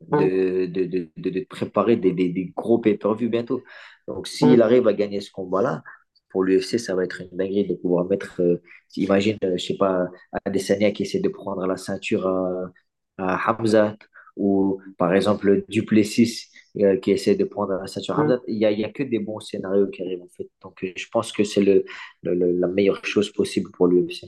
de, 0.00 0.66
de, 0.66 0.84
de, 0.84 1.30
de 1.30 1.40
préparer 1.48 1.96
des, 1.96 2.12
des, 2.12 2.28
des 2.30 2.52
gros 2.56 2.78
pay-per-view 2.78 3.28
bientôt. 3.30 3.62
Donc, 4.06 4.26
s'il 4.28 4.62
arrive 4.62 4.86
à 4.88 4.92
gagner 4.94 5.20
ce 5.20 5.30
combat-là, 5.32 5.82
pour 6.30 6.44
l'UFC, 6.44 6.78
ça 6.78 6.94
va 6.94 7.04
être 7.04 7.22
une 7.22 7.36
dinguerie 7.36 7.66
de 7.66 7.74
pouvoir 7.74 8.04
mettre, 8.06 8.40
euh, 8.42 8.62
imagine, 8.96 9.38
euh, 9.44 9.56
je 9.56 9.64
sais 9.64 9.76
pas, 9.76 10.06
Adesanya 10.44 10.92
qui 10.92 11.02
essaie 11.04 11.20
de 11.20 11.28
prendre 11.28 11.66
la 11.66 11.76
ceinture 11.76 12.26
à, 12.28 12.70
à 13.18 13.52
Hamzat, 13.52 13.96
ou 14.36 14.80
par 14.98 15.14
exemple 15.14 15.64
Duplessis 15.68 16.46
euh, 16.80 16.96
qui 16.98 17.10
essaie 17.12 17.34
de 17.34 17.44
prendre 17.44 17.74
la 17.74 17.86
ceinture 17.86 18.18
à 18.18 18.22
Hamzat. 18.22 18.40
Il 18.46 18.58
n'y 18.58 18.66
a, 18.66 18.70
y 18.72 18.84
a 18.84 18.90
que 18.90 19.02
des 19.02 19.18
bons 19.18 19.40
scénarios 19.40 19.88
qui 19.88 20.02
arrivent 20.02 20.22
en 20.22 20.28
fait. 20.28 20.48
Donc 20.62 20.84
je 20.96 21.06
pense 21.10 21.32
que 21.32 21.44
c'est 21.44 21.62
le, 21.62 21.84
la 22.22 22.68
meilleure 22.68 23.04
chose 23.04 23.32
possible 23.32 23.70
pour 23.72 23.88
l'UFC. 23.88 24.26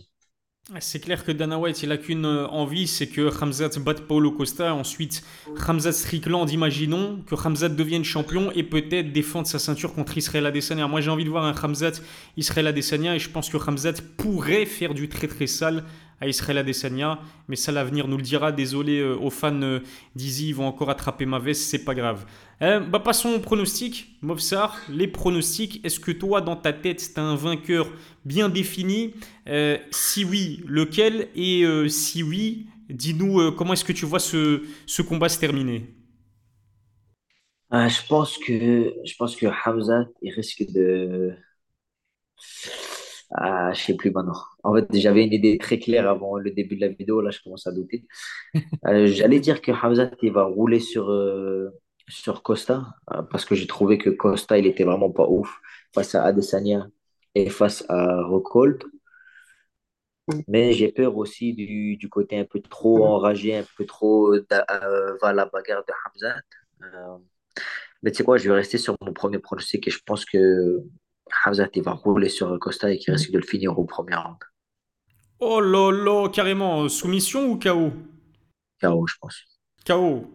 C'est 0.78 1.00
clair 1.00 1.24
que 1.24 1.32
Dana 1.32 1.58
White, 1.58 1.82
il 1.82 1.90
a 1.90 1.96
qu'une 1.96 2.24
euh, 2.24 2.46
envie, 2.46 2.86
c'est 2.86 3.08
que 3.08 3.22
Ramzat 3.22 3.70
batte 3.80 4.02
Paulo 4.02 4.30
Costa. 4.30 4.72
Ensuite, 4.72 5.24
Ramzat 5.56 5.92
Strickland, 5.92 6.48
imaginons 6.48 7.22
que 7.26 7.34
Ramzat 7.34 7.70
devienne 7.70 8.04
champion 8.04 8.52
et 8.52 8.62
peut-être 8.62 9.12
défendre 9.12 9.48
sa 9.48 9.58
ceinture 9.58 9.92
contre 9.92 10.16
Israël 10.16 10.46
Adesanya. 10.46 10.86
Moi, 10.86 11.00
j'ai 11.00 11.10
envie 11.10 11.24
de 11.24 11.30
voir 11.30 11.44
un 11.44 11.52
Ramzat 11.52 12.00
Israël 12.36 12.68
Adesanya 12.68 13.16
et 13.16 13.18
je 13.18 13.28
pense 13.28 13.50
que 13.50 13.56
Ramzat 13.56 13.94
pourrait 14.16 14.64
faire 14.64 14.94
du 14.94 15.08
très 15.08 15.26
très 15.26 15.48
sale 15.48 15.82
à 16.20 16.28
Israël 16.28 16.58
Adesanya. 16.58 17.18
Mais 17.48 17.56
ça, 17.56 17.72
l'avenir 17.72 18.08
nous 18.08 18.16
le 18.16 18.22
dira. 18.22 18.52
Désolé 18.52 18.98
euh, 19.00 19.16
aux 19.16 19.30
fans 19.30 19.62
euh, 19.62 19.80
d'Izzy, 20.14 20.48
ils 20.48 20.54
vont 20.54 20.66
encore 20.66 20.90
attraper 20.90 21.26
ma 21.26 21.38
veste, 21.38 21.62
c'est 21.62 21.84
pas 21.84 21.94
grave. 21.94 22.26
Euh, 22.62 22.80
bah, 22.80 23.00
passons 23.00 23.30
au 23.30 23.38
pronostic. 23.40 24.16
Movsar, 24.22 24.78
les 24.88 25.08
pronostics. 25.08 25.80
Est-ce 25.84 26.00
que 26.00 26.12
toi, 26.12 26.40
dans 26.40 26.56
ta 26.56 26.72
tête, 26.72 27.00
c'est 27.00 27.18
un 27.18 27.34
vainqueur 27.34 27.88
bien 28.24 28.48
défini? 28.48 29.14
Si 29.90 30.24
oui, 30.24 30.62
lequel? 30.66 31.28
Et 31.34 31.64
si 31.88 32.22
oui, 32.22 32.66
dis-nous 32.88 33.52
comment 33.52 33.72
est-ce 33.72 33.84
que 33.84 33.92
tu 33.92 34.06
vois 34.06 34.20
ce, 34.20 34.62
ce 34.86 35.02
combat 35.02 35.28
se 35.28 35.38
terminer? 35.40 35.88
Ah, 37.70 37.88
je 37.88 38.00
pense 38.06 38.38
que 38.38 38.92
je 39.04 39.14
pense 39.16 39.36
que 39.36 39.46
Hamza 39.46 40.04
il 40.22 40.32
risque 40.34 40.64
de 40.72 41.36
ah, 43.32 43.72
je 43.72 43.80
sais 43.80 43.94
plus 43.96 44.10
maintenant. 44.10 44.49
En 44.62 44.74
fait, 44.74 44.86
j'avais 44.98 45.24
une 45.24 45.32
idée 45.32 45.58
très 45.58 45.78
claire 45.78 46.08
avant 46.08 46.36
le 46.38 46.50
début 46.50 46.76
de 46.76 46.82
la 46.82 46.88
vidéo. 46.88 47.20
Là, 47.20 47.30
je 47.30 47.40
commence 47.42 47.66
à 47.66 47.72
douter. 47.72 48.06
Euh, 48.86 49.06
j'allais 49.06 49.40
dire 49.40 49.60
que 49.62 49.72
Hamza, 49.72 50.10
il 50.22 50.32
va 50.32 50.44
rouler 50.44 50.80
sur, 50.80 51.10
euh, 51.10 51.70
sur 52.08 52.42
Costa 52.42 52.86
euh, 53.12 53.22
parce 53.22 53.44
que 53.44 53.54
j'ai 53.54 53.66
trouvé 53.66 53.98
que 53.98 54.10
Costa, 54.10 54.58
il 54.58 54.66
était 54.66 54.84
vraiment 54.84 55.10
pas 55.10 55.26
ouf 55.28 55.60
face 55.94 56.14
à 56.14 56.24
Adesanya 56.24 56.88
et 57.34 57.50
face 57.50 57.84
à 57.88 58.22
Rockhold. 58.22 58.84
Mais 60.48 60.72
j'ai 60.72 60.92
peur 60.92 61.16
aussi 61.16 61.54
du, 61.54 61.96
du, 61.96 62.08
côté 62.08 62.38
un 62.38 62.44
peu 62.44 62.60
trop 62.60 63.04
enragé, 63.04 63.56
un 63.56 63.64
peu 63.76 63.84
trop 63.84 64.32
va 64.32 65.32
la 65.32 65.46
bagarre 65.46 65.84
de 65.86 65.92
Hamza. 66.06 66.36
mais 68.02 68.10
tu 68.12 68.18
sais 68.18 68.24
quoi, 68.24 68.38
je 68.38 68.48
vais 68.48 68.54
rester 68.54 68.78
sur 68.78 68.96
mon 69.00 69.12
premier 69.12 69.38
pronostic 69.38 69.88
et 69.88 69.90
je 69.90 70.00
pense 70.04 70.24
que 70.24 70.82
Hamzat 71.44 71.68
il 71.74 71.82
va 71.82 71.92
rouler 71.92 72.28
sur 72.28 72.58
Costa 72.58 72.90
et 72.90 72.98
qui 72.98 73.10
risque 73.10 73.30
de 73.32 73.38
le 73.38 73.44
finir 73.44 73.78
au 73.78 73.84
premier 73.84 74.14
round. 74.16 74.38
Oh 75.40 75.60
là 75.60 75.90
là, 75.90 76.28
carrément, 76.28 76.88
soumission 76.88 77.50
ou 77.50 77.58
KO 77.58 77.92
KO, 78.80 79.06
je 79.06 79.14
pense. 79.20 79.44
KO 79.86 80.30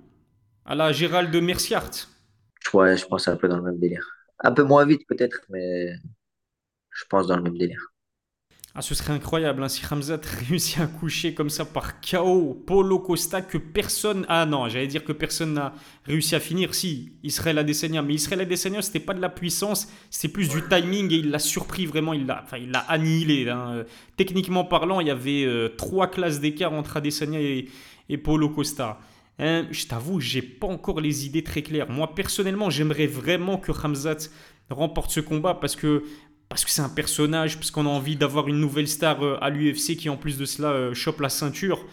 À 0.65 0.75
la 0.75 0.91
Gérald 0.91 1.31
de 1.31 1.39
Merciart 1.39 1.91
Ouais, 2.73 2.97
je 2.97 3.05
pense 3.05 3.27
un 3.27 3.37
peu 3.37 3.47
dans 3.47 3.57
le 3.57 3.63
même 3.63 3.79
délire. 3.79 4.05
Un 4.39 4.51
peu 4.51 4.63
moins 4.63 4.85
vite 4.85 5.07
peut-être, 5.07 5.41
mais 5.49 5.93
je 6.91 7.05
pense 7.09 7.27
dans 7.27 7.37
le 7.37 7.43
même 7.43 7.57
délire. 7.57 7.93
Ah, 8.77 8.81
ce 8.81 8.93
serait 8.93 9.13
incroyable 9.13 9.63
hein, 9.63 9.69
si 9.69 9.85
Ramzat 9.85 10.19
réussit 10.49 10.79
à 10.79 10.87
coucher 10.87 11.33
comme 11.33 11.49
ça 11.49 11.63
par 11.63 12.01
KO 12.01 12.61
Polo 12.67 12.99
Costa 12.99 13.41
que 13.41 13.57
personne. 13.57 14.25
Ah 14.27 14.45
non, 14.45 14.67
j'allais 14.67 14.87
dire 14.87 15.05
que 15.05 15.13
personne 15.13 15.53
n'a 15.53 15.73
réussi 16.03 16.35
à 16.35 16.41
finir. 16.41 16.75
Si, 16.75 17.13
Israël 17.23 17.57
Adesanya. 17.57 18.01
Mais 18.01 18.15
Israël 18.15 18.41
Adesanya, 18.41 18.81
c'était 18.81 18.99
pas 18.99 19.13
de 19.13 19.21
la 19.21 19.29
puissance, 19.29 19.87
c'était 20.09 20.27
plus 20.27 20.49
du 20.49 20.61
timing 20.67 21.09
et 21.13 21.15
il 21.15 21.31
l'a 21.31 21.39
surpris 21.39 21.85
vraiment. 21.85 22.11
Il 22.11 22.25
l'a 22.25 22.41
enfin, 22.43 22.57
il 22.57 22.73
annihilé. 22.89 23.49
Hein. 23.49 23.85
Techniquement 24.17 24.65
parlant, 24.65 24.99
il 24.99 25.07
y 25.07 25.11
avait 25.11 25.45
euh, 25.45 25.69
trois 25.69 26.07
classes 26.07 26.41
d'écart 26.41 26.73
entre 26.73 26.97
Adesanya 26.97 27.39
et, 27.39 27.69
et 28.09 28.17
Polo 28.17 28.49
Costa. 28.49 28.99
Hein, 29.39 29.67
je 29.71 29.85
t'avoue, 29.85 30.19
j'ai 30.19 30.41
pas 30.41 30.67
encore 30.67 30.99
les 30.99 31.25
idées 31.25 31.43
très 31.43 31.61
claires. 31.61 31.89
Moi, 31.89 32.13
personnellement, 32.13 32.69
j'aimerais 32.69 33.07
vraiment 33.07 33.57
que 33.57 33.71
Ramzat 33.71 34.29
remporte 34.69 35.11
ce 35.11 35.19
combat 35.19 35.53
parce 35.53 35.75
que 35.75 36.03
parce 36.49 36.63
que 36.63 36.71
c'est 36.71 36.81
un 36.81 36.89
personnage, 36.89 37.57
parce 37.57 37.71
qu'on 37.71 37.85
a 37.85 37.89
envie 37.89 38.15
d'avoir 38.15 38.47
une 38.47 38.59
nouvelle 38.59 38.87
star 38.87 39.23
euh, 39.23 39.37
à 39.41 39.49
l'UFC 39.49 39.95
qui 39.97 40.09
en 40.09 40.17
plus 40.17 40.37
de 40.37 40.45
cela 40.45 40.69
euh, 40.69 40.93
chope 40.93 41.21
la 41.21 41.29
ceinture. 41.29 41.85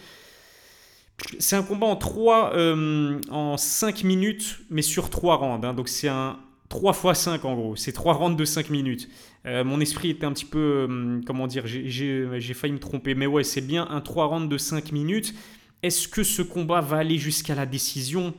c'est 1.38 1.56
un 1.56 1.62
combat 1.62 1.86
en 1.86 1.96
3, 1.96 2.52
euh, 2.54 3.20
en 3.30 3.56
5 3.56 4.04
minutes, 4.04 4.60
mais 4.70 4.82
sur 4.82 5.10
3 5.10 5.36
rounds. 5.36 5.66
Hein. 5.66 5.74
donc 5.74 5.88
c'est 5.88 6.08
un 6.08 6.38
3 6.68 6.92
x 7.12 7.20
5 7.20 7.44
en 7.44 7.54
gros. 7.54 7.76
C'est 7.76 7.92
3 7.92 8.14
rounds 8.14 8.36
de 8.36 8.44
5 8.44 8.70
minutes. 8.70 9.08
Euh, 9.46 9.62
mon 9.64 9.80
esprit 9.80 10.10
était 10.10 10.24
un 10.24 10.32
petit 10.32 10.44
peu, 10.44 11.20
comment 11.26 11.46
dire, 11.46 11.66
j'ai 11.66 12.54
failli 12.54 12.72
me 12.72 12.78
tromper. 12.78 13.14
Mais 13.14 13.26
ouais, 13.26 13.44
c'est 13.44 13.60
bien 13.60 13.86
un 13.90 14.00
3 14.00 14.26
rounds 14.26 14.48
de 14.48 14.58
5 14.58 14.92
minutes. 14.92 15.34
Est-ce 15.82 16.08
que 16.08 16.22
ce 16.22 16.42
combat 16.42 16.80
va 16.80 16.98
aller 16.98 17.18
jusqu'à 17.18 17.54
la 17.54 17.66
décision? 17.66 18.34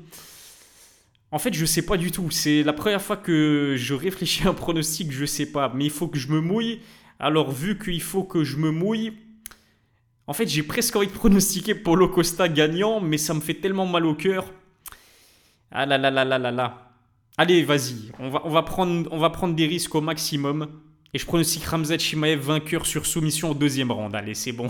En 1.33 1.39
fait, 1.39 1.51
je 1.51 1.65
sais 1.65 1.81
pas 1.81 1.97
du 1.97 2.11
tout. 2.11 2.29
C'est 2.29 2.61
la 2.61 2.73
première 2.73 3.01
fois 3.01 3.17
que 3.17 3.73
je 3.75 3.95
réfléchis 3.95 4.45
à 4.45 4.51
un 4.51 4.53
pronostic, 4.53 5.11
je 5.11 5.25
sais 5.25 5.47
pas. 5.47 5.73
Mais 5.73 5.85
il 5.85 5.89
faut 5.89 6.07
que 6.07 6.19
je 6.19 6.27
me 6.27 6.39
mouille. 6.39 6.81
Alors, 7.19 7.51
vu 7.51 7.79
qu'il 7.79 8.03
faut 8.03 8.23
que 8.23 8.43
je 8.43 8.57
me 8.57 8.69
mouille, 8.69 9.13
en 10.27 10.33
fait, 10.33 10.47
j'ai 10.47 10.61
presque 10.61 10.95
envie 10.95 11.07
de 11.07 11.11
pronostiquer 11.11 11.73
Polo 11.73 12.07
Costa 12.07 12.47
gagnant, 12.47 13.01
mais 13.01 13.17
ça 13.17 13.33
me 13.33 13.39
fait 13.39 13.55
tellement 13.55 13.87
mal 13.87 14.05
au 14.05 14.13
cœur. 14.13 14.45
Ah 15.71 15.87
là 15.87 15.97
là 15.97 16.11
là 16.11 16.23
là 16.23 16.37
là 16.37 16.51
là. 16.51 16.91
Allez, 17.35 17.63
vas-y, 17.63 18.11
on 18.19 18.29
va, 18.29 18.61
prendre, 18.61 19.55
des 19.55 19.65
risques 19.65 19.95
au 19.95 20.01
maximum. 20.01 20.67
Et 21.15 21.17
je 21.17 21.25
pronostique 21.25 21.65
Ramzat 21.65 21.97
Chimaev 21.97 22.41
vainqueur 22.41 22.85
sur 22.85 23.07
soumission 23.07 23.49
au 23.49 23.53
deuxième 23.55 23.91
round. 23.91 24.13
Allez, 24.13 24.35
c'est 24.35 24.51
bon. 24.51 24.67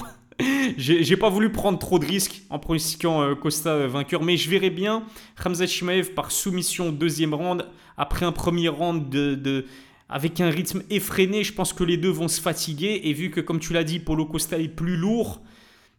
J'ai 0.78 1.18
pas 1.18 1.30
voulu 1.30 1.52
prendre 1.52 1.78
trop 1.80 2.00
de 2.00 2.06
risques 2.06 2.44
en 2.50 2.60
pronostiquant 2.60 3.22
euh, 3.22 3.36
Costa 3.36 3.70
euh, 3.70 3.88
vainqueur, 3.88 4.24
mais 4.24 4.38
je 4.38 4.50
verrai 4.50 4.70
bien 4.70 5.04
Ramzat 5.38 5.68
Chimaev 5.68 6.12
par 6.14 6.32
soumission 6.32 6.90
au 6.90 6.92
deuxième 6.92 7.34
round. 7.34 7.68
Après 7.98 8.26
un 8.26 8.32
premier 8.32 8.70
round 8.70 9.10
de, 9.10 9.66
avec 10.10 10.42
un 10.42 10.50
rythme 10.50 10.82
effréné, 10.90 11.44
je 11.44 11.54
pense 11.54 11.74
que 11.74 11.84
les 11.84 11.98
deux 11.98 12.10
vont 12.10 12.28
se 12.28 12.42
fatiguer. 12.42 13.02
Et 13.04 13.14
vu 13.14 13.30
que, 13.30 13.42
comme 13.42 13.60
tu 13.60 13.74
l'as 13.74 13.84
dit, 13.84 14.00
Polo 14.00 14.26
Costa 14.26 14.58
est 14.58 14.68
plus 14.68 14.98
lourd, 14.98 15.42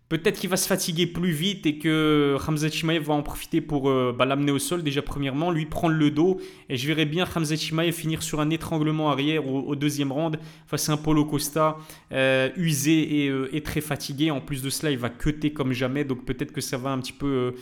peut-être 0.08 0.38
qu'il 0.38 0.50
va 0.50 0.56
se 0.56 0.68
fatiguer 0.68 1.06
plus 1.06 1.30
vite 1.30 1.66
et 1.66 1.78
que 1.78 2.36
Hamza 2.46 2.68
Chimaev 2.68 3.04
va 3.04 3.14
en 3.14 3.22
profiter 3.22 3.60
pour 3.60 3.88
euh, 3.88 4.14
bah, 4.16 4.26
l'amener 4.26 4.52
au 4.52 4.58
sol, 4.58 4.82
déjà 4.82 5.02
premièrement, 5.02 5.50
lui 5.50 5.66
prendre 5.66 5.94
le 5.94 6.10
dos. 6.10 6.40
Et 6.68 6.76
je 6.76 6.86
verrai 6.86 7.06
bien 7.06 7.26
Hamza 7.34 7.56
Chimaev 7.56 7.92
finir 7.92 8.22
sur 8.22 8.40
un 8.40 8.50
étranglement 8.50 9.10
arrière 9.10 9.46
au, 9.46 9.74
deuxième 9.76 10.12
round 10.12 10.38
face 10.66 10.88
à 10.88 10.92
un 10.92 10.96
Polo 10.96 11.24
Costa 11.24 11.78
euh, 12.12 12.50
usé 12.56 13.28
euh, 13.28 13.48
et, 13.52 13.62
très 13.62 13.80
fatigué. 13.80 14.30
En 14.30 14.40
plus 14.40 14.62
de 14.62 14.70
cela, 14.70 14.90
il 14.90 14.98
va 14.98 15.08
cutter 15.08 15.52
comme 15.52 15.72
jamais. 15.72 16.04
Donc 16.04 16.24
peut-être 16.24 16.52
que 16.52 16.60
ça 16.60 16.76
va 16.76 16.90
un 16.90 16.98
petit 16.98 17.12
peu 17.12 17.54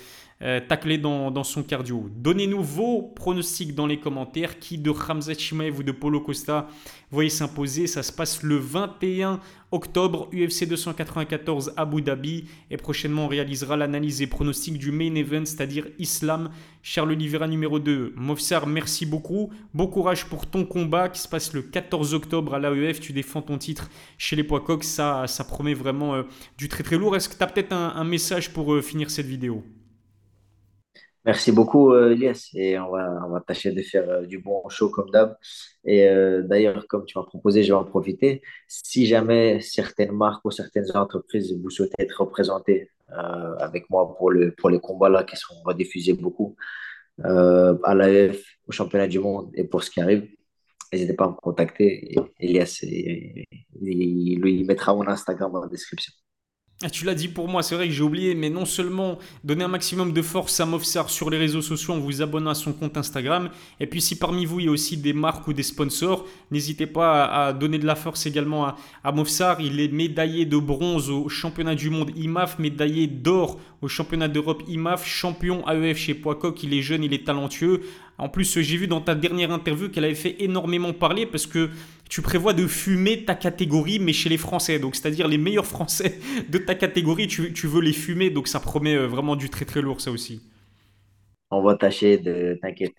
euh, 0.42 0.60
tacler 0.60 0.98
dans, 0.98 1.44
son 1.44 1.62
cardio. 1.62 2.08
Donnez-nous 2.16 2.62
vos 2.62 3.02
pronostics 3.02 3.74
dans 3.74 3.86
les 3.86 3.98
commentaires. 3.98 4.58
Qui 4.58 4.78
de 4.78 4.90
Ramzat 4.90 5.34
Chimaev 5.34 5.78
ou 5.78 5.82
de 5.82 5.92
Polo 5.92 6.20
Costa 6.20 6.68
voyez 7.12 7.30
s'imposer? 7.30 7.86
Ça 7.86 8.02
se 8.02 8.12
passe 8.12 8.42
le 8.42 8.56
21 8.56 9.38
octobre, 9.70 10.28
UFC 10.32 10.66
294 10.66 11.74
Abu 11.76 12.02
Dhabi. 12.02 12.46
Et 12.70 12.76
prochainement, 12.76 13.26
on 13.26 13.28
réalisera 13.28 13.76
l'analyse 13.76 14.22
et 14.22 14.26
pronostic 14.26 14.78
du 14.78 14.90
main 14.90 15.14
event, 15.14 15.44
c'est-à-dire 15.44 15.86
Islam. 15.98 16.50
Charles 16.82 17.12
Oliveira 17.12 17.46
numéro 17.46 17.78
2. 17.78 18.14
Mofsar, 18.16 18.66
merci 18.66 19.06
beaucoup. 19.06 19.50
Bon 19.74 19.86
courage 19.86 20.26
pour 20.26 20.46
ton 20.46 20.64
combat 20.64 21.08
qui 21.08 21.20
se 21.20 21.28
passe 21.28 21.52
le 21.52 21.62
14 21.62 22.14
octobre 22.14 22.54
à 22.54 22.58
l'AEF. 22.58 23.00
Tu 23.00 23.12
défends 23.12 23.42
ton 23.42 23.58
titre 23.58 23.90
chez 24.18 24.36
les 24.36 24.44
poids 24.44 24.60
coqs. 24.60 24.84
Ça, 24.84 25.26
ça 25.26 25.44
promet 25.44 25.74
vraiment 25.74 26.14
euh, 26.14 26.22
du 26.58 26.68
très 26.68 26.82
très 26.82 26.96
lourd. 26.96 27.14
Est-ce 27.14 27.28
que 27.28 27.36
tu 27.36 27.42
as 27.42 27.46
peut-être 27.46 27.72
un, 27.72 28.04
message 28.04 28.52
pour 28.52 28.74
euh, 28.74 28.82
finir 28.82 29.10
cette 29.10 29.26
vidéo? 29.26 29.64
Merci 31.24 31.52
beaucoup, 31.52 31.92
euh, 31.92 32.12
Elias. 32.12 32.50
Et 32.54 32.78
on 32.78 32.90
va, 32.90 33.24
on 33.26 33.30
va 33.30 33.40
tâcher 33.40 33.70
de 33.72 33.80
faire 33.82 34.08
euh, 34.10 34.26
du 34.26 34.38
bon 34.38 34.68
show 34.68 34.88
comme 34.90 35.10
d'hab. 35.10 35.36
Et 35.84 36.08
euh, 36.08 36.42
d'ailleurs, 36.42 36.86
comme 36.88 37.04
tu 37.04 37.16
m'as 37.16 37.24
proposé, 37.24 37.62
je 37.62 37.72
vais 37.72 37.78
en 37.78 37.84
profiter. 37.84 38.42
Si 38.66 39.06
jamais 39.06 39.60
certaines 39.60 40.12
marques 40.12 40.44
ou 40.44 40.50
certaines 40.50 40.90
entreprises 40.96 41.56
vous 41.62 41.70
souhaitez 41.70 41.94
être 42.02 42.20
représentées 42.20 42.90
avec 43.58 43.90
moi 43.90 44.14
pour, 44.16 44.30
le, 44.30 44.52
pour 44.52 44.70
les 44.70 44.80
combats 44.80 45.10
là 45.10 45.22
qui 45.22 45.36
sont 45.36 45.54
rediffusés 45.66 46.14
beaucoup 46.14 46.56
à 47.22 47.94
l'AF, 47.94 48.38
au 48.66 48.72
championnat 48.72 49.06
du 49.06 49.18
monde 49.18 49.50
et 49.54 49.64
pour 49.64 49.82
ce 49.84 49.90
qui 49.90 50.00
arrive, 50.00 50.26
n'hésitez 50.92 51.14
pas 51.14 51.26
à 51.26 51.28
me 51.28 51.34
contacter. 51.34 52.16
Elias, 52.40 52.80
il, 52.82 54.40
lui 54.40 54.64
mettra 54.64 54.94
mon 54.94 55.06
Instagram 55.08 55.52
dans 55.52 55.62
la 55.62 55.68
description. 55.68 56.12
Ah, 56.84 56.90
tu 56.90 57.04
l'as 57.04 57.14
dit 57.14 57.28
pour 57.28 57.46
moi, 57.46 57.62
c'est 57.62 57.76
vrai 57.76 57.86
que 57.86 57.94
j'ai 57.94 58.02
oublié, 58.02 58.34
mais 58.34 58.50
non 58.50 58.64
seulement 58.64 59.16
donner 59.44 59.62
un 59.62 59.68
maximum 59.68 60.12
de 60.12 60.20
force 60.20 60.58
à 60.58 60.66
Mofsar 60.66 61.10
sur 61.10 61.30
les 61.30 61.38
réseaux 61.38 61.62
sociaux 61.62 61.94
en 61.94 62.00
vous 62.00 62.22
abonnant 62.22 62.50
à 62.50 62.54
son 62.56 62.72
compte 62.72 62.96
Instagram, 62.96 63.50
et 63.78 63.86
puis 63.86 64.00
si 64.00 64.18
parmi 64.18 64.46
vous 64.46 64.58
il 64.58 64.66
y 64.66 64.68
a 64.68 64.72
aussi 64.72 64.96
des 64.96 65.12
marques 65.12 65.46
ou 65.46 65.52
des 65.52 65.62
sponsors, 65.62 66.26
n'hésitez 66.50 66.86
pas 66.86 67.24
à, 67.26 67.52
donner 67.52 67.78
de 67.78 67.86
la 67.86 67.94
force 67.94 68.26
également 68.26 68.66
à, 68.66 68.76
à 69.04 69.12
Mofsar. 69.12 69.60
Il 69.60 69.78
est 69.78 69.92
médaillé 69.92 70.44
de 70.44 70.56
bronze 70.56 71.08
au 71.08 71.28
championnat 71.28 71.76
du 71.76 71.88
monde 71.88 72.10
IMAF, 72.16 72.58
médaillé 72.58 73.06
d'or 73.06 73.60
au 73.80 73.86
championnat 73.88 74.26
d'Europe 74.26 74.64
IMAF, 74.66 75.06
champion 75.06 75.68
AEF 75.68 75.98
chez 75.98 76.14
Poicoc. 76.14 76.62
Il 76.64 76.74
est 76.74 76.82
jeune, 76.82 77.04
il 77.04 77.14
est 77.14 77.24
talentueux. 77.24 77.82
En 78.22 78.28
plus, 78.28 78.60
j'ai 78.60 78.76
vu 78.76 78.86
dans 78.86 79.00
ta 79.00 79.16
dernière 79.16 79.50
interview 79.50 79.88
qu'elle 79.88 80.04
avait 80.04 80.14
fait 80.14 80.36
énormément 80.38 80.92
parler 80.92 81.26
parce 81.26 81.44
que 81.44 81.70
tu 82.08 82.22
prévois 82.22 82.52
de 82.52 82.68
fumer 82.68 83.24
ta 83.24 83.34
catégorie, 83.34 83.98
mais 83.98 84.12
chez 84.12 84.28
les 84.28 84.36
Français. 84.36 84.78
Donc, 84.78 84.94
c'est-à-dire 84.94 85.26
les 85.26 85.38
meilleurs 85.38 85.66
Français 85.66 86.20
de 86.48 86.58
ta 86.58 86.76
catégorie, 86.76 87.26
tu, 87.26 87.66
veux 87.66 87.80
les 87.80 87.92
fumer. 87.92 88.30
Donc, 88.30 88.46
ça 88.46 88.60
promet 88.60 88.94
euh, 88.94 89.08
vraiment 89.08 89.34
du 89.34 89.50
très 89.50 89.64
très 89.64 89.82
lourd, 89.82 90.00
ça 90.00 90.12
aussi. 90.12 90.40
On 91.50 91.62
va 91.62 91.74
tâcher 91.74 92.18
de. 92.18 92.56
T'inquiète. 92.62 92.94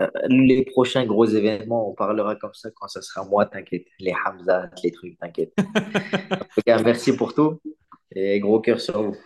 Euh, 0.00 0.08
les 0.26 0.64
prochains 0.64 1.06
gros 1.06 1.26
événements, 1.26 1.88
on 1.88 1.94
parlera 1.94 2.34
comme 2.34 2.54
ça 2.54 2.70
quand 2.74 2.88
ça 2.88 3.02
sera 3.02 3.24
moi, 3.24 3.46
t'inquiète. 3.46 3.86
Les 4.00 4.14
Hamza, 4.26 4.68
les 4.82 4.90
trucs, 4.90 5.16
t'inquiète. 5.20 5.52
en 6.32 6.38
tout 6.38 6.62
cas, 6.66 6.82
merci 6.82 7.16
pour 7.16 7.34
tout 7.34 7.60
et 8.10 8.40
gros 8.40 8.58
cœur 8.58 8.80
sur 8.80 9.00
vous. 9.00 9.16